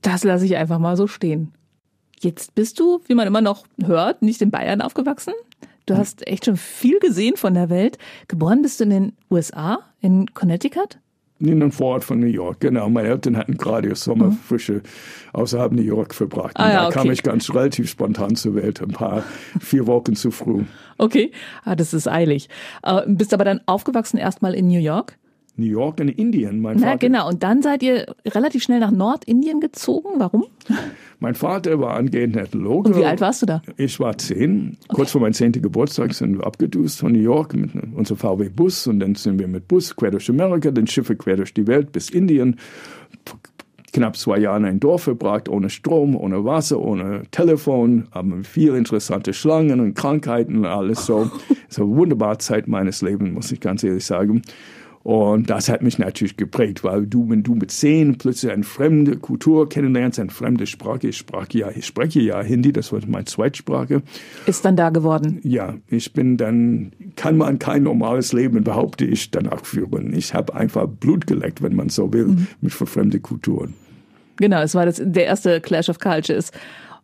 Das 0.02 0.24
lasse 0.24 0.44
ich 0.44 0.56
einfach 0.56 0.80
mal 0.80 0.96
so 0.96 1.06
stehen. 1.06 1.52
Jetzt 2.18 2.56
bist 2.56 2.80
du, 2.80 3.00
wie 3.06 3.14
man 3.14 3.28
immer 3.28 3.40
noch 3.40 3.64
hört, 3.80 4.22
nicht 4.22 4.42
in 4.42 4.50
Bayern 4.50 4.80
aufgewachsen. 4.80 5.34
Du 5.86 5.96
hast 5.96 6.26
echt 6.26 6.46
schon 6.46 6.56
viel 6.56 6.98
gesehen 6.98 7.36
von 7.36 7.54
der 7.54 7.70
Welt. 7.70 7.96
Geboren 8.26 8.62
bist 8.62 8.80
du 8.80 8.84
in 8.84 8.90
den 8.90 9.12
USA, 9.30 9.78
in 10.00 10.26
Connecticut? 10.34 10.98
In 11.38 11.62
einem 11.62 11.72
Vorort 11.72 12.04
von 12.04 12.18
New 12.18 12.26
York, 12.26 12.60
genau. 12.60 12.88
Meine 12.88 13.08
Eltern 13.08 13.36
hatten 13.36 13.56
gerade 13.56 13.88
ihr 13.88 13.96
Sommerfrische 13.96 14.74
mhm. 14.74 14.80
außerhalb 15.34 15.72
New 15.72 15.82
York 15.82 16.14
verbracht. 16.14 16.56
Ah, 16.56 16.68
ja, 16.68 16.74
da 16.74 16.86
okay. 16.86 16.94
kam 16.94 17.10
ich 17.10 17.22
ganz 17.22 17.52
relativ 17.54 17.90
spontan 17.90 18.36
zur 18.36 18.54
Welt, 18.54 18.80
ein 18.80 18.88
paar, 18.88 19.22
vier 19.60 19.86
Wochen 19.86 20.14
zu 20.16 20.30
früh. 20.30 20.64
Okay, 20.98 21.30
ah, 21.66 21.76
das 21.76 21.92
ist 21.92 22.08
eilig. 22.08 22.48
Äh, 22.82 23.02
bist 23.06 23.34
aber 23.34 23.44
dann 23.44 23.60
aufgewachsen 23.66 24.16
erstmal 24.16 24.54
in 24.54 24.66
New 24.68 24.80
York? 24.80 25.18
New 25.56 25.66
York 25.66 26.00
in 26.00 26.08
Indien. 26.08 26.60
Mein 26.60 26.76
Na 26.78 26.88
Vater, 26.88 26.98
genau, 26.98 27.28
und 27.28 27.42
dann 27.42 27.62
seid 27.62 27.82
ihr 27.82 28.14
relativ 28.26 28.62
schnell 28.62 28.80
nach 28.80 28.90
Nordindien 28.90 29.60
gezogen. 29.60 30.10
Warum? 30.18 30.44
Mein 31.18 31.34
Vater 31.34 31.80
war 31.80 31.94
angehender 31.94 32.42
Ethnologe. 32.42 32.90
Und 32.90 32.96
wie 32.96 33.04
alt 33.04 33.20
warst 33.20 33.42
du 33.42 33.46
da? 33.46 33.62
Ich 33.76 33.98
war 33.98 34.18
zehn. 34.18 34.76
Okay. 34.84 34.96
Kurz 34.96 35.12
vor 35.12 35.20
meinem 35.20 35.32
zehnten 35.32 35.62
Geburtstag 35.62 36.12
sind 36.12 36.38
wir 36.38 36.46
abgedüst 36.46 36.98
von 36.98 37.12
New 37.12 37.20
York 37.20 37.54
mit 37.54 37.70
unserem 37.94 38.18
VW-Bus 38.18 38.86
und 38.86 39.00
dann 39.00 39.14
sind 39.14 39.38
wir 39.38 39.48
mit 39.48 39.66
Bus 39.66 39.96
quer 39.96 40.10
durch 40.10 40.28
Amerika, 40.28 40.70
dann 40.70 40.86
Schiffe 40.86 41.16
quer 41.16 41.36
durch 41.36 41.54
die 41.54 41.66
Welt 41.66 41.92
bis 41.92 42.10
Indien. 42.10 42.56
Knapp 43.92 44.16
zwei 44.18 44.38
Jahre 44.38 44.58
in 44.58 44.64
ein 44.66 44.80
Dorf 44.80 45.04
verbracht, 45.04 45.48
ohne 45.48 45.70
Strom, 45.70 46.16
ohne 46.16 46.44
Wasser, 46.44 46.78
ohne 46.78 47.22
Telefon, 47.30 48.08
haben 48.12 48.44
viel 48.44 48.74
interessante 48.74 49.32
Schlangen 49.32 49.80
und 49.80 49.94
Krankheiten 49.94 50.58
und 50.58 50.66
alles 50.66 51.06
so. 51.06 51.30
Es 51.68 51.80
war 51.80 51.86
eine 51.86 51.96
wunderbare 51.96 52.38
Zeit 52.38 52.68
meines 52.68 53.02
Lebens, 53.02 53.32
muss 53.32 53.50
ich 53.50 53.58
ganz 53.58 53.82
ehrlich 53.82 54.04
sagen. 54.04 54.42
Und 55.06 55.50
das 55.50 55.68
hat 55.68 55.82
mich 55.82 56.00
natürlich 56.00 56.36
geprägt, 56.36 56.82
weil 56.82 57.06
du, 57.06 57.30
wenn 57.30 57.44
du 57.44 57.54
mit 57.54 57.70
zehn 57.70 58.18
plötzlich 58.18 58.50
eine 58.50 58.64
fremde 58.64 59.16
Kultur 59.16 59.68
kennenlernst, 59.68 60.18
eine 60.18 60.30
fremde 60.30 60.66
Sprache, 60.66 61.06
ich, 61.06 61.16
sprach 61.16 61.46
ja, 61.52 61.70
ich 61.70 61.86
spreche 61.86 62.20
ja 62.20 62.42
Hindi, 62.42 62.72
das 62.72 62.90
war 62.90 62.98
meine 63.06 63.24
Zweitsprache. 63.24 64.02
Ist 64.46 64.64
dann 64.64 64.74
da 64.74 64.90
geworden? 64.90 65.38
Ja, 65.44 65.76
ich 65.86 66.12
bin 66.12 66.36
dann, 66.36 66.90
kann 67.14 67.36
man 67.36 67.60
kein 67.60 67.84
normales 67.84 68.32
Leben, 68.32 68.64
behaupte 68.64 69.04
ich, 69.04 69.30
danach 69.30 69.64
führen. 69.64 70.12
Ich 70.12 70.34
habe 70.34 70.56
einfach 70.56 70.88
Blut 70.88 71.28
geleckt, 71.28 71.62
wenn 71.62 71.76
man 71.76 71.88
so 71.88 72.12
will, 72.12 72.26
mhm. 72.26 72.48
mit 72.60 72.72
fremden 72.72 73.22
Kulturen. 73.22 73.74
Genau, 74.38 74.60
es 74.60 74.74
war 74.74 74.86
das, 74.86 75.00
der 75.04 75.26
erste 75.26 75.60
Clash 75.60 75.88
of 75.88 76.00
Cultures. 76.00 76.50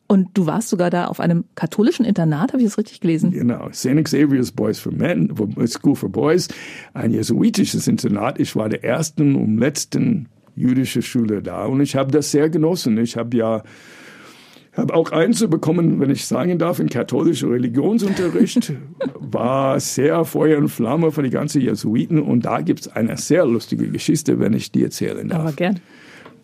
Und 0.07 0.29
du 0.35 0.47
warst 0.47 0.69
sogar 0.69 0.91
da 0.91 1.07
auf 1.07 1.21
einem 1.21 1.45
katholischen 1.55 2.05
Internat, 2.05 2.53
habe 2.53 2.63
ich 2.63 2.69
das 2.69 2.77
richtig 2.77 3.01
gelesen? 3.01 3.31
Genau, 3.31 3.71
St. 3.73 4.05
Xavier's 4.05 4.53
Boys 4.53 4.79
for 4.79 4.93
Men, 4.93 5.33
School 5.67 5.95
for 5.95 6.11
Boys, 6.11 6.49
ein 6.93 7.13
jesuitisches 7.13 7.89
Internat. 7.89 8.39
Ich 8.39 8.55
war 8.55 8.69
der 8.69 8.85
ersten 8.85 9.37
und 9.37 9.57
letzten 9.57 10.29
jüdische 10.55 11.01
Schule 11.01 11.43
da 11.43 11.65
und 11.65 11.81
ich 11.81 11.97
habe 11.97 12.11
das 12.11 12.31
sehr 12.31 12.51
genossen. 12.51 12.99
Ich 12.99 13.17
habe 13.17 13.37
ja 13.37 13.63
habe 14.75 14.95
auch 14.95 15.13
eins 15.13 15.47
bekommen, 15.49 16.01
wenn 16.01 16.11
ich 16.11 16.25
sagen 16.25 16.59
darf, 16.59 16.79
in 16.79 16.89
katholischer 16.89 17.51
Religionsunterricht, 17.51 18.73
war 19.21 19.79
sehr 19.81 20.25
Feuer 20.25 20.59
und 20.59 20.69
Flamme 20.69 21.13
für 21.13 21.23
die 21.23 21.31
ganzen 21.31 21.61
Jesuiten 21.61 22.21
und 22.21 22.47
da 22.47 22.63
gibt 22.63 22.81
es 22.81 22.89
eine 22.89 23.17
sehr 23.19 23.45
lustige 23.45 23.89
Geschichte, 23.89 24.41
wenn 24.41 24.55
ich 24.55 24.73
die 24.73 24.83
erzählen 24.83 25.29
darf. 25.29 25.41
Aber 25.41 25.53
gern. 25.53 25.81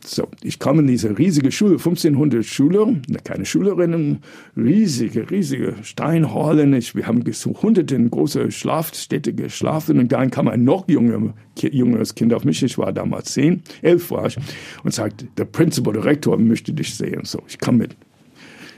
So, 0.08 0.26
ich 0.42 0.58
kam 0.58 0.78
in 0.78 0.86
diese 0.86 1.18
riesige 1.18 1.52
Schule, 1.52 1.72
1500 1.72 2.42
Schüler, 2.42 2.94
keine 3.24 3.44
Schülerinnen, 3.44 4.20
riesige, 4.56 5.30
riesige 5.30 5.74
Steinhallen. 5.82 6.72
Ich, 6.72 6.94
wir 6.94 7.06
haben 7.06 7.22
hunderte 7.62 7.94
in 7.94 8.10
große 8.10 8.50
Schlafstädte 8.50 9.34
geschlafen 9.34 9.98
und 9.98 10.10
dann 10.10 10.30
kam 10.30 10.48
ein 10.48 10.64
noch 10.64 10.88
junger, 10.88 11.34
jüngeres 11.60 12.14
Kind 12.14 12.32
auf 12.32 12.46
mich. 12.46 12.62
Ich 12.62 12.78
war 12.78 12.90
damals 12.90 13.34
zehn, 13.34 13.62
elf 13.82 14.10
war 14.10 14.28
ich 14.28 14.38
und 14.82 14.94
sagte, 14.94 15.26
der 15.36 15.44
Principal, 15.44 15.92
der 15.92 16.38
möchte 16.38 16.72
dich 16.72 16.94
sehen. 16.94 17.20
So, 17.24 17.42
ich 17.46 17.58
kam 17.58 17.76
mit 17.76 17.94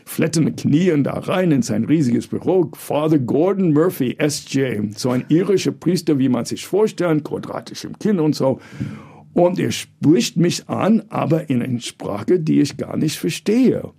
flatternden 0.05 0.57
Knien 0.57 1.05
da 1.05 1.13
rein 1.13 1.53
in 1.53 1.63
sein 1.63 1.85
riesiges 1.85 2.27
Büro. 2.27 2.73
Father 2.75 3.21
Gordon 3.21 3.73
Murphy, 3.73 4.17
SJ, 4.19 4.81
so 4.97 5.11
ein 5.11 5.25
irischer 5.29 5.71
Priester, 5.71 6.19
wie 6.19 6.29
man 6.29 6.45
sich 6.45 6.67
vorstellt, 6.67 7.23
quadratisch 7.23 7.85
im 7.85 7.97
Kinn 8.01 8.19
und 8.19 8.35
so. 8.35 8.61
Und 9.33 9.59
er 9.59 9.71
spricht 9.71 10.37
mich 10.37 10.69
an, 10.69 11.05
aber 11.09 11.51
in 11.51 11.63
einer 11.63 11.81
Sprache, 11.81 12.41
die 12.41 12.61
ich 12.61 12.77
gar 12.77 12.97
nicht 12.97 13.17
verstehe. 13.17 13.93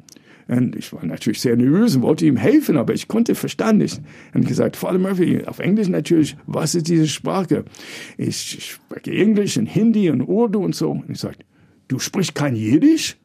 Und 0.47 0.75
ich 0.75 0.91
war 0.91 1.05
natürlich 1.05 1.39
sehr 1.39 1.55
nervös 1.55 1.95
und 1.95 2.01
wollte 2.01 2.25
ihm 2.25 2.35
helfen, 2.35 2.75
aber 2.75 2.93
ich 2.93 3.07
konnte 3.07 3.35
verstanden 3.35 3.83
nicht. 3.83 4.01
Und 4.33 4.45
gesagt, 4.45 4.75
Father 4.75 4.99
Murphy, 4.99 5.45
auf 5.45 5.59
Englisch 5.59 5.87
natürlich, 5.87 6.35
was 6.45 6.75
ist 6.75 6.89
diese 6.89 7.07
Sprache? 7.07 7.63
Ich, 8.17 8.57
ich 8.57 8.71
spreche 8.71 9.11
Englisch 9.11 9.57
und 9.57 9.67
Hindi 9.67 10.09
und 10.09 10.21
Urdu 10.21 10.59
und 10.59 10.75
so. 10.75 10.91
Und 10.91 11.09
ich 11.09 11.19
sagte, 11.19 11.45
du 11.87 11.99
sprichst 11.99 12.35
kein 12.35 12.55
Jiddisch? 12.55 13.15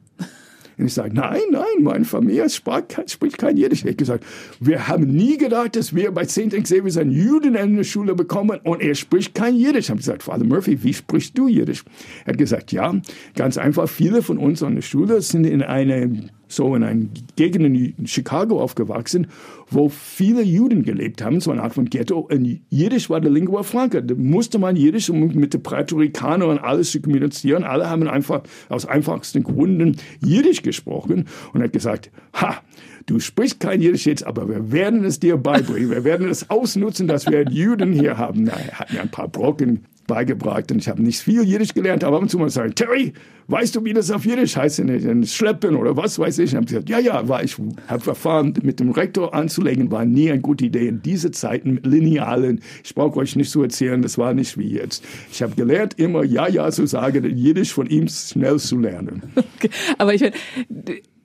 Und 0.79 0.87
ich 0.87 0.95
sage, 0.95 1.15
nein, 1.15 1.41
nein, 1.51 1.65
meine 1.81 2.05
Familie 2.05 2.51
spricht, 2.51 3.11
spricht 3.11 3.39
kein 3.39 3.57
Jiddisch. 3.57 3.85
Ich 3.85 3.97
gesagt, 3.97 4.25
wir 4.61 4.89
haben 4.89 5.07
nie 5.07 5.39
gedacht, 5.39 5.77
dass 5.77 5.95
wir 5.95 6.11
bei 6.11 6.25
St. 6.25 6.51
Xavier's 6.51 6.99
einen 6.99 7.12
Juden 7.12 7.55
in 7.55 7.77
der 7.77 7.85
Schule 7.85 8.15
bekommen 8.15 8.61
und 8.62 8.83
er 8.83 8.95
spricht 8.95 9.35
kein 9.35 9.57
Jiddisch. 9.57 9.87
Ich 9.87 9.91
habe 9.91 9.99
gesagt, 9.99 10.23
Father 10.23 10.45
Murphy, 10.45 10.83
wie 10.83 10.93
sprichst 10.93 11.37
du 11.39 11.49
Jiddisch? 11.49 11.85
Er 12.25 12.33
hat 12.33 12.39
gesagt, 12.39 12.73
ja, 12.73 12.95
ganz 13.35 13.57
einfach, 13.57 13.89
viele 13.89 14.23
von 14.23 14.39
uns 14.39 14.62
an 14.62 14.75
der 14.75 14.83
Schule 14.83 15.23
sind 15.23 15.47
in 15.47 15.62
einer 15.62 16.09
so 16.48 16.74
in 16.74 16.85
einer 16.85 17.06
Gegend 17.37 17.96
in 17.98 18.06
Chicago 18.06 18.61
aufgewachsen, 18.61 19.26
wo 19.68 19.88
viele 19.88 20.42
Juden 20.42 20.85
gelebt 20.85 21.22
haben, 21.22 21.40
so 21.40 21.50
eine 21.50 21.62
Art 21.62 21.74
von 21.74 21.87
Ghetto. 21.87 22.20
Und 22.20 22.61
Jiddisch 22.70 23.11
war 23.11 23.20
die 23.20 23.28
Lingua 23.28 23.62
Franca. 23.62 24.00
Da 24.00 24.14
musste 24.14 24.59
man 24.59 24.76
Jiddisch, 24.76 25.11
mit 25.11 25.54
den 25.54 25.62
Puerto 25.62 25.96
Ricanern 25.96 26.59
alles 26.59 26.92
zu 26.92 27.00
kommunizieren. 27.00 27.64
Alle 27.64 27.90
haben 27.90 28.06
einfach 28.09 28.42
aus 28.68 28.87
einfachsten 28.87 29.42
Gründen 29.42 29.96
Jiddisch 30.24 30.62
gesprochen 30.62 31.26
und 31.52 31.62
hat 31.62 31.72
gesagt, 31.72 32.11
ha, 32.35 32.62
du 33.06 33.18
sprichst 33.18 33.59
kein 33.61 33.80
Jiddisch 33.80 34.06
jetzt, 34.06 34.24
aber 34.24 34.48
wir 34.48 34.70
werden 34.70 35.04
es 35.04 35.18
dir 35.18 35.37
beibringen. 35.37 35.90
Wir 35.90 36.04
werden 36.04 36.28
es 36.28 36.48
ausnutzen, 36.48 37.09
dass 37.09 37.26
wir 37.26 37.42
Juden 37.48 37.92
hier 37.92 38.18
haben. 38.18 38.44
Na, 38.44 38.52
er 38.52 38.78
hat 38.78 38.92
mir 38.92 39.00
ein 39.00 39.11
paar 39.11 39.28
Brocken 39.28 39.85
beigebracht 40.07 40.71
und 40.73 40.79
ich 40.79 40.88
habe 40.88 41.03
nicht 41.03 41.21
viel 41.21 41.42
Jiddisch 41.42 41.75
gelernt, 41.75 42.05
aber 42.05 42.16
ab 42.16 42.23
und 42.23 42.31
zu 42.31 42.38
mal 42.38 42.49
sagen, 42.49 42.75
Terry, 42.75 43.12
weißt 43.49 43.77
du, 43.77 43.85
wie 43.85 43.92
das 43.92 44.11
auf 44.11 44.25
Jiddisch 44.25 44.57
heißt? 44.57 44.83
Schleppen 45.25 45.77
oder 45.77 45.97
was 45.97 46.19
weiß 46.19 46.38
ich. 46.38 46.53
Und 46.53 46.57
habe 46.57 46.66
gesagt, 46.66 46.88
ja, 46.88 46.99
ja, 46.99 47.29
war 47.29 47.42
ich 47.42 47.57
habe 47.88 48.01
verfahren, 48.01 48.55
mit 48.62 48.81
dem 48.81 48.90
Rektor 48.90 49.35
anzulegen, 49.35 49.90
war 49.90 50.05
nie 50.05 50.31
eine 50.31 50.40
gute 50.40 50.66
Idee. 50.66 50.88
In 50.88 51.03
diese 51.03 51.31
Zeiten 51.31 51.81
linealen, 51.83 52.61
ich 52.85 52.95
brauche 52.95 53.19
euch 53.19 53.37
nicht 53.37 53.51
zu 53.51 53.62
erzählen, 53.62 54.03
das 54.03 54.19
war 54.19 54.35
nicht 54.35 54.59
wie 54.59 54.71
jetzt. 54.71 55.05
Ich 55.31 55.42
habe 55.42 55.55
gelernt, 55.55 55.99
immer 55.99 56.25
ja, 56.25 56.49
ja 56.49 56.71
zu 56.71 56.87
sagen, 56.87 57.25
Jiddisch 57.37 57.73
von 57.73 57.87
ihm 57.87 58.09
schnell 58.09 58.59
zu 58.59 58.79
lernen. 58.79 59.23
Okay, 59.57 59.71
aber 59.97 60.12
ich 60.12 60.21
meine, 60.21 60.35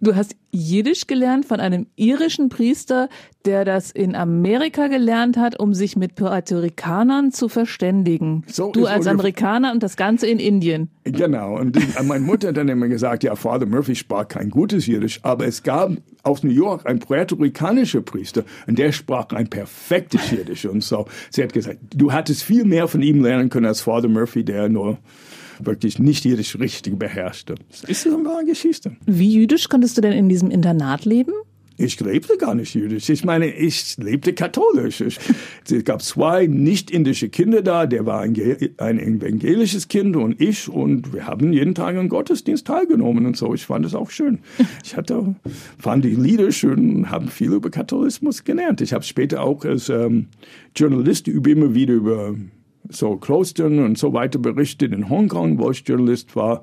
Du 0.04 0.16
hast 0.16 0.36
Jiddisch 0.50 1.06
gelernt 1.06 1.46
von 1.46 1.60
einem 1.60 1.86
irischen 1.96 2.50
Priester, 2.50 3.08
der 3.46 3.66
das 3.66 3.92
in 3.92 4.16
Amerika 4.16 4.88
gelernt 4.88 5.38
hat, 5.38 5.60
um 5.60 5.76
sich 5.76 5.96
mit 5.96 6.16
Puerto 6.16 6.58
Ricanern 6.58 7.32
zu 7.32 7.48
verständigen. 7.48 8.44
So 8.48 8.72
du 8.72 8.88
als 8.88 9.06
Amerikaner 9.06 9.72
und 9.72 9.84
das 9.84 9.98
Ganze 9.98 10.26
in 10.26 10.40
Indien. 10.40 10.90
Genau. 11.04 11.56
Und 11.56 11.78
meine 12.04 12.26
Mutter 12.26 12.50
hat 12.50 12.58
dann 12.58 12.68
immer 12.68 12.88
gesagt, 12.88 13.24
ja, 13.24 13.36
Father 13.36 13.68
Murphy 13.68 13.96
sprach 13.96 14.28
kein 14.28 14.50
gutes 14.50 14.88
Jiddisch, 14.88 15.20
aber 15.22 15.46
es 15.46 15.62
gab 15.62 15.92
aus 16.24 16.44
New 16.44 16.52
York 16.52 16.88
einen 16.88 17.00
puerto 17.00 17.36
ricanischer 17.36 18.02
Priester 18.02 18.44
und 18.66 18.80
der 18.80 18.92
sprach 18.92 19.30
ein 19.30 19.50
perfektes 19.50 20.32
Jiddisch. 20.32 20.66
Und 20.66 20.84
so, 20.84 21.06
sie 21.30 21.44
hat 21.44 21.54
gesagt, 21.54 21.78
du 21.96 22.12
hattest 22.12 22.42
viel 22.42 22.66
mehr 22.66 22.88
von 22.88 23.04
ihm 23.04 23.24
lernen 23.24 23.50
können 23.50 23.68
als 23.68 23.82
Father 23.82 24.10
Murphy, 24.10 24.44
der 24.44 24.68
nur 24.68 24.98
wirklich 25.66 26.00
nicht 26.00 26.26
jedes 26.26 26.60
richtig 26.60 26.98
beherrschte. 26.98 27.56
Das 27.70 27.84
ist 27.84 28.08
eine 28.08 28.46
Geschichte. 28.46 28.96
Wie 29.06 29.34
jüdisch 29.34 29.70
konntest 29.70 29.98
du 29.98 30.02
denn 30.02 30.14
in 30.14 30.30
diesem 30.30 30.52
Internat 30.52 31.06
leben? 31.06 31.34
Ich 31.84 32.00
lebte 32.00 32.38
gar 32.38 32.54
nicht 32.54 32.76
jüdisch. 32.76 33.10
Ich 33.10 33.24
meine, 33.24 33.48
ich 33.48 33.98
lebte 33.98 34.34
katholisch. 34.34 35.02
Es 35.02 35.18
gab 35.84 36.04
zwei 36.04 36.46
nicht-indische 36.46 37.30
Kinder 37.30 37.64
da. 37.64 37.88
Der 37.88 38.06
war 38.06 38.22
ein, 38.22 38.36
ein, 38.78 39.00
evangelisches 39.00 39.88
Kind 39.88 40.16
und 40.16 40.40
ich. 40.40 40.70
Und 40.70 41.12
wir 41.12 41.26
haben 41.26 41.52
jeden 41.54 41.74
Tag 41.74 41.96
an 41.96 42.08
Gottesdienst 42.08 42.68
teilgenommen 42.68 43.26
und 43.26 43.36
so. 43.36 43.54
Ich 43.56 43.66
fand 43.66 43.86
es 43.86 43.96
auch 43.96 44.12
schön. 44.12 44.40
Ich 44.84 44.96
hatte, 44.96 45.36
fand 45.80 46.06
die 46.06 46.16
Lieder 46.16 46.52
schön 46.52 46.98
und 46.98 47.10
habe 47.10 47.28
viel 47.28 47.54
über 47.54 47.72
Katholismus 47.72 48.44
gelernt. 48.44 48.82
Ich 48.82 48.94
habe 48.94 49.04
später 49.04 49.42
auch 49.42 49.66
als 49.66 49.90
ähm, 49.90 50.28
Journalist 50.76 51.28
über 51.28 51.50
immer 51.50 51.74
wieder 51.74 51.94
über 51.94 52.36
so 52.96 53.18
Klostern 53.18 53.80
und 53.80 53.98
so 53.98 54.14
weiter 54.14 54.40
berichtet 54.40 54.94
in 54.94 55.10
Hongkong, 55.10 55.60
wo 55.60 55.72
ich 55.72 55.84
Journalist 55.88 56.36
war. 56.36 56.62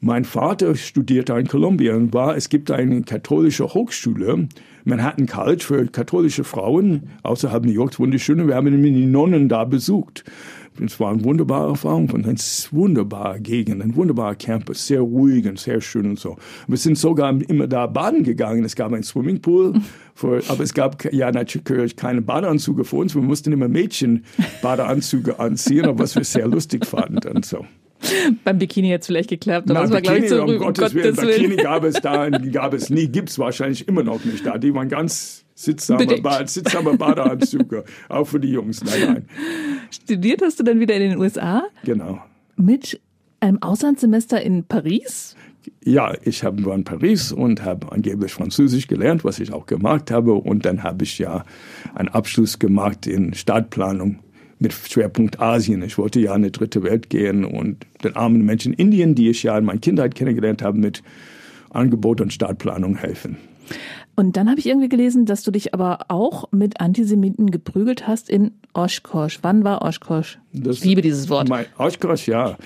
Mein 0.00 0.24
Vater 0.24 0.74
studierte 0.74 1.32
in 1.34 1.46
Kolumbien, 1.46 2.12
war, 2.12 2.36
es 2.36 2.48
gibt 2.48 2.70
eine 2.70 3.02
katholische 3.02 3.72
Hochschule, 3.72 4.48
Manhattan 4.84 5.26
College 5.26 5.64
für 5.64 5.86
katholische 5.86 6.44
Frauen 6.44 7.04
außerhalb 7.22 7.64
New 7.64 7.72
Yorks, 7.72 7.98
wunderschön. 7.98 8.46
Wir 8.46 8.54
haben 8.54 8.82
die 8.82 9.06
Nonnen 9.06 9.48
da 9.48 9.64
besucht. 9.64 10.24
Es 10.82 10.98
war 10.98 11.12
eine 11.12 11.22
wunderbare 11.24 11.70
Erfahrung 11.70 12.08
von 12.08 12.24
einer 12.24 12.34
wunderbaren 12.70 13.42
Gegend, 13.42 13.82
ein 13.82 13.94
wunderbarer 13.94 14.34
Campus, 14.34 14.86
sehr 14.86 15.00
ruhig 15.00 15.46
und 15.46 15.58
sehr 15.58 15.80
schön 15.80 16.06
und 16.06 16.18
so. 16.18 16.36
Wir 16.66 16.78
sind 16.78 16.98
sogar 16.98 17.30
immer 17.48 17.66
da 17.66 17.86
baden 17.86 18.24
gegangen. 18.24 18.64
Es 18.64 18.74
gab 18.74 18.92
einen 18.92 19.04
Swimmingpool, 19.04 19.74
für, 20.14 20.42
aber 20.48 20.62
es 20.62 20.74
gab 20.74 21.12
ja 21.12 21.30
natürlich 21.30 21.96
keine 21.96 22.22
Badeanzüge 22.22 22.84
für 22.84 22.96
uns. 22.96 23.14
Wir 23.14 23.22
mussten 23.22 23.52
immer 23.52 23.68
Mädchen 23.68 24.24
Badeanzüge 24.62 25.38
anziehen, 25.38 25.86
was 25.94 26.16
wir 26.16 26.24
sehr 26.24 26.48
lustig 26.48 26.86
fanden 26.86 27.28
und 27.28 27.44
so. 27.44 27.64
Beim 28.44 28.58
Bikini 28.58 28.88
jetzt 28.88 29.06
vielleicht 29.06 29.30
geklappt, 29.30 29.70
aber 29.70 29.80
Na, 29.80 29.82
das 29.82 29.90
war 29.92 30.00
Bikini, 30.00 30.18
gleich 30.18 30.30
so 30.30 30.42
um 30.42 30.58
Gottes, 30.58 30.92
Gottes 30.92 30.94
Willen. 30.94 31.16
Willen. 31.16 31.40
Bikini 31.40 31.56
gab 31.56 31.84
es 31.84 31.94
da, 31.94 32.30
gab 32.52 32.74
es 32.74 32.90
nie, 32.90 33.08
gibt 33.08 33.30
es 33.30 33.38
wahrscheinlich 33.38 33.86
immer 33.88 34.02
noch 34.02 34.24
nicht 34.24 34.44
da. 34.44 34.58
Die 34.58 34.74
waren 34.74 34.88
ganz 34.88 35.44
Sitzsamer, 35.54 36.20
Bad, 36.20 36.50
sitzsamer 36.50 36.96
Badeanzüge, 36.96 37.84
auch 38.08 38.24
für 38.24 38.40
die 38.40 38.50
Jungs. 38.50 38.82
Nein, 38.82 39.00
nein. 39.06 39.28
Studiert 39.90 40.42
hast 40.42 40.58
du 40.58 40.64
dann 40.64 40.80
wieder 40.80 40.96
in 40.96 41.10
den 41.10 41.18
USA? 41.18 41.62
Genau. 41.84 42.20
Mit 42.56 43.00
einem 43.38 43.62
Auslandssemester 43.62 44.40
in 44.42 44.64
Paris? 44.64 45.36
Ja, 45.82 46.12
ich 46.22 46.42
habe 46.42 46.64
war 46.64 46.74
in 46.74 46.84
Paris 46.84 47.30
und 47.30 47.62
habe 47.62 47.92
angeblich 47.92 48.32
Französisch 48.32 48.88
gelernt, 48.88 49.24
was 49.24 49.38
ich 49.38 49.52
auch 49.52 49.66
gemacht 49.66 50.10
habe. 50.10 50.34
Und 50.34 50.64
dann 50.64 50.82
habe 50.82 51.04
ich 51.04 51.18
ja 51.18 51.44
einen 51.94 52.08
Abschluss 52.08 52.58
gemacht 52.58 53.06
in 53.06 53.34
Stadtplanung 53.34 54.18
mit 54.64 54.72
Schwerpunkt 54.72 55.40
Asien. 55.40 55.82
Ich 55.82 55.96
wollte 55.98 56.18
ja 56.18 56.34
in 56.34 56.42
die 56.42 56.50
dritte 56.50 56.82
Welt 56.82 57.10
gehen 57.10 57.44
und 57.44 57.86
den 58.02 58.16
armen 58.16 58.44
Menschen 58.44 58.72
in 58.72 58.86
Indien, 58.86 59.14
die 59.14 59.30
ich 59.30 59.44
ja 59.44 59.56
in 59.56 59.64
meiner 59.64 59.78
Kindheit 59.78 60.16
kennengelernt 60.16 60.62
habe, 60.62 60.78
mit 60.78 61.02
Angebot 61.70 62.20
und 62.20 62.32
Stadtplanung 62.32 62.96
helfen. 62.96 63.36
Und 64.16 64.36
dann 64.36 64.48
habe 64.48 64.60
ich 64.60 64.66
irgendwie 64.66 64.88
gelesen, 64.88 65.26
dass 65.26 65.42
du 65.42 65.50
dich 65.50 65.74
aber 65.74 66.06
auch 66.08 66.50
mit 66.52 66.80
Antisemiten 66.80 67.50
geprügelt 67.50 68.06
hast 68.06 68.30
in 68.30 68.52
Oshkosh. 68.72 69.40
Wann 69.42 69.64
war 69.64 69.82
Oshkosh? 69.82 70.38
Das 70.52 70.78
ich 70.78 70.84
liebe 70.84 71.02
dieses 71.02 71.28
Wort. 71.28 71.48
Mein, 71.48 71.66
Oshkosh, 71.78 72.28
ja. 72.28 72.56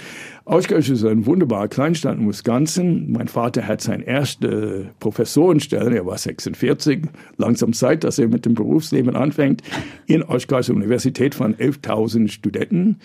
Oshkosh 0.49 0.89
ist 0.89 1.05
ein 1.05 1.27
wunderbarer 1.27 1.69
Kleinstadt 1.69 2.17
in 2.17 2.27
Wisconsin. 2.27 3.13
Mein 3.13 3.29
Vater 3.29 3.67
hat 3.67 3.83
seine 3.83 4.05
erste 4.05 4.89
Professorenstelle, 4.99 5.95
er 5.95 6.07
war 6.07 6.17
46, 6.17 7.03
langsam 7.37 7.75
Zeit, 7.75 8.03
dass 8.03 8.19
er 8.19 8.29
mit 8.29 8.47
dem 8.47 8.55
Berufsleben 8.55 9.15
anfängt, 9.15 9.63
in 10.07 10.23
Oshkosh 10.23 10.71
Universität 10.71 11.35
von 11.35 11.55
11.000 11.55 12.29
Studenten 12.29 12.97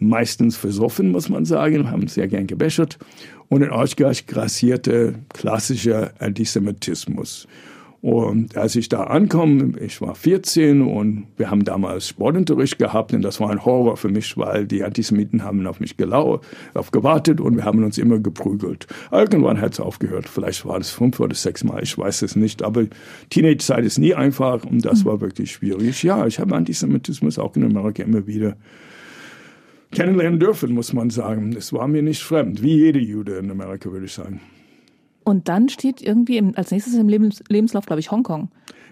meistens 0.00 0.56
versoffen, 0.56 1.12
muss 1.12 1.28
man 1.28 1.44
sagen, 1.44 1.88
haben 1.88 2.08
sehr 2.08 2.26
gern 2.26 2.48
gebäschert. 2.48 2.98
Und 3.48 3.62
in 3.62 3.70
Oshkosh 3.70 4.26
grassierte 4.26 5.14
klassischer 5.32 6.10
Antisemitismus. 6.18 7.46
Und 8.00 8.56
als 8.56 8.76
ich 8.76 8.88
da 8.88 9.04
ankam, 9.04 9.74
ich 9.80 10.00
war 10.00 10.14
14 10.14 10.82
und 10.82 11.26
wir 11.36 11.50
haben 11.50 11.64
damals 11.64 12.06
Sportunterricht 12.06 12.78
gehabt 12.78 13.12
und 13.12 13.22
das 13.22 13.40
war 13.40 13.50
ein 13.50 13.64
Horror 13.64 13.96
für 13.96 14.08
mich, 14.08 14.36
weil 14.36 14.66
die 14.66 14.84
Antisemiten 14.84 15.42
haben 15.42 15.66
auf 15.66 15.80
mich 15.80 15.96
gelau 15.96 16.40
auf 16.74 16.92
gewartet 16.92 17.40
und 17.40 17.56
wir 17.56 17.64
haben 17.64 17.82
uns 17.82 17.98
immer 17.98 18.20
geprügelt. 18.20 18.86
Irgendwann 19.10 19.60
hat 19.60 19.72
es 19.72 19.80
aufgehört. 19.80 20.28
Vielleicht 20.28 20.64
war 20.64 20.78
das 20.78 20.90
fünf 20.90 21.18
oder 21.18 21.34
sechs 21.34 21.64
Mal, 21.64 21.82
ich 21.82 21.98
weiß 21.98 22.22
es 22.22 22.36
nicht. 22.36 22.62
Aber 22.62 22.84
Teenage-Zeit 23.30 23.84
ist 23.84 23.98
nie 23.98 24.14
einfach 24.14 24.64
und 24.64 24.84
das 24.84 25.04
war 25.04 25.20
wirklich 25.20 25.50
schwierig. 25.50 26.04
Ja, 26.04 26.24
ich 26.24 26.38
habe 26.38 26.54
Antisemitismus 26.54 27.38
auch 27.40 27.56
in 27.56 27.64
Amerika 27.64 28.04
immer 28.04 28.28
wieder 28.28 28.56
kennenlernen 29.90 30.38
dürfen, 30.38 30.72
muss 30.72 30.92
man 30.92 31.10
sagen. 31.10 31.52
Es 31.56 31.72
war 31.72 31.88
mir 31.88 32.02
nicht 32.02 32.22
fremd, 32.22 32.62
wie 32.62 32.76
jede 32.76 33.00
Jude 33.00 33.38
in 33.38 33.50
Amerika, 33.50 33.90
würde 33.90 34.06
ich 34.06 34.12
sagen. 34.12 34.40
Und 35.28 35.48
dann 35.48 35.68
steht 35.68 36.02
irgendwie 36.02 36.38
im, 36.38 36.56
als 36.56 36.70
nächstes 36.70 36.94
im 36.94 37.08
Lebens, 37.08 37.42
Lebenslauf, 37.48 37.86
glaube 37.86 38.00
ich, 38.00 38.10
Hongkong. 38.10 38.48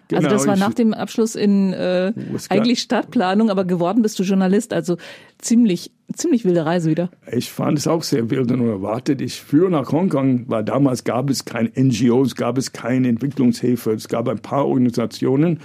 Genau, 0.09 0.23
also 0.23 0.31
das 0.31 0.47
war 0.47 0.57
nach 0.57 0.75
dem 0.75 0.95
Abschluss 0.95 1.35
in 1.35 1.73
äh, 1.73 2.13
eigentlich 2.49 2.81
Stadtplanung, 2.81 3.51
aber 3.51 3.65
geworden 3.65 4.03
bist 4.03 4.19
du 4.19 4.23
Journalist. 4.23 4.73
Also 4.73 4.99
ziemlich, 5.39 5.91
ziemlich 6.15 6.45
wilde 6.45 6.65
Reise 6.65 6.91
wieder. 6.91 7.11
Ich 7.33 7.51
fand 7.51 7.79
es 7.79 7.89
auch 7.89 8.05
sehr 8.05 8.31
wild 8.31 8.53
und 8.53 8.61
unerwartet. 8.61 9.21
Ich 9.21 9.41
führe 9.41 9.69
nach 9.69 9.91
Hongkong, 9.91 10.45
weil 10.49 10.63
damals 10.63 11.03
gab 11.03 11.29
es 11.29 11.45
keine 11.45 11.73
NGOs, 11.77 12.37
gab 12.37 12.57
es 12.57 12.73
keine 12.73 13.09
Entwicklungshilfe, 13.09 13.93
es 13.93 14.07
gab 14.07 14.29
ein 14.29 14.39
paar 14.39 14.67
Organisationen. 14.67 15.59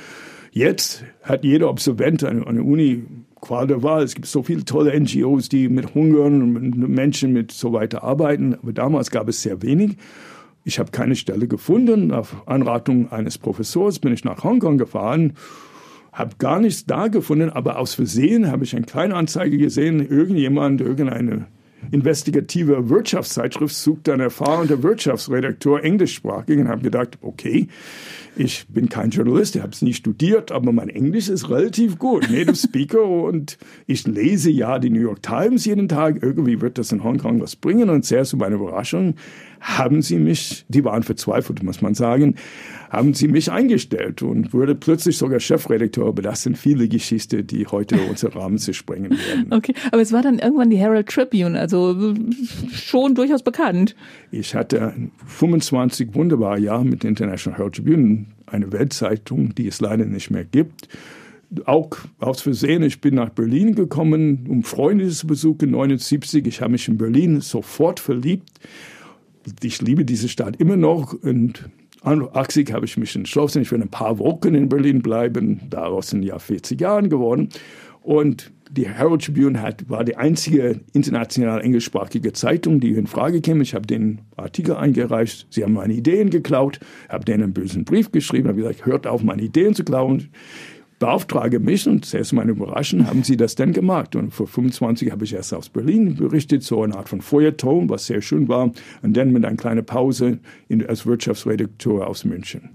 Jetzt 0.52 1.04
hat 1.22 1.44
jeder 1.44 1.70
Absolvent 1.70 2.24
an 2.24 2.44
der 2.44 2.66
Uni 2.66 3.04
Qual 3.42 3.66
der 3.66 3.82
Wahl. 3.82 4.04
Es 4.04 4.14
gibt 4.14 4.28
so 4.28 4.44
viele 4.44 4.66
tolle 4.66 4.98
NGOs, 5.00 5.50
die 5.50 5.68
mit 5.68 5.96
Hungern 5.96 6.42
und 6.42 6.54
mit 6.54 6.90
Menschen 6.90 7.34
mit 7.34 7.52
so 7.52 7.74
weiter 7.74 8.04
arbeiten. 8.04 8.54
Aber 8.54 8.72
damals 8.72 9.10
gab 9.10 9.28
es 9.28 9.42
sehr 9.42 9.62
wenig. 9.62 9.98
Ich 10.64 10.80
habe 10.80 10.92
keine 10.92 11.16
Stelle 11.16 11.48
gefunden. 11.48 12.12
Auf 12.12 12.48
Anratung 12.48 13.12
eines 13.12 13.38
Professors 13.38 14.00
bin 14.00 14.14
ich 14.14 14.24
nach 14.24 14.44
Hongkong 14.44 14.78
gefahren, 14.78 15.34
habe 16.12 16.36
gar 16.38 16.60
nichts 16.60 16.86
da 16.86 17.08
gefunden, 17.08 17.50
aber 17.50 17.80
aus 17.80 17.94
Versehen 17.94 18.52
habe 18.52 18.64
ich 18.64 18.76
eine 18.76 18.86
kleine 18.86 19.16
Anzeige 19.16 19.58
gesehen, 19.58 20.06
irgendjemand, 20.06 20.82
irgendeine 20.82 21.48
investigative 21.90 22.90
Wirtschaftszeitschrift 22.90 23.74
sucht 23.74 24.10
einen 24.10 24.22
erfahrenen 24.22 24.84
Wirtschaftsredakteur 24.84 25.84
englischsprachig 25.84 26.60
und 26.60 26.68
habe 26.68 26.82
gedacht, 26.82 27.18
okay, 27.22 27.68
ich 28.36 28.66
bin 28.70 28.88
kein 28.88 29.10
Journalist, 29.10 29.56
ich 29.56 29.62
habe 29.62 29.74
es 29.74 29.82
nie 29.82 29.94
studiert, 29.94 30.52
aber 30.52 30.72
mein 30.72 30.90
Englisch 30.90 31.28
ist 31.28 31.50
relativ 31.50 31.98
gut, 31.98 32.30
Native 32.30 32.56
Speaker 32.56 33.04
und 33.26 33.58
ich 33.88 34.06
lese 34.08 34.52
ja 34.52 34.80
die 34.80 34.90
New 34.90 35.02
York 35.02 35.24
Times 35.24 35.66
jeden 35.66 35.90
Tag. 35.90 36.22
Irgendwie 36.22 36.62
wird 36.62 36.78
das 36.78 36.92
in 36.92 37.04
Hongkong 37.04 37.42
was 37.42 37.56
bringen 37.56 37.90
und 37.90 38.06
sehr 38.06 38.24
zu 38.24 38.38
meiner 38.38 38.56
Überraschung 38.56 39.16
haben 39.62 40.02
sie 40.02 40.18
mich, 40.18 40.66
die 40.70 40.84
waren 40.84 41.04
verzweifelt, 41.04 41.62
muss 41.62 41.82
man 41.82 41.94
sagen, 41.94 42.36
haben 42.90 43.14
sie 43.14 43.28
mich 43.28 43.52
eingestellt 43.52 44.24
und 44.24 44.54
wurde 44.54 44.74
plötzlich 44.74 45.18
sogar 45.18 45.40
Chefredakteur. 45.40 46.08
Aber 46.08 46.24
das 46.24 46.42
sind 46.42 46.58
viele 46.58 46.88
Geschichten, 46.88 47.46
die 47.46 47.68
heute 47.68 47.98
unser 48.10 48.36
Rahmen 48.36 48.58
zu 48.58 48.74
sprengen 48.74 49.12
werden. 49.12 49.48
Okay, 49.52 49.76
aber 49.92 50.02
es 50.02 50.12
war 50.12 50.24
dann 50.24 50.40
irgendwann 50.40 50.72
die 50.72 50.78
Herald 50.78 51.08
Tribune, 51.08 51.58
also 51.60 52.16
schon 52.72 53.14
durchaus 53.14 53.44
bekannt. 53.44 53.96
Ich 54.32 54.56
hatte 54.56 54.94
25 55.28 56.16
wunderbare 56.16 56.60
Jahre 56.60 56.84
mit 56.84 57.04
der 57.04 57.10
International 57.10 57.60
Herald 57.60 57.76
Tribune, 57.76 58.26
eine 58.48 58.72
Weltzeitung, 58.72 59.54
die 59.54 59.68
es 59.68 59.80
leider 59.80 60.06
nicht 60.06 60.32
mehr 60.32 60.44
gibt 60.44 60.90
auch 61.66 61.90
aus 62.20 62.42
Versehen, 62.42 62.82
ich 62.82 63.02
bin 63.02 63.16
nach 63.16 63.30
Berlin 63.30 63.76
gekommen, 63.76 64.48
um 64.48 64.64
Freunde 64.64 65.10
zu 65.10 65.28
besuchen, 65.28 65.72
79. 65.72 66.48
Ich 66.48 66.62
habe 66.62 66.72
mich 66.72 66.88
in 66.88 66.98
Berlin 66.98 67.42
sofort 67.42 68.00
verliebt 68.00 68.48
ich 69.62 69.82
liebe 69.82 70.06
diese 70.06 70.30
Stadt 70.30 70.56
immer 70.58 70.78
noch 70.78 71.14
und 71.14 71.70
80 72.04 72.74
habe 72.74 72.86
ich 72.86 72.98
mich 72.98 73.16
entschlossen, 73.16 73.62
ich 73.62 73.72
will 73.72 73.82
ein 73.82 73.90
paar 73.90 74.18
Wochen 74.18 74.56
in 74.56 74.70
Berlin 74.70 75.02
bleiben, 75.02 75.62
daraus 75.70 76.10
sind 76.10 76.24
ja 76.24 76.40
40 76.40 76.82
Jahre 76.82 77.08
geworden. 77.08 77.50
Und 78.02 78.52
die 78.72 78.88
Herald 78.88 79.24
Tribune 79.24 79.62
hat, 79.62 79.88
war 79.90 80.04
die 80.04 80.16
einzige 80.16 80.80
international 80.94 81.62
englischsprachige 81.62 82.34
Zeitung, 82.34 82.80
die 82.80 82.94
in 82.94 83.06
Frage 83.06 83.42
kam. 83.42 83.62
Ich 83.62 83.76
habe 83.76 83.86
den 83.86 84.22
Artikel 84.38 84.76
eingereicht. 84.76 85.46
Sie 85.50 85.64
haben 85.64 85.74
meine 85.74 85.94
Ideen 85.94 86.30
geklaut, 86.30 86.80
habe 87.10 87.26
denen 87.26 87.44
einen 87.44 87.54
bösen 87.54 87.86
Brief 87.86 88.12
geschrieben, 88.12 88.48
habe 88.48 88.62
gesagt, 88.62 88.86
hört 88.86 89.06
auf, 89.06 89.24
meine 89.24 89.44
Ideen 89.44 89.76
zu 89.76 89.84
klauen 89.84 90.30
beauftrage 91.02 91.60
mich 91.60 91.88
und 91.88 92.06
sehr 92.06 92.22
zu 92.22 92.36
meiner 92.36 92.52
Überraschung 92.52 93.08
haben 93.08 93.24
sie 93.24 93.36
das 93.36 93.56
dann 93.56 93.74
gemacht. 93.74 94.16
Und 94.16 94.32
vor 94.32 94.46
25 94.46 95.12
habe 95.12 95.26
ich 95.26 95.34
erst 95.34 95.52
aus 95.52 95.68
Berlin 95.68 96.16
berichtet, 96.16 96.62
so 96.62 96.84
eine 96.84 96.96
Art 96.96 97.10
von 97.10 97.22
Feuerton, 97.22 97.90
was 97.90 98.06
sehr 98.06 98.22
schön 98.22 98.48
war. 98.48 98.72
Und 99.02 99.18
dann 99.18 99.32
mit 99.32 99.44
einer 99.44 99.58
kleinen 99.58 99.84
Pause 99.84 100.40
in, 100.70 100.86
als 100.86 101.08
Wirtschaftsredakteur 101.08 102.06
aus 102.06 102.24
München. 102.24 102.70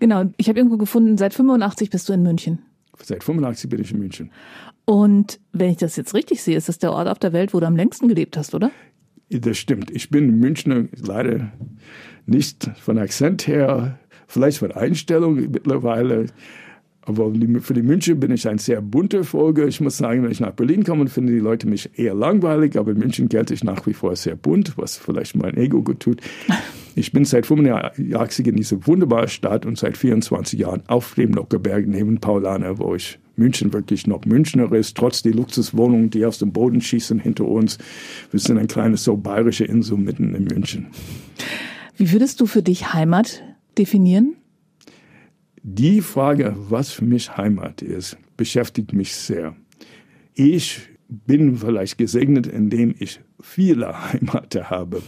Genau, 0.00 0.24
ich 0.36 0.48
habe 0.48 0.58
irgendwo 0.58 0.78
gefunden, 0.78 1.16
seit 1.16 1.32
85 1.32 1.90
bist 1.90 2.08
du 2.08 2.12
in 2.12 2.24
München. 2.24 2.58
Seit 3.04 3.22
85 3.22 3.70
bin 3.70 3.80
ich 3.80 3.92
in 3.92 4.00
München. 4.00 4.32
Und 4.84 5.38
wenn 5.52 5.70
ich 5.70 5.76
das 5.76 5.94
jetzt 5.94 6.12
richtig 6.12 6.42
sehe, 6.42 6.56
ist 6.56 6.68
das 6.68 6.78
der 6.78 6.92
Ort 6.92 7.06
auf 7.06 7.20
der 7.20 7.32
Welt, 7.32 7.54
wo 7.54 7.60
du 7.60 7.66
am 7.66 7.76
längsten 7.76 8.08
gelebt 8.08 8.36
hast, 8.36 8.52
oder? 8.52 8.72
Das 9.28 9.56
stimmt. 9.56 9.92
Ich 9.92 10.10
bin 10.10 10.40
Münchner 10.40 10.86
leider 11.00 11.52
nicht 12.26 12.68
von 12.80 12.98
Akzent 12.98 13.46
her, 13.46 14.00
vielleicht 14.26 14.58
von 14.58 14.72
Einstellung 14.72 15.36
mittlerweile. 15.36 16.26
Aber 17.10 17.32
für 17.60 17.74
die 17.74 17.82
München 17.82 18.18
bin 18.20 18.30
ich 18.30 18.48
ein 18.48 18.58
sehr 18.58 18.80
bunter 18.80 19.24
Vogel. 19.24 19.68
Ich 19.68 19.80
muss 19.80 19.98
sagen, 19.98 20.22
wenn 20.22 20.30
ich 20.30 20.40
nach 20.40 20.52
Berlin 20.52 20.84
komme, 20.84 21.08
finden 21.08 21.32
die 21.32 21.40
Leute 21.40 21.68
mich 21.68 21.98
eher 21.98 22.14
langweilig. 22.14 22.76
Aber 22.76 22.92
in 22.92 22.98
München 22.98 23.28
gelte 23.28 23.54
ich 23.54 23.64
nach 23.64 23.86
wie 23.86 23.92
vor 23.92 24.14
sehr 24.16 24.36
bunt, 24.36 24.76
was 24.76 24.96
vielleicht 24.96 25.36
mein 25.36 25.56
Ego 25.56 25.82
gut 25.82 26.00
tut. 26.00 26.20
Ich 26.96 27.12
bin 27.12 27.24
seit 27.24 27.46
85 27.46 28.48
in 28.48 28.56
dieser 28.56 28.84
wunderbaren 28.84 29.28
Stadt 29.28 29.64
und 29.64 29.78
seit 29.78 29.96
24 29.96 30.58
Jahren 30.58 30.82
auf 30.88 31.14
dem 31.14 31.30
Nockerberg 31.30 31.86
neben 31.86 32.18
Paulaner, 32.18 32.78
wo 32.78 32.96
ich 32.96 33.20
München 33.36 33.72
wirklich 33.72 34.06
noch 34.08 34.24
Münchner 34.24 34.70
ist, 34.72 34.96
trotz 34.96 35.22
der 35.22 35.32
Luxuswohnungen, 35.32 36.10
die 36.10 36.26
aus 36.26 36.38
dem 36.38 36.52
Boden 36.52 36.80
schießen 36.80 37.20
hinter 37.20 37.46
uns. 37.46 37.78
Wir 38.32 38.40
sind 38.40 38.58
ein 38.58 38.66
kleines 38.66 39.04
so 39.04 39.16
bayerische 39.16 39.64
Insel 39.64 39.98
mitten 39.98 40.34
in 40.34 40.44
München. 40.44 40.88
Wie 41.96 42.12
würdest 42.12 42.40
du 42.40 42.46
für 42.46 42.62
dich 42.62 42.92
Heimat 42.92 43.42
definieren? 43.78 44.36
Die 45.62 46.00
Frage, 46.00 46.56
was 46.56 46.90
für 46.90 47.04
mich 47.04 47.36
Heimat 47.36 47.82
ist, 47.82 48.16
beschäftigt 48.38 48.94
mich 48.94 49.14
sehr. 49.14 49.54
Ich 50.34 50.80
bin 51.08 51.56
vielleicht 51.56 51.98
gesegnet, 51.98 52.46
indem 52.46 52.94
ich 52.98 53.20
viele 53.42 54.12
Heimate 54.12 54.70
habe. 54.70 55.02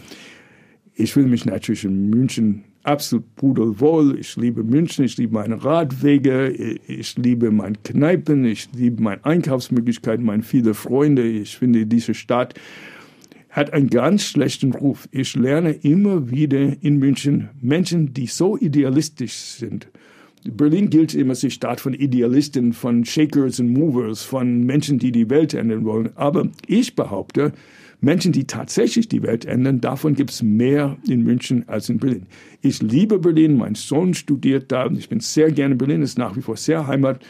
Ich 0.94 1.14
fühle 1.14 1.28
mich 1.28 1.46
natürlich 1.46 1.84
in 1.84 2.10
München 2.10 2.64
absolut 2.82 3.34
pudelwohl. 3.34 4.18
Ich 4.18 4.36
liebe 4.36 4.62
München, 4.62 5.06
ich 5.06 5.16
liebe 5.16 5.32
meine 5.32 5.64
Radwege, 5.64 6.50
ich 6.50 7.16
liebe 7.16 7.50
meine 7.50 7.76
Kneipen, 7.82 8.44
ich 8.44 8.68
liebe 8.74 9.02
meine 9.02 9.24
Einkaufsmöglichkeiten, 9.24 10.26
meine 10.26 10.42
viele 10.42 10.74
Freunde. 10.74 11.26
Ich 11.26 11.56
finde, 11.56 11.86
diese 11.86 12.12
Stadt 12.12 12.60
hat 13.48 13.72
einen 13.72 13.88
ganz 13.88 14.24
schlechten 14.24 14.74
Ruf. 14.74 15.08
Ich 15.12 15.34
lerne 15.34 15.72
immer 15.72 16.30
wieder 16.30 16.82
in 16.82 16.98
München 16.98 17.48
Menschen, 17.62 18.12
die 18.12 18.26
so 18.26 18.58
idealistisch 18.58 19.32
sind 19.32 19.88
Berlin 20.44 20.90
gilt 20.90 21.14
immer 21.14 21.30
als 21.30 21.40
die 21.40 21.50
Stadt 21.50 21.80
von 21.80 21.94
Idealisten, 21.94 22.72
von 22.72 23.04
Shakers 23.04 23.60
und 23.60 23.72
Movers, 23.72 24.22
von 24.22 24.64
Menschen, 24.64 24.98
die 24.98 25.12
die 25.12 25.30
Welt 25.30 25.54
ändern 25.54 25.84
wollen. 25.84 26.10
Aber 26.16 26.48
ich 26.66 26.96
behaupte, 26.96 27.52
Menschen, 28.00 28.32
die 28.32 28.48
tatsächlich 28.48 29.08
die 29.08 29.22
Welt 29.22 29.44
ändern, 29.44 29.80
davon 29.80 30.14
gibt 30.14 30.30
es 30.30 30.42
mehr 30.42 30.96
in 31.08 31.22
München 31.22 31.68
als 31.68 31.88
in 31.88 31.98
Berlin. 31.98 32.26
Ich 32.60 32.82
liebe 32.82 33.20
Berlin, 33.20 33.56
mein 33.56 33.76
Sohn 33.76 34.14
studiert 34.14 34.72
da, 34.72 34.90
ich 34.90 35.08
bin 35.08 35.20
sehr 35.20 35.52
gerne 35.52 35.74
in 35.74 35.78
Berlin, 35.78 36.02
ist 36.02 36.18
nach 36.18 36.36
wie 36.36 36.42
vor 36.42 36.56
sehr 36.56 36.88
Heimat. 36.88 37.24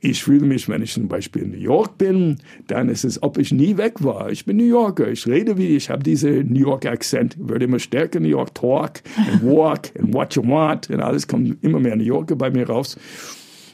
Ich 0.00 0.22
fühle 0.22 0.46
mich, 0.46 0.68
wenn 0.68 0.80
ich 0.82 0.92
zum 0.92 1.08
Beispiel 1.08 1.42
in 1.42 1.50
New 1.50 1.58
York 1.58 1.98
bin, 1.98 2.36
dann 2.68 2.88
ist 2.88 3.04
es, 3.04 3.20
ob 3.20 3.36
ich 3.36 3.50
nie 3.50 3.76
weg 3.76 3.94
war. 4.04 4.30
Ich 4.30 4.44
bin 4.44 4.56
New 4.56 4.64
Yorker, 4.64 5.08
ich 5.08 5.26
rede 5.26 5.58
wie, 5.58 5.76
ich 5.76 5.90
habe 5.90 6.04
diese 6.04 6.28
New 6.28 6.60
York 6.60 6.86
Akzent, 6.86 7.36
würde 7.36 7.64
immer 7.64 7.80
stärker 7.80 8.20
New 8.20 8.28
York 8.28 8.54
talk 8.54 9.02
and 9.16 9.42
walk 9.42 9.90
and 9.98 10.14
what 10.14 10.36
you 10.36 10.42
want 10.46 10.88
und 10.88 11.00
alles 11.00 11.26
kommt 11.26 11.62
immer 11.64 11.80
mehr 11.80 11.96
New 11.96 12.04
Yorker 12.04 12.36
bei 12.36 12.48
mir 12.48 12.68
raus. 12.68 12.96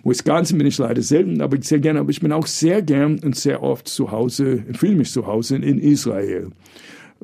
Wisconsin 0.03 0.57
bin 0.57 0.67
ich 0.67 0.79
leider 0.79 1.03
selten, 1.03 1.43
aber 1.43 1.61
sehr 1.61 1.79
gerne, 1.79 2.01
aber 2.01 2.11
ich 2.11 2.21
bin 2.21 2.33
auch 2.33 2.47
sehr 2.47 2.81
gern 2.81 3.19
und 3.19 3.37
sehr 3.37 3.63
oft 3.63 3.87
zu 3.87 4.11
Hause, 4.11 4.65
fühle 4.73 4.97
mich 4.97 5.11
zu 5.11 5.27
Hause 5.27 5.57
in 5.57 5.79
Israel. 5.79 6.51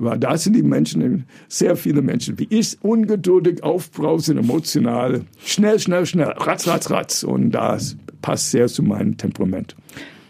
Weil 0.01 0.18
da 0.18 0.38
sind 0.38 0.55
die 0.57 0.62
Menschen, 0.62 1.26
sehr 1.46 1.76
viele 1.76 2.01
Menschen 2.01 2.38
wie 2.38 2.46
ich, 2.48 2.78
ungeduldig, 2.82 3.62
aufbrausend, 3.62 4.40
emotional, 4.40 5.26
schnell, 5.44 5.78
schnell, 5.78 6.07
schnell, 6.07 6.28
ratz, 6.38 6.66
ratz, 6.66 6.90
ratz. 6.90 7.22
Und 7.22 7.51
das 7.51 7.98
passt 8.22 8.51
sehr 8.51 8.66
zu 8.68 8.82
meinem 8.82 9.18
Temperament. 9.18 9.76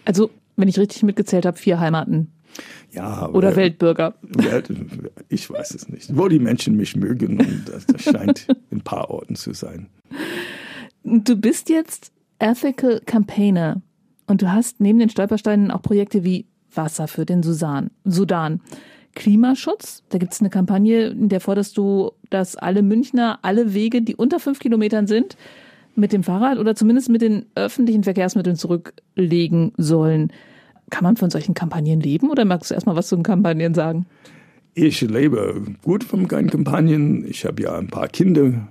Also, 0.04 0.30
wenn 0.56 0.66
ich 0.66 0.76
richtig 0.76 1.04
mitgezählt 1.04 1.46
habe, 1.46 1.56
vier 1.56 1.78
Heimaten. 1.78 2.32
Ja, 2.90 3.28
Oder 3.28 3.54
Weltbürger. 3.54 4.14
Ich 5.28 5.48
weiß 5.48 5.74
es 5.76 5.88
nicht. 5.88 6.16
Wo 6.16 6.26
die 6.26 6.40
Menschen 6.40 6.76
mich 6.76 6.96
mögen, 6.96 7.38
und 7.38 7.68
das, 7.72 7.86
das 7.86 8.02
scheint 8.02 8.48
in 8.70 8.78
ein 8.78 8.80
paar 8.80 9.08
Orten 9.08 9.36
zu 9.36 9.54
sein. 9.54 9.86
Du 11.04 11.36
bist 11.36 11.68
jetzt 11.68 12.10
Ethical 12.40 13.00
Campaigner 13.06 13.82
und 14.26 14.42
du 14.42 14.52
hast 14.52 14.80
neben 14.80 14.98
den 14.98 15.10
Stolpersteinen 15.10 15.70
auch 15.70 15.82
Projekte 15.82 16.24
wie 16.24 16.46
Wasser 16.74 17.06
für 17.06 17.24
den 17.24 17.44
Sudan. 17.44 17.92
Sudan. 18.04 18.60
Klimaschutz. 19.14 20.02
Da 20.08 20.18
gibt 20.18 20.32
es 20.32 20.40
eine 20.40 20.50
Kampagne, 20.50 21.08
in 21.08 21.28
der 21.28 21.40
forderst 21.40 21.76
du, 21.76 22.12
dass 22.30 22.56
alle 22.56 22.82
Münchner 22.82 23.38
alle 23.42 23.74
Wege, 23.74 24.02
die 24.02 24.16
unter 24.16 24.40
fünf 24.40 24.60
Kilometern 24.60 25.06
sind, 25.06 25.36
mit 25.96 26.12
dem 26.12 26.22
Fahrrad 26.22 26.58
oder 26.58 26.74
zumindest 26.74 27.08
mit 27.08 27.22
den 27.22 27.46
öffentlichen 27.54 28.04
Verkehrsmitteln 28.04 28.56
zurücklegen 28.56 29.72
sollen. 29.76 30.32
Kann 30.90 31.04
man 31.04 31.16
von 31.16 31.30
solchen 31.30 31.54
Kampagnen 31.54 32.00
leben 32.00 32.30
oder 32.30 32.44
magst 32.44 32.70
du 32.70 32.74
erstmal 32.74 32.96
was 32.96 33.08
zu 33.08 33.16
den 33.16 33.22
Kampagnen 33.22 33.74
sagen? 33.74 34.06
Ich 34.74 35.00
lebe 35.00 35.62
gut 35.82 36.04
von 36.04 36.28
Kampagnen. 36.28 37.26
Ich 37.28 37.44
habe 37.44 37.62
ja 37.62 37.76
ein 37.76 37.88
paar 37.88 38.08
Kinder 38.08 38.68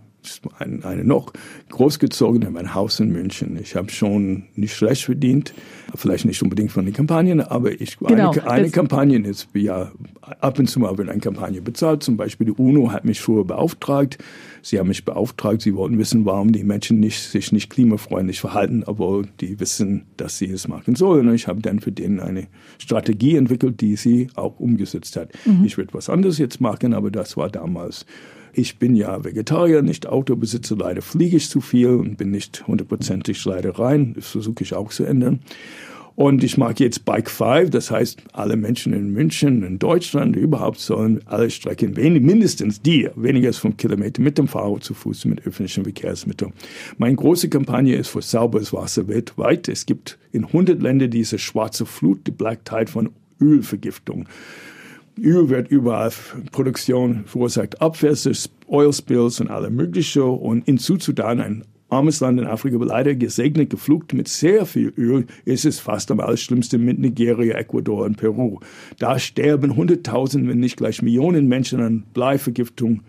eine, 0.58 0.84
eine 0.86 1.04
noch 1.04 1.34
großgezogene, 1.70 2.50
mein 2.50 2.74
Haus 2.74 3.00
in 3.00 3.12
München. 3.12 3.58
Ich 3.62 3.76
habe 3.76 3.90
schon 3.90 4.44
nicht 4.56 4.76
schlecht 4.76 5.06
verdient, 5.06 5.54
vielleicht 5.96 6.26
nicht 6.26 6.42
unbedingt 6.42 6.72
von 6.72 6.86
den 6.86 6.94
Kampagnen, 6.94 7.42
aber 7.42 7.80
ich, 7.80 7.98
genau, 7.98 8.32
eine, 8.32 8.50
eine 8.50 8.70
Kampagne 8.70 9.20
ist 9.20 9.48
ja 9.54 9.92
ab 10.22 10.60
und 10.60 10.68
zu 10.68 10.80
mal 10.80 10.98
wird 10.98 11.10
eine 11.10 11.20
Kampagne 11.20 11.62
bezahlt. 11.62 12.04
Zum 12.04 12.18
Beispiel 12.18 12.48
die 12.48 12.62
UNO 12.62 12.92
hat 12.92 13.06
mich 13.06 13.22
früher 13.22 13.46
beauftragt. 13.46 14.18
Sie 14.62 14.78
haben 14.78 14.88
mich 14.88 15.06
beauftragt, 15.06 15.62
sie 15.62 15.76
wollten 15.76 15.98
wissen, 15.98 16.26
warum 16.26 16.52
die 16.52 16.64
Menschen 16.64 17.00
nicht, 17.00 17.20
sich 17.20 17.52
nicht 17.52 17.70
klimafreundlich 17.70 18.40
verhalten, 18.40 18.84
obwohl 18.86 19.28
die 19.40 19.60
wissen, 19.60 20.06
dass 20.18 20.38
sie 20.38 20.50
es 20.50 20.68
machen 20.68 20.96
sollen. 20.96 21.30
Und 21.30 21.36
ich 21.36 21.48
habe 21.48 21.62
dann 21.62 21.80
für 21.80 21.92
denen 21.92 22.20
eine 22.20 22.48
Strategie 22.78 23.36
entwickelt, 23.36 23.82
die 23.82 23.96
sie 23.96 24.28
auch 24.36 24.60
umgesetzt 24.60 25.16
hat. 25.16 25.30
Mhm. 25.46 25.64
Ich 25.66 25.78
würde 25.78 25.94
was 25.94 26.10
anderes 26.10 26.38
jetzt 26.38 26.60
machen, 26.60 26.94
aber 26.94 27.10
das 27.10 27.38
war 27.38 27.50
damals 27.50 28.06
ich 28.60 28.78
bin 28.78 28.96
ja 28.96 29.24
Vegetarier, 29.24 29.82
nicht 29.82 30.08
Autobesitzer, 30.08 30.76
leider 30.76 31.02
fliege 31.02 31.38
ich 31.38 31.50
zu 31.50 31.62
viel 31.62 31.90
und 31.90 32.18
bin 32.18 32.32
nicht 32.32 32.68
hundertprozentig 32.68 33.44
leider 33.46 33.78
rein. 33.80 34.14
Das 34.16 34.28
versuche 34.28 34.64
ich 34.64 34.74
auch 34.74 34.90
zu 34.90 35.06
ändern. 35.06 35.40
Und 36.20 36.44
ich 36.44 36.58
mag 36.58 36.82
jetzt 36.82 37.06
Bike 37.06 37.30
5, 37.30 37.70
das 37.70 37.92
heißt, 37.92 38.22
alle 38.34 38.58
Menschen 38.58 38.92
in 38.92 39.14
München, 39.14 39.64
in 39.64 39.80
Deutschland 39.80 40.36
überhaupt 40.36 40.80
sollen 40.80 41.22
alle 41.26 41.50
Strecken, 41.50 41.94
mindestens 41.94 42.82
die, 42.82 43.10
weniger 43.16 43.48
als 43.48 43.60
fünf 43.60 43.78
Kilometer 43.78 44.22
mit 44.22 44.38
dem 44.38 44.50
Fahrrad 44.50 44.84
zu 44.84 44.94
Fuß, 44.94 45.24
mit 45.24 45.48
öffentlichen 45.48 45.86
Verkehrsmitteln. 45.86 46.52
Meine 46.98 47.16
große 47.16 47.48
Kampagne 47.48 47.96
ist 47.96 48.10
für 48.10 48.22
sauberes 48.22 48.74
Wasser 48.74 49.08
weltweit. 49.08 49.70
Es 49.70 49.86
gibt 49.86 50.20
in 50.34 50.44
100 50.44 50.82
Ländern 50.82 51.10
diese 51.10 51.40
schwarze 51.40 51.86
Flut, 51.86 52.28
die 52.28 52.32
Black 52.32 52.66
Tide 52.66 52.92
von 52.92 53.12
Ölvergiftung. 53.40 54.28
Öl 55.24 55.50
wird 55.50 55.70
überall 55.70 56.12
Produktion 56.52 57.24
verursacht 57.26 57.82
Abwässer, 57.82 58.32
Oil 58.68 58.94
Spills 58.94 59.40
und 59.40 59.50
alle 59.50 59.70
mögliche. 59.70 60.24
Und 60.24 60.68
in 60.68 60.78
Südsudan, 60.78 61.40
ein 61.40 61.64
armes 61.90 62.20
Land 62.20 62.40
in 62.40 62.46
Afrika, 62.46 62.78
leider 62.78 63.16
gesegnet, 63.16 63.70
geflucht 63.70 64.14
mit 64.14 64.28
sehr 64.28 64.66
viel 64.66 64.94
Öl, 64.98 65.26
ist 65.46 65.66
es 65.66 65.80
fast 65.80 66.12
am 66.12 66.20
allerschlimmste 66.20 66.78
mit 66.78 67.00
Nigeria, 67.00 67.58
Ecuador 67.58 68.06
und 68.06 68.18
Peru. 68.18 68.60
Da 69.00 69.20
sterben 69.20 69.76
Hunderttausend, 69.76 70.48
wenn 70.48 70.60
nicht 70.60 70.78
gleich 70.78 71.02
Millionen 71.02 71.48
Menschen 71.48 71.82
an 71.82 72.04
Bleivergiftung 72.14 73.02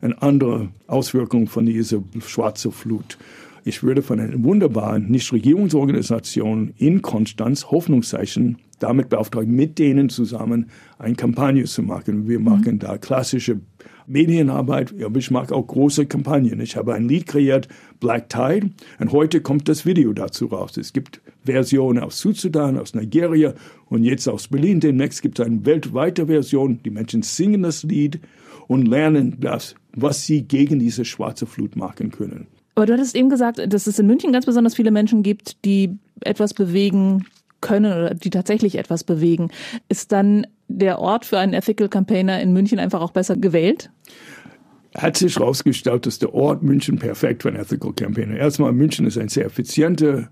und 0.00 0.14
andere 0.22 0.68
Auswirkungen 0.86 1.46
von 1.46 1.66
dieser 1.66 2.02
schwarzen 2.26 2.72
Flut. 2.72 3.18
Ich 3.64 3.84
würde 3.84 4.02
von 4.02 4.18
einer 4.18 4.42
wunderbaren 4.42 5.08
Nichtregierungsorganisation 5.08 6.74
in 6.78 7.00
Konstanz 7.00 7.70
Hoffnungszeichen 7.70 8.58
damit 8.82 9.08
beauftragt, 9.08 9.48
mit 9.48 9.78
denen 9.78 10.08
zusammen 10.08 10.66
eine 10.98 11.14
Kampagne 11.14 11.64
zu 11.64 11.82
machen. 11.82 12.28
Wir 12.28 12.38
mhm. 12.38 12.44
machen 12.44 12.78
da 12.78 12.98
klassische 12.98 13.60
Medienarbeit, 14.06 14.94
aber 15.02 15.18
ich 15.18 15.30
mag 15.30 15.52
auch 15.52 15.66
große 15.66 16.06
Kampagnen. 16.06 16.60
Ich 16.60 16.76
habe 16.76 16.94
ein 16.94 17.08
Lied 17.08 17.26
kreiert, 17.26 17.68
Black 18.00 18.28
Tide, 18.28 18.70
und 18.98 19.12
heute 19.12 19.40
kommt 19.40 19.68
das 19.68 19.86
Video 19.86 20.12
dazu 20.12 20.46
raus. 20.46 20.76
Es 20.76 20.92
gibt 20.92 21.20
Versionen 21.44 22.02
aus 22.02 22.20
Südsudan, 22.20 22.78
aus 22.78 22.94
Nigeria 22.94 23.54
und 23.88 24.04
jetzt 24.04 24.28
aus 24.28 24.48
Berlin. 24.48 24.80
Demnächst 24.80 25.22
gibt 25.22 25.38
es 25.38 25.46
eine 25.46 25.64
weltweite 25.64 26.26
Version. 26.26 26.80
Die 26.84 26.90
Menschen 26.90 27.22
singen 27.22 27.62
das 27.62 27.82
Lied 27.84 28.20
und 28.66 28.86
lernen 28.86 29.36
das, 29.40 29.74
was 29.94 30.26
sie 30.26 30.42
gegen 30.42 30.78
diese 30.78 31.04
schwarze 31.04 31.46
Flut 31.46 31.76
machen 31.76 32.10
können. 32.10 32.46
Aber 32.74 32.86
du 32.86 32.94
hattest 32.94 33.14
eben 33.14 33.28
gesagt, 33.28 33.60
dass 33.68 33.86
es 33.86 33.98
in 33.98 34.06
München 34.06 34.32
ganz 34.32 34.46
besonders 34.46 34.74
viele 34.74 34.90
Menschen 34.90 35.22
gibt, 35.22 35.64
die 35.64 35.98
etwas 36.20 36.54
bewegen 36.54 37.26
können 37.62 37.92
oder 37.92 38.14
die 38.14 38.28
tatsächlich 38.28 38.76
etwas 38.76 39.04
bewegen. 39.04 39.50
Ist 39.88 40.12
dann 40.12 40.46
der 40.68 40.98
Ort 40.98 41.24
für 41.24 41.38
einen 41.38 41.54
Ethical 41.54 41.88
Campaigner 41.88 42.40
in 42.42 42.52
München 42.52 42.78
einfach 42.78 43.00
auch 43.00 43.12
besser 43.12 43.36
gewählt? 43.36 43.90
Hat 44.94 45.16
sich 45.16 45.36
herausgestellt, 45.36 46.04
dass 46.04 46.18
der 46.18 46.34
Ort 46.34 46.62
München 46.62 46.98
perfekt 46.98 47.42
für 47.42 47.48
einen 47.48 47.60
Ethical 47.60 47.94
Campaigner. 47.94 48.36
Erstmal, 48.36 48.72
München 48.72 49.06
ist 49.06 49.16
eine 49.16 49.30
sehr 49.30 49.46
effiziente, 49.46 50.28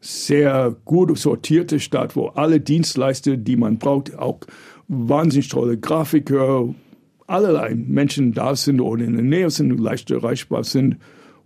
sehr 0.00 0.74
gut 0.84 1.16
sortierte 1.16 1.78
Stadt, 1.78 2.16
wo 2.16 2.26
alle 2.28 2.58
Dienstleister, 2.58 3.36
die 3.36 3.56
man 3.56 3.78
braucht, 3.78 4.18
auch 4.18 4.40
wahnsinnig 4.88 5.48
tolle 5.48 5.78
Grafiker, 5.78 6.74
allerlei 7.28 7.74
Menschen 7.76 8.32
da 8.32 8.56
sind 8.56 8.80
oder 8.80 9.04
in 9.04 9.14
der 9.14 9.22
Nähe 9.22 9.50
sind 9.50 9.70
und 9.70 9.78
leicht 9.78 10.10
erreichbar 10.10 10.64
sind 10.64 10.96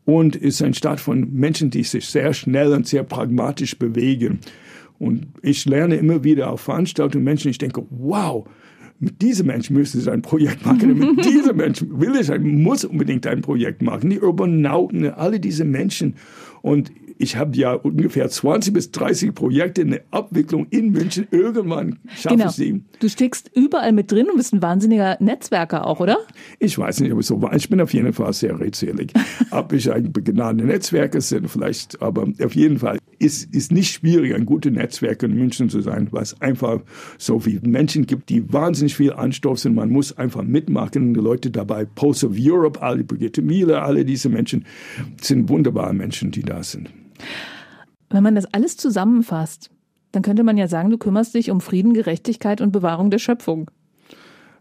und 0.06 0.36
ist 0.36 0.62
ein 0.62 0.74
Staat 0.74 1.00
von 1.00 1.32
Menschen, 1.32 1.70
die 1.70 1.82
sich 1.82 2.06
sehr 2.06 2.32
schnell 2.32 2.72
und 2.72 2.86
sehr 2.86 3.04
pragmatisch 3.04 3.78
bewegen. 3.78 4.40
Und 4.98 5.26
ich 5.42 5.64
lerne 5.64 5.96
immer 5.96 6.24
wieder 6.24 6.50
auf 6.50 6.60
Veranstaltungen 6.62 7.24
Menschen, 7.24 7.50
ich 7.50 7.58
denke, 7.58 7.84
wow, 7.90 8.46
mit 9.00 9.20
diesem 9.20 9.48
Menschen 9.48 9.76
müsste 9.76 9.98
ich 9.98 10.10
ein 10.10 10.22
Projekt 10.22 10.64
machen, 10.64 10.98
mit 10.98 11.24
diesem 11.24 11.56
Menschen 11.56 12.00
will 12.00 12.14
ich, 12.16 12.30
muss 12.40 12.84
unbedingt 12.84 13.26
ein 13.26 13.42
Projekt 13.42 13.82
machen. 13.82 14.10
Die 14.10 14.20
Urbanauten, 14.20 15.10
alle 15.10 15.40
diese 15.40 15.64
Menschen. 15.64 16.14
Und 16.62 16.92
ich 17.18 17.36
habe 17.36 17.56
ja 17.56 17.72
ungefähr 17.72 18.28
20 18.28 18.72
bis 18.72 18.90
30 18.90 19.34
Projekte 19.34 19.82
in 19.82 19.90
der 19.90 20.02
Abwicklung 20.10 20.66
in 20.70 20.90
München. 20.90 21.26
Irgendwann 21.30 21.98
schaffe 22.16 22.36
genau. 22.36 22.48
ich 22.48 22.56
sie. 22.56 22.82
Du 23.00 23.08
steckst 23.08 23.50
überall 23.54 23.92
mit 23.92 24.10
drin 24.10 24.28
und 24.30 24.36
bist 24.36 24.52
ein 24.52 24.62
wahnsinniger 24.62 25.16
Netzwerker 25.20 25.86
auch, 25.86 26.00
oder? 26.00 26.18
Ich 26.58 26.76
weiß 26.78 27.00
nicht, 27.00 27.12
ob 27.12 27.20
ich 27.20 27.26
so 27.26 27.40
war. 27.40 27.54
Ich 27.54 27.68
bin 27.68 27.80
auf 27.80 27.92
jeden 27.94 28.12
Fall 28.12 28.32
sehr 28.32 28.58
redselig. 28.58 29.12
ob 29.50 29.72
ich 29.72 29.90
ein 29.92 30.12
begnadeter 30.12 30.66
Netzwerker 30.66 31.20
bin, 31.30 31.48
vielleicht, 31.48 32.00
aber 32.02 32.26
auf 32.42 32.54
jeden 32.54 32.78
Fall 32.78 32.98
ist, 33.18 33.54
ist 33.54 33.72
nicht 33.72 33.92
schwierig, 33.92 34.34
ein 34.34 34.44
guter 34.44 34.70
Netzwerker 34.70 35.26
in 35.26 35.34
München 35.34 35.68
zu 35.68 35.80
sein, 35.80 36.08
weil 36.10 36.22
es 36.22 36.40
einfach 36.40 36.80
so 37.18 37.38
viele 37.40 37.60
Menschen 37.66 38.06
gibt, 38.06 38.28
die 38.28 38.52
wahnsinnig 38.52 38.96
viel 38.96 39.12
Anstoß 39.12 39.62
sind. 39.62 39.74
Man 39.74 39.90
muss 39.90 40.16
einfach 40.16 40.42
mitmachen. 40.42 41.14
Die 41.14 41.20
Leute 41.20 41.50
dabei, 41.50 41.84
Pulse 41.84 42.28
of 42.28 42.34
Europe, 42.38 42.82
alle 42.82 43.04
Brigitte 43.04 43.42
Miele, 43.42 43.82
alle 43.82 44.04
diese 44.04 44.28
Menschen 44.28 44.66
sind 45.20 45.48
wunderbare 45.48 45.94
Menschen, 45.94 46.30
die 46.30 46.42
da 46.42 46.62
sind. 46.62 46.90
Wenn 48.10 48.22
man 48.22 48.34
das 48.34 48.46
alles 48.46 48.76
zusammenfasst, 48.76 49.70
dann 50.12 50.22
könnte 50.22 50.44
man 50.44 50.56
ja 50.56 50.68
sagen, 50.68 50.90
du 50.90 50.98
kümmerst 50.98 51.34
dich 51.34 51.50
um 51.50 51.60
Frieden, 51.60 51.94
Gerechtigkeit 51.94 52.60
und 52.60 52.70
Bewahrung 52.70 53.10
der 53.10 53.18
Schöpfung. 53.18 53.70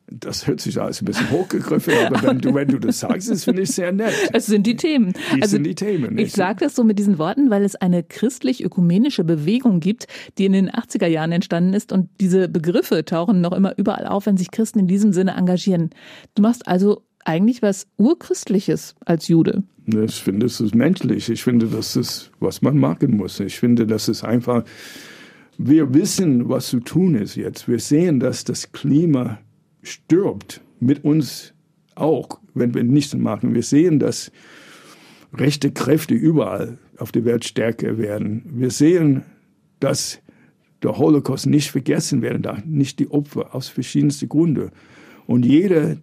Das 0.08 0.48
hört 0.48 0.60
sich 0.60 0.80
alles 0.82 1.02
ein 1.02 1.06
bisschen 1.06 1.32
hochgegriffen, 1.32 1.94
aber 2.06 2.22
wenn 2.24 2.40
du, 2.40 2.54
wenn 2.54 2.68
du 2.68 2.78
das 2.78 3.00
sagst, 3.00 3.30
das 3.32 3.46
finde 3.46 3.62
ich 3.62 3.72
sehr 3.72 3.94
nett. 3.94 4.14
Es 4.34 4.48
sind 4.48 4.68
die 4.68 4.76
Themen. 4.76 5.14
Die 5.34 5.42
also, 5.42 5.56
sind 5.56 5.64
die 5.64 5.76
Themen. 5.76 6.16
Nicht? 6.16 6.28
Ich 6.28 6.34
sage 6.34 6.60
das 6.66 6.76
so 6.76 6.84
mit 6.84 7.00
diesen 7.00 7.18
Worten, 7.18 7.50
weil 7.50 7.64
es 7.64 7.76
eine 7.76 8.04
christlich-ökumenische 8.04 9.24
Bewegung 9.24 9.80
gibt, 9.80 10.08
die 10.38 10.46
in 10.46 10.52
den 10.52 10.70
80er 10.70 11.08
Jahren 11.08 11.32
entstanden 11.32 11.74
ist 11.74 11.94
und 11.94 12.10
diese 12.20 12.50
Begriffe 12.50 13.06
tauchen 13.06 13.40
noch 13.40 13.54
immer 13.54 13.78
überall 13.78 14.06
auf, 14.06 14.26
wenn 14.26 14.36
sich 14.36 14.52
Christen 14.52 14.80
in 14.80 14.88
diesem 14.88 15.14
Sinne 15.14 15.36
engagieren. 15.36 15.92
Du 16.36 16.42
machst 16.42 16.68
also 16.68 17.04
eigentlich 17.26 17.62
was 17.62 17.88
Urchristliches 17.98 18.96
als 19.06 19.28
Jude. 19.28 19.64
Ich 19.86 20.16
finde, 20.16 20.46
es 20.46 20.62
ist 20.62 20.76
menschlich. 20.76 21.30
Ich 21.30 21.44
finde, 21.44 21.68
das 21.68 21.96
ist, 21.96 22.32
was 22.40 22.62
man 22.62 22.78
machen 22.78 23.18
muss. 23.18 23.40
Ich 23.40 23.60
finde, 23.60 23.86
das 23.86 24.08
ist 24.08 24.24
einfach, 24.24 24.64
wir 25.58 25.94
wissen, 25.94 26.50
was 26.50 26.70
zu 26.70 26.80
tun 26.80 27.16
ist 27.16 27.36
jetzt. 27.36 27.68
Wir 27.68 27.80
sehen, 27.80 28.20
dass 28.20 28.44
das 28.44 28.72
Klima 28.72 29.40
stirbt 29.82 30.62
mit 30.80 31.04
uns 31.04 31.54
auch, 31.96 32.40
wenn 32.54 32.74
wir 32.74 32.84
nichts 32.84 33.14
machen. 33.14 33.54
Wir 33.54 33.64
sehen, 33.64 34.00
dass 34.00 34.32
rechte 35.34 35.72
Kräfte 35.72 36.14
überall 36.14 36.78
auf 36.98 37.12
der 37.12 37.26
Welt 37.26 37.46
stärker 37.46 37.98
werden. 37.98 38.44
Wir 38.54 38.72
sehen, 38.72 39.24
dass 39.80 40.20
der 40.82 40.98
Holocaust 40.98 41.48
nicht 41.48 41.72
vergessen 41.72 42.22
werden 42.22 42.42
darf, 42.42 42.64
nicht 42.66 43.00
die 43.00 43.10
Opfer 43.10 43.56
aus 43.56 43.68
verschiedensten 43.68 44.30
Gründen. 44.30 44.72
Und 45.26 45.46
jeder, 45.46 45.98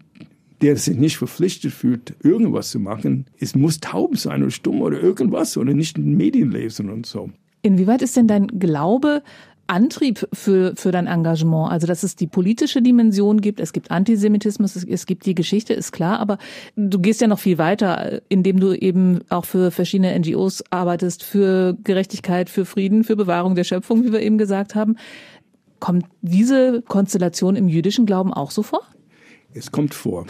der 0.60 0.76
sich 0.76 0.96
nicht 0.96 1.16
verpflichtet 1.16 1.72
fühlt, 1.72 2.14
irgendwas 2.22 2.70
zu 2.70 2.78
machen, 2.78 3.26
es 3.38 3.54
muss 3.54 3.80
taub 3.80 4.16
sein 4.16 4.42
oder 4.42 4.50
stumm 4.50 4.82
oder 4.82 5.00
irgendwas 5.00 5.56
oder 5.56 5.72
nicht 5.72 5.96
in 5.96 6.16
Medien 6.16 6.50
lesen 6.50 6.90
und 6.90 7.06
so. 7.06 7.30
Inwieweit 7.62 8.02
ist 8.02 8.16
denn 8.16 8.26
dein 8.26 8.46
Glaube 8.46 9.22
Antrieb 9.70 10.26
für, 10.32 10.74
für 10.74 10.90
dein 10.90 11.06
Engagement? 11.06 11.70
Also, 11.70 11.86
dass 11.86 12.02
es 12.02 12.16
die 12.16 12.26
politische 12.26 12.82
Dimension 12.82 13.40
gibt, 13.40 13.60
es 13.60 13.72
gibt 13.72 13.92
Antisemitismus, 13.92 14.74
es, 14.74 14.84
es, 14.84 15.06
gibt 15.06 15.26
die 15.26 15.34
Geschichte, 15.36 15.74
ist 15.74 15.92
klar, 15.92 16.18
aber 16.18 16.38
du 16.74 16.98
gehst 16.98 17.20
ja 17.20 17.28
noch 17.28 17.38
viel 17.38 17.56
weiter, 17.56 18.20
indem 18.28 18.58
du 18.58 18.72
eben 18.72 19.20
auch 19.28 19.44
für 19.44 19.70
verschiedene 19.70 20.18
NGOs 20.18 20.64
arbeitest, 20.70 21.22
für 21.22 21.76
Gerechtigkeit, 21.84 22.50
für 22.50 22.64
Frieden, 22.64 23.04
für 23.04 23.14
Bewahrung 23.14 23.54
der 23.54 23.64
Schöpfung, 23.64 24.02
wie 24.02 24.12
wir 24.12 24.20
eben 24.20 24.38
gesagt 24.38 24.74
haben. 24.74 24.96
Kommt 25.78 26.04
diese 26.20 26.82
Konstellation 26.82 27.54
im 27.54 27.68
jüdischen 27.68 28.06
Glauben 28.06 28.34
auch 28.34 28.50
so 28.50 28.64
vor? 28.64 28.82
Es 29.52 29.72
kommt 29.72 29.94
vor. 29.94 30.26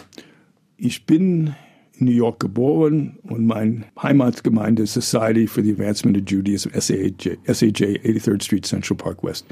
Ich 0.77 1.05
bin 1.05 1.53
in 1.93 2.05
New 2.07 2.11
York 2.11 2.39
geboren 2.39 3.19
und 3.21 3.45
meine 3.45 3.83
Heimatgemeinde 4.01 4.87
Society 4.87 5.45
for 5.45 5.63
the 5.63 5.73
Advancement 5.73 6.17
of 6.17 6.23
Judaism, 6.25 6.71
SAJ, 6.73 7.37
SAJ 7.45 7.99
83rd 8.03 8.43
Street, 8.43 8.65
Central 8.65 8.97
Park 8.97 9.23
West. 9.23 9.45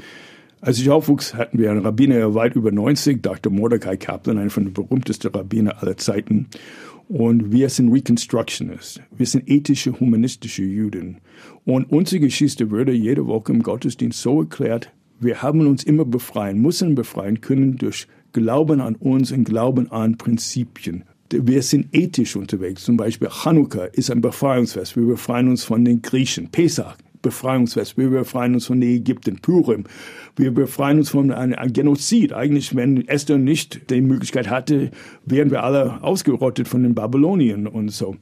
Als 0.60 0.78
ich 0.80 0.90
aufwuchs, 0.90 1.34
hatten 1.34 1.58
wir 1.58 1.70
einen 1.70 1.82
Rabbiner 1.82 2.34
weit 2.34 2.56
über 2.56 2.72
90, 2.72 3.22
Dr. 3.22 3.52
Mordecai 3.52 3.96
Kaplan, 3.96 4.38
einer 4.38 4.50
von 4.50 4.64
den 4.64 4.74
berühmtesten 4.74 5.28
Rabbiner 5.28 5.80
aller 5.80 5.96
Zeiten. 5.96 6.48
Und 7.08 7.52
wir 7.52 7.68
sind 7.68 7.92
Reconstructionists. 7.92 9.00
Wir 9.16 9.26
sind 9.26 9.48
ethische, 9.48 9.98
humanistische 9.98 10.64
Juden. 10.64 11.18
Und 11.64 11.90
unsere 11.90 12.20
Geschichte 12.20 12.72
würde 12.72 12.92
jede 12.92 13.26
Woche 13.26 13.52
im 13.52 13.62
Gottesdienst 13.62 14.20
so 14.20 14.40
erklärt, 14.40 14.92
wir 15.22 15.42
haben 15.42 15.66
uns 15.66 15.84
immer 15.84 16.06
befreien, 16.06 16.60
müssen 16.60 16.94
befreien 16.94 17.42
können 17.42 17.76
durch 17.76 18.06
Glauben 18.32 18.80
an 18.80 18.96
uns 18.96 19.32
und 19.32 19.44
Glauben 19.44 19.90
an 19.90 20.16
Prinzipien. 20.16 21.04
wir 21.32 21.62
sind 21.62 21.88
ethisch 21.92 22.36
unterwegs. 22.36 22.84
Zum 22.84 22.96
Beispiel 22.96 23.28
Chanukka 23.28 23.84
ist 23.84 24.10
ein 24.10 24.20
Befreiungsfest. 24.20 24.96
Wir 24.96 25.06
befreien 25.06 25.48
uns 25.48 25.64
von 25.64 25.84
den 25.84 26.02
Griechen. 26.02 26.50
Pesach 26.50 26.96
Befreiungsfest. 27.22 27.98
Wir 27.98 28.08
befreien 28.10 28.54
uns 28.54 28.66
von 28.66 28.80
Ägypten, 28.82 29.38
Purim. 29.40 29.84
Wir 30.36 30.52
befreien 30.52 30.98
uns 30.98 31.10
von 31.10 31.30
einem, 31.30 31.72
Genozid. 31.72 32.32
Eigentlich, 32.32 32.74
wenn 32.74 33.06
Esther 33.08 33.38
nicht 33.38 33.90
die 33.90 34.00
Möglichkeit 34.00 34.48
hatte, 34.48 34.90
wären 35.26 35.50
wir 35.50 35.62
alle 35.62 36.02
ausgerottet 36.02 36.68
von 36.68 36.82
den 36.82 36.94
Babylonien 36.94 37.66
und 37.66 37.90
so. 37.90 38.16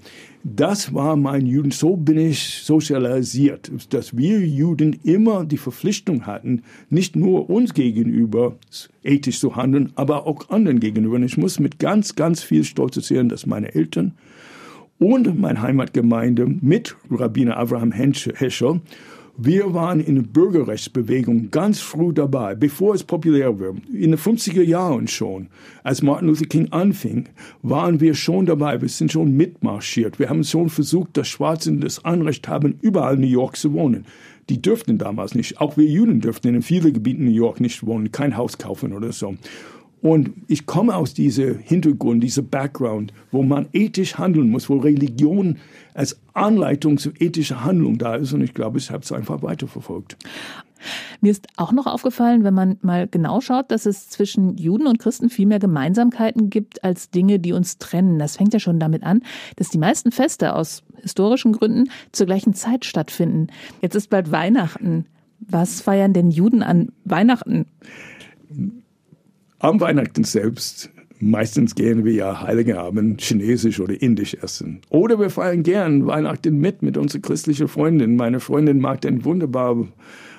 Das 0.44 0.94
war 0.94 1.16
mein 1.16 1.46
Juden. 1.46 1.70
So 1.70 1.96
bin 1.96 2.18
ich 2.18 2.62
sozialisiert, 2.62 3.70
dass 3.90 4.16
wir 4.16 4.40
Juden 4.40 4.98
immer 5.04 5.44
die 5.44 5.58
Verpflichtung 5.58 6.26
hatten, 6.26 6.62
nicht 6.90 7.16
nur 7.16 7.50
uns 7.50 7.74
gegenüber 7.74 8.56
ethisch 9.02 9.40
zu 9.40 9.56
handeln, 9.56 9.92
aber 9.94 10.26
auch 10.26 10.48
anderen 10.50 10.80
gegenüber. 10.80 11.16
Und 11.16 11.24
ich 11.24 11.36
muss 11.36 11.58
mit 11.58 11.78
ganz, 11.78 12.14
ganz 12.14 12.42
viel 12.42 12.64
Stolz 12.64 12.96
erzählen, 12.96 13.28
dass 13.28 13.46
meine 13.46 13.74
Eltern 13.74 14.14
und 14.98 15.38
meine 15.38 15.62
Heimatgemeinde 15.62 16.46
mit 16.60 16.96
Rabbiner 17.10 17.56
Abraham 17.56 17.92
Heschel. 17.92 18.80
Wir 19.40 19.72
waren 19.72 20.00
in 20.00 20.16
der 20.16 20.22
Bürgerrechtsbewegung 20.22 21.52
ganz 21.52 21.78
früh 21.78 22.12
dabei, 22.12 22.56
bevor 22.56 22.96
es 22.96 23.04
populär 23.04 23.60
war. 23.60 23.74
In 23.92 24.10
den 24.10 24.16
50er 24.16 24.64
Jahren 24.64 25.06
schon, 25.06 25.46
als 25.84 26.02
Martin 26.02 26.26
Luther 26.26 26.46
King 26.46 26.72
anfing, 26.72 27.28
waren 27.62 28.00
wir 28.00 28.14
schon 28.14 28.46
dabei. 28.46 28.80
Wir 28.80 28.88
sind 28.88 29.12
schon 29.12 29.36
mitmarschiert. 29.36 30.18
Wir 30.18 30.28
haben 30.28 30.42
schon 30.42 30.70
versucht, 30.70 31.16
dass 31.16 31.28
Schwarze 31.28 31.72
das 31.76 32.04
Anrecht 32.04 32.48
haben, 32.48 32.80
überall 32.82 33.14
in 33.14 33.20
New 33.20 33.28
York 33.28 33.56
zu 33.56 33.72
wohnen. 33.74 34.06
Die 34.48 34.60
dürften 34.60 34.98
damals 34.98 35.36
nicht. 35.36 35.60
Auch 35.60 35.76
wir 35.76 35.86
Juden 35.86 36.20
dürften 36.20 36.52
in 36.52 36.62
vielen 36.62 36.92
Gebieten 36.92 37.24
New 37.24 37.30
York 37.30 37.60
nicht 37.60 37.86
wohnen, 37.86 38.10
kein 38.10 38.36
Haus 38.36 38.58
kaufen 38.58 38.92
oder 38.92 39.12
so. 39.12 39.36
Und 40.00 40.30
ich 40.46 40.66
komme 40.66 40.94
aus 40.96 41.14
diesem 41.14 41.58
Hintergrund, 41.58 42.22
diesem 42.22 42.48
Background, 42.48 43.12
wo 43.32 43.42
man 43.42 43.68
ethisch 43.72 44.16
handeln 44.16 44.48
muss, 44.50 44.68
wo 44.68 44.78
Religion 44.78 45.56
als 45.94 46.20
Anleitung 46.34 46.98
zu 46.98 47.10
ethischer 47.18 47.64
Handlung 47.64 47.98
da 47.98 48.14
ist. 48.14 48.32
Und 48.32 48.42
ich 48.42 48.54
glaube, 48.54 48.78
ich 48.78 48.90
habe 48.90 49.02
es 49.02 49.10
einfach 49.10 49.42
weiterverfolgt. 49.42 50.16
Mir 51.20 51.32
ist 51.32 51.48
auch 51.56 51.72
noch 51.72 51.86
aufgefallen, 51.86 52.44
wenn 52.44 52.54
man 52.54 52.78
mal 52.82 53.08
genau 53.08 53.40
schaut, 53.40 53.72
dass 53.72 53.86
es 53.86 54.08
zwischen 54.08 54.56
Juden 54.56 54.86
und 54.86 55.00
Christen 55.00 55.28
viel 55.28 55.46
mehr 55.46 55.58
Gemeinsamkeiten 55.58 56.50
gibt 56.50 56.84
als 56.84 57.10
Dinge, 57.10 57.40
die 57.40 57.52
uns 57.52 57.78
trennen. 57.78 58.20
Das 58.20 58.36
fängt 58.36 58.54
ja 58.54 58.60
schon 58.60 58.78
damit 58.78 59.02
an, 59.02 59.22
dass 59.56 59.70
die 59.70 59.78
meisten 59.78 60.12
Feste 60.12 60.54
aus 60.54 60.84
historischen 61.02 61.52
Gründen 61.52 61.90
zur 62.12 62.26
gleichen 62.26 62.54
Zeit 62.54 62.84
stattfinden. 62.84 63.48
Jetzt 63.82 63.96
ist 63.96 64.10
bald 64.10 64.30
Weihnachten. 64.30 65.06
Was 65.40 65.80
feiern 65.80 66.12
denn 66.12 66.30
Juden 66.30 66.62
an 66.62 66.92
Weihnachten? 67.04 67.66
Am 69.60 69.80
Weihnachten 69.80 70.24
selbst 70.24 70.90
Meistens 71.20 71.74
gehen 71.74 72.04
wir 72.04 72.12
ja 72.12 72.42
Heilige 72.42 72.78
Abend 72.78 73.20
chinesisch 73.20 73.80
oder 73.80 74.00
indisch 74.00 74.34
essen. 74.34 74.80
Oder 74.88 75.18
wir 75.18 75.30
feiern 75.30 75.64
gern 75.64 76.06
Weihnachten 76.06 76.58
mit, 76.58 76.82
mit 76.82 76.96
unserer 76.96 77.22
christlichen 77.22 77.66
Freundin. 77.66 78.14
Meine 78.14 78.38
Freundin 78.38 78.78
mag 78.78 79.00
den 79.00 79.24
wunderbaren 79.24 79.92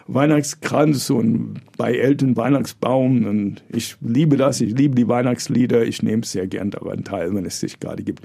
Weihnachtskranz 0.08 1.10
und 1.10 1.56
bei 1.78 1.96
Eltern 1.96 2.38
Weihnachtsbaum. 2.38 3.26
Und 3.26 3.64
ich 3.68 3.98
liebe 4.00 4.38
das. 4.38 4.62
Ich 4.62 4.78
liebe 4.78 4.96
die 4.96 5.10
Weihnachtslieder. 5.10 5.84
Ich 5.84 6.02
nehme 6.02 6.24
sehr 6.24 6.48
gern 6.48 6.72
daran 6.72 7.04
teil, 7.04 7.36
wenn 7.36 7.46
es 7.46 7.60
sich 7.60 7.82
gerade 7.82 8.04
gibt. 8.04 8.22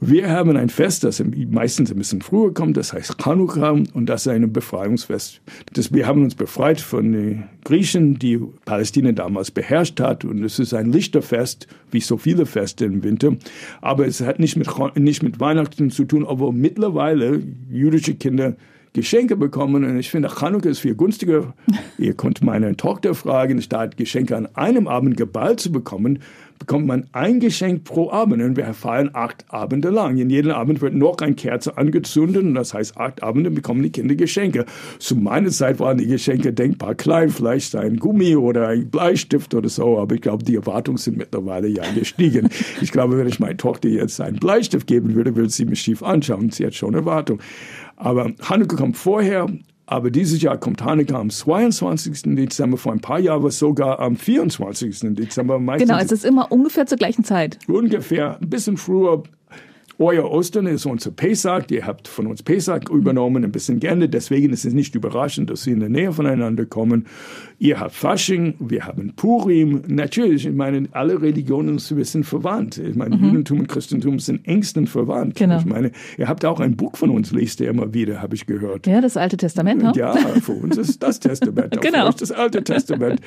Wir 0.00 0.30
haben 0.30 0.56
ein 0.56 0.68
Fest, 0.68 1.04
das 1.04 1.22
meistens 1.50 1.90
ein 1.90 1.98
bisschen 1.98 2.20
früher 2.20 2.52
kommt, 2.52 2.76
das 2.76 2.92
heißt 2.92 3.16
Chanukka 3.22 3.70
und 3.70 4.06
das 4.06 4.26
ist 4.26 4.32
ein 4.32 4.52
Befreiungsfest. 4.52 5.40
Das, 5.72 5.92
wir 5.92 6.06
haben 6.06 6.22
uns 6.22 6.34
befreit 6.34 6.80
von 6.80 7.12
den 7.12 7.44
Griechen, 7.64 8.18
die 8.18 8.38
Palästina 8.64 9.12
damals 9.12 9.50
beherrscht 9.50 10.00
hat 10.00 10.24
und 10.24 10.42
es 10.44 10.58
ist 10.58 10.74
ein 10.74 10.92
Lichterfest, 10.92 11.66
wie 11.90 12.00
so 12.00 12.16
viele 12.16 12.46
Feste 12.46 12.84
im 12.84 13.02
Winter, 13.02 13.36
aber 13.80 14.06
es 14.06 14.20
hat 14.20 14.38
nicht 14.38 14.56
mit, 14.56 14.68
nicht 14.96 15.22
mit 15.22 15.40
Weihnachten 15.40 15.90
zu 15.90 16.04
tun, 16.04 16.24
obwohl 16.24 16.52
mittlerweile 16.52 17.40
jüdische 17.70 18.14
Kinder 18.14 18.56
Geschenke 18.94 19.34
bekommen 19.34 19.82
und 19.84 19.98
ich 19.98 20.08
finde, 20.08 20.28
Chanukka 20.28 20.68
ist 20.68 20.78
viel 20.78 20.94
günstiger. 20.94 21.52
Ihr 21.98 22.14
könnt 22.14 22.44
meine 22.44 22.76
Tochter 22.76 23.16
fragen, 23.16 23.60
statt 23.60 23.96
Geschenke 23.96 24.36
an 24.36 24.46
einem 24.54 24.86
Abend 24.86 25.16
geballt 25.16 25.58
zu 25.58 25.72
bekommen, 25.72 26.20
bekommt 26.60 26.86
man 26.86 27.08
ein 27.10 27.40
Geschenk 27.40 27.82
pro 27.82 28.12
Abend 28.12 28.40
und 28.40 28.56
wir 28.56 28.72
feiern 28.72 29.10
acht 29.12 29.46
Abende 29.48 29.90
lang. 29.90 30.16
In 30.18 30.30
jedem 30.30 30.52
Abend 30.52 30.80
wird 30.80 30.94
noch 30.94 31.18
eine 31.18 31.34
Kerze 31.34 31.76
angezündet 31.76 32.44
und 32.44 32.54
das 32.54 32.72
heißt, 32.72 32.96
acht 32.96 33.24
Abende 33.24 33.50
bekommen 33.50 33.82
die 33.82 33.90
Kinder 33.90 34.14
Geschenke. 34.14 34.64
Zu 35.00 35.16
meiner 35.16 35.50
Zeit 35.50 35.80
waren 35.80 35.98
die 35.98 36.06
Geschenke 36.06 36.52
denkbar 36.52 36.94
klein, 36.94 37.30
vielleicht 37.30 37.74
ein 37.74 37.96
Gummi 37.96 38.36
oder 38.36 38.68
ein 38.68 38.88
Bleistift 38.90 39.54
oder 39.54 39.68
so, 39.68 39.98
aber 39.98 40.14
ich 40.14 40.20
glaube, 40.20 40.44
die 40.44 40.54
Erwartungen 40.54 40.98
sind 40.98 41.16
mittlerweile 41.16 41.66
ja 41.66 41.82
gestiegen. 41.92 42.48
ich 42.80 42.92
glaube, 42.92 43.18
wenn 43.18 43.26
ich 43.26 43.40
meiner 43.40 43.56
Tochter 43.56 43.88
jetzt 43.88 44.20
einen 44.20 44.38
Bleistift 44.38 44.86
geben 44.86 45.16
würde, 45.16 45.34
würde 45.34 45.50
sie 45.50 45.64
mich 45.64 45.80
schief 45.80 46.04
anschauen. 46.04 46.50
Sie 46.50 46.64
hat 46.64 46.74
schon 46.74 46.94
Erwartungen. 46.94 47.40
Aber 47.96 48.32
Hanukkah 48.42 48.76
kommt 48.76 48.96
vorher, 48.96 49.46
aber 49.86 50.10
dieses 50.10 50.40
Jahr 50.40 50.56
kommt 50.56 50.82
Hanukkah 50.82 51.20
am 51.20 51.30
22. 51.30 52.34
Dezember, 52.34 52.76
vor 52.76 52.92
ein 52.92 53.00
paar 53.00 53.18
Jahren 53.18 53.42
war 53.42 53.48
es 53.48 53.58
sogar 53.58 54.00
am 54.00 54.16
24. 54.16 55.14
Dezember. 55.14 55.58
Meistens 55.58 55.88
genau, 55.88 56.02
es 56.02 56.10
ist 56.10 56.24
immer 56.24 56.50
ungefähr 56.50 56.86
zur 56.86 56.98
gleichen 56.98 57.24
Zeit. 57.24 57.58
Ungefähr, 57.68 58.38
ein 58.40 58.48
bisschen 58.48 58.76
früher, 58.76 59.22
euer 59.98 60.30
Ostern 60.30 60.66
ist 60.66 60.86
unser 60.86 61.12
Pesach. 61.12 61.70
Ihr 61.70 61.86
habt 61.86 62.08
von 62.08 62.26
uns 62.26 62.42
Pesach 62.42 62.90
übernommen, 62.90 63.44
ein 63.44 63.52
bisschen 63.52 63.78
gerne. 63.78 64.08
Deswegen 64.08 64.52
ist 64.52 64.64
es 64.64 64.74
nicht 64.74 64.94
überraschend, 64.94 65.50
dass 65.50 65.62
sie 65.62 65.70
in 65.70 65.80
der 65.80 65.88
Nähe 65.88 66.12
voneinander 66.12 66.66
kommen. 66.66 67.06
Ihr 67.58 67.78
habt 67.78 67.94
Fasching, 67.94 68.54
wir 68.58 68.86
haben 68.86 69.12
Purim. 69.14 69.82
Natürlich, 69.86 70.46
ich 70.46 70.54
meine, 70.54 70.88
alle 70.92 71.22
Religionen 71.22 71.78
sind 71.78 72.24
verwandt. 72.24 72.78
Ich 72.78 72.96
meine, 72.96 73.16
mhm. 73.16 73.24
Judentum 73.24 73.60
und 73.60 73.68
Christentum 73.68 74.18
sind 74.18 74.46
engstens 74.48 74.90
verwandt. 74.90 75.36
Genau. 75.36 75.58
Ich 75.58 75.64
meine, 75.64 75.92
ihr 76.18 76.28
habt 76.28 76.44
auch 76.44 76.58
ein 76.58 76.76
Buch 76.76 76.96
von 76.96 77.10
uns, 77.10 77.30
lest 77.30 77.60
ihr 77.60 77.70
immer 77.70 77.94
wieder, 77.94 78.20
habe 78.20 78.34
ich 78.34 78.46
gehört. 78.46 78.86
Ja, 78.86 79.00
das 79.00 79.16
Alte 79.16 79.36
Testament. 79.36 79.82
Ne? 79.82 79.92
Ja, 79.94 80.14
für 80.14 80.52
uns 80.52 80.76
ist 80.76 81.02
das 81.02 81.20
Testament. 81.20 81.80
genau. 81.80 82.00
Für 82.00 82.06
uns 82.06 82.16
das 82.16 82.32
Alte 82.32 82.64
Testament. 82.64 83.20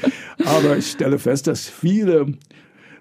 Aber 0.43 0.78
ich 0.78 0.88
stelle 0.88 1.18
fest, 1.18 1.47
dass 1.47 1.68
viele 1.68 2.34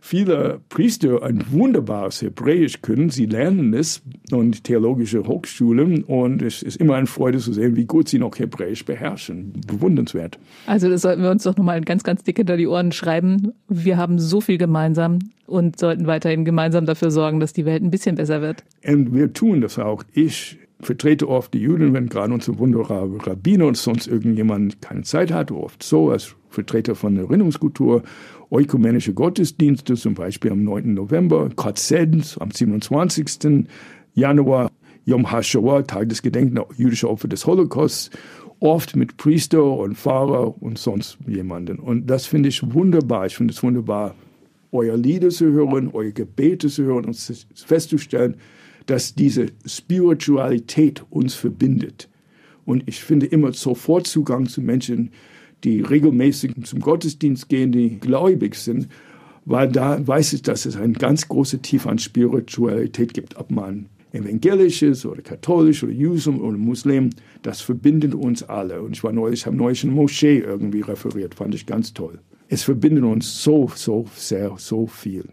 viele 0.07 0.61
Priester 0.69 1.23
ein 1.23 1.45
wunderbares 1.51 2.23
Hebräisch 2.23 2.81
können. 2.81 3.11
Sie 3.11 3.27
lernen 3.27 3.75
es 3.75 4.03
und 4.31 4.63
theologische 4.65 5.27
Hochschulen 5.27 6.05
und 6.05 6.43
es 6.43 6.63
ist 6.63 6.77
immer 6.77 6.95
eine 6.95 7.07
Freude 7.07 7.39
zu 7.39 7.53
sehen, 7.53 7.75
wie 7.75 7.87
gut 7.87 8.09
sie 8.09 8.19
noch 8.19 8.39
Hebräisch 8.39 8.85
beherrschen. 8.85 9.53
Bewundernswert. 9.67 10.39
Also 10.67 10.89
das 10.89 11.03
sollten 11.03 11.23
wir 11.23 11.31
uns 11.31 11.43
doch 11.43 11.57
nochmal 11.57 11.81
ganz, 11.81 12.05
ganz 12.05 12.23
dick 12.23 12.37
hinter 12.37 12.57
die 12.57 12.69
Ohren 12.69 12.93
schreiben. 12.93 13.53
Wir 13.69 13.97
haben 13.97 14.19
so 14.19 14.41
viel 14.41 14.59
gemeinsam 14.59 15.19
und 15.47 15.79
sollten 15.79 16.07
weiterhin 16.07 16.45
gemeinsam 16.45 16.87
dafür 16.87 17.11
sorgen, 17.11 17.41
dass 17.41 17.53
die 17.53 17.65
Welt 17.65 17.83
ein 17.83 17.91
bisschen 17.91 18.15
besser 18.15 18.41
wird. 18.41 18.65
Und 18.87 19.13
wir 19.13 19.33
tun 19.33 19.61
das 19.61 19.79
auch. 19.79 20.05
Ich 20.13 20.59
vertrete 20.81 21.29
oft 21.29 21.55
die 21.55 21.61
Juden, 21.61 21.95
wenn 21.95 22.09
gerade 22.09 22.33
unsere 22.33 22.59
wunderbare 22.59 23.27
Rabbiner 23.27 23.67
und 23.67 23.77
sonst 23.77 24.07
irgendjemand 24.07 24.83
keine 24.83 25.03
Zeit 25.03 25.33
hat, 25.33 25.51
oft 25.51 25.83
so 25.83 26.11
als 26.11 26.35
Vertreter 26.51 26.95
von 26.95 27.15
der 27.15 27.25
Erinnerungskultur 27.25 28.03
ökumenische 28.51 29.15
Gottesdienste, 29.15 29.95
zum 29.95 30.15
Beispiel 30.15 30.53
am 30.53 30.63
9. 30.63 30.95
November, 30.95 31.49
Katzed 31.57 32.37
am 32.41 32.51
27. 32.51 33.67
Januar, 34.15 34.71
Yom 35.05 35.31
HaShoah, 35.31 35.87
Tag 35.87 36.09
des 36.09 36.23
Gedenkens 36.23 36.61
jüdischer 36.77 37.11
Opfer 37.11 37.29
des 37.29 37.47
Holocaust, 37.47 38.17
oft 38.61 38.97
mit 38.97 39.17
Priester 39.17 39.65
und 39.65 39.97
Pfarrer 39.97 40.61
und 40.63 40.79
sonst 40.79 41.19
jemanden. 41.27 41.79
Und 41.79 42.07
das 42.07 42.27
finde 42.27 42.49
ich 42.49 42.63
wunderbar. 42.75 43.27
Ich 43.27 43.37
finde 43.37 43.53
es 43.53 43.63
wunderbar, 43.63 44.15
euer 44.73 44.97
Lieder 44.97 45.29
zu 45.31 45.47
hören, 45.47 45.91
eure 45.93 46.13
Gebete 46.13 46.69
zu 46.69 46.85
hören 46.85 47.05
und 47.07 47.17
festzustellen, 47.55 48.37
dass 48.87 49.15
diese 49.15 49.47
Spiritualität 49.65 51.05
uns 51.11 51.35
verbindet. 51.35 52.09
Und 52.65 52.85
ich 52.87 53.03
finde 53.03 53.27
immer 53.27 53.53
sofort 53.53 54.07
Zugang 54.07 54.47
zu 54.47 54.61
Menschen, 54.61 55.11
die 55.65 55.81
regelmäßig 55.81 56.53
zum 56.65 56.81
Gottesdienst 56.81 57.49
gehen, 57.49 57.73
die 57.73 57.99
gläubig 57.99 58.55
sind, 58.57 58.89
weil 59.45 59.69
da 59.69 60.05
weiß 60.05 60.33
ich, 60.33 60.43
dass 60.43 60.67
es 60.67 60.77
eine 60.77 60.93
ganz 60.93 61.29
große 61.29 61.61
Tiefe 61.61 61.89
an 61.89 61.99
Spiritualität 61.99 63.15
gibt, 63.15 63.37
ob 63.37 63.51
man 63.51 63.87
evangelisch 64.13 64.83
ist 64.83 65.07
oder 65.07 65.23
katholisch 65.23 65.85
oder 65.85 65.93
Jusum 65.93 66.41
oder 66.41 66.57
Muslim, 66.57 67.11
das 67.43 67.61
verbindet 67.61 68.15
uns 68.15 68.43
alle. 68.43 68.83
Und 68.83 68.97
ich 68.97 69.05
war 69.05 69.13
neulich, 69.13 69.41
ich 69.41 69.47
habe 69.47 69.57
neulich 69.57 69.85
eine 69.85 69.93
Moschee 69.93 70.39
irgendwie 70.39 70.81
referiert, 70.81 71.35
fand 71.35 71.55
ich 71.55 71.67
ganz 71.67 71.93
toll. 71.93 72.19
Es 72.49 72.63
verbindet 72.63 73.05
uns 73.05 73.43
so, 73.43 73.71
so 73.75 74.07
sehr, 74.15 74.55
so 74.59 74.87
viel. 74.87 75.29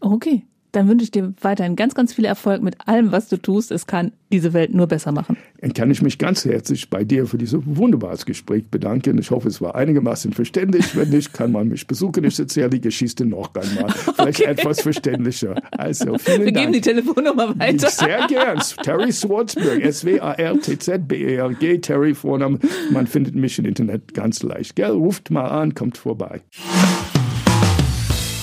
Okay 0.00 0.44
dann 0.72 0.88
wünsche 0.88 1.04
ich 1.04 1.10
dir 1.10 1.32
weiterhin 1.40 1.76
ganz, 1.76 1.94
ganz 1.94 2.12
viel 2.12 2.24
Erfolg 2.24 2.62
mit 2.62 2.76
allem, 2.86 3.12
was 3.12 3.28
du 3.28 3.36
tust. 3.36 3.70
Es 3.70 3.86
kann 3.86 4.12
diese 4.30 4.52
Welt 4.52 4.74
nur 4.74 4.86
besser 4.86 5.12
machen. 5.12 5.36
Dann 5.60 5.72
kann 5.72 5.90
ich 5.90 6.02
mich 6.02 6.18
ganz 6.18 6.44
herzlich 6.44 6.90
bei 6.90 7.02
dir 7.04 7.26
für 7.26 7.38
dieses 7.38 7.60
wunderbares 7.64 8.26
Gespräch 8.26 8.68
bedanken. 8.70 9.18
Ich 9.18 9.30
hoffe, 9.30 9.48
es 9.48 9.60
war 9.60 9.74
einigermaßen 9.74 10.32
verständlich. 10.32 10.94
Wenn 10.94 11.08
nicht, 11.08 11.32
kann 11.32 11.52
man 11.52 11.68
mich 11.68 11.86
besuchen. 11.86 12.24
Ich 12.24 12.38
erzähle 12.38 12.70
die 12.70 12.80
Geschichte 12.80 13.24
noch 13.24 13.54
einmal. 13.54 13.90
Vielleicht 13.90 14.42
okay. 14.42 14.50
etwas 14.50 14.82
verständlicher. 14.82 15.54
Also, 15.72 16.18
vielen 16.18 16.44
Wir 16.44 16.52
Dank. 16.52 16.56
geben 16.56 16.72
die 16.74 16.80
Telefonnummer 16.80 17.58
weiter. 17.58 17.88
Sehr 17.88 18.26
gern. 18.26 18.60
Terry 18.82 19.10
Swartzberg, 19.10 19.80
S-W-A-R-T-Z-B-E-R-G, 19.82 21.78
Terry 21.78 22.14
Vorname. 22.14 22.58
Man 22.90 23.06
findet 23.06 23.34
mich 23.34 23.58
im 23.58 23.64
Internet 23.64 24.12
ganz 24.14 24.42
leicht. 24.42 24.76
Gell? 24.76 24.90
Ruft 24.90 25.30
mal 25.30 25.48
an, 25.48 25.74
kommt 25.74 25.96
vorbei. 25.96 26.42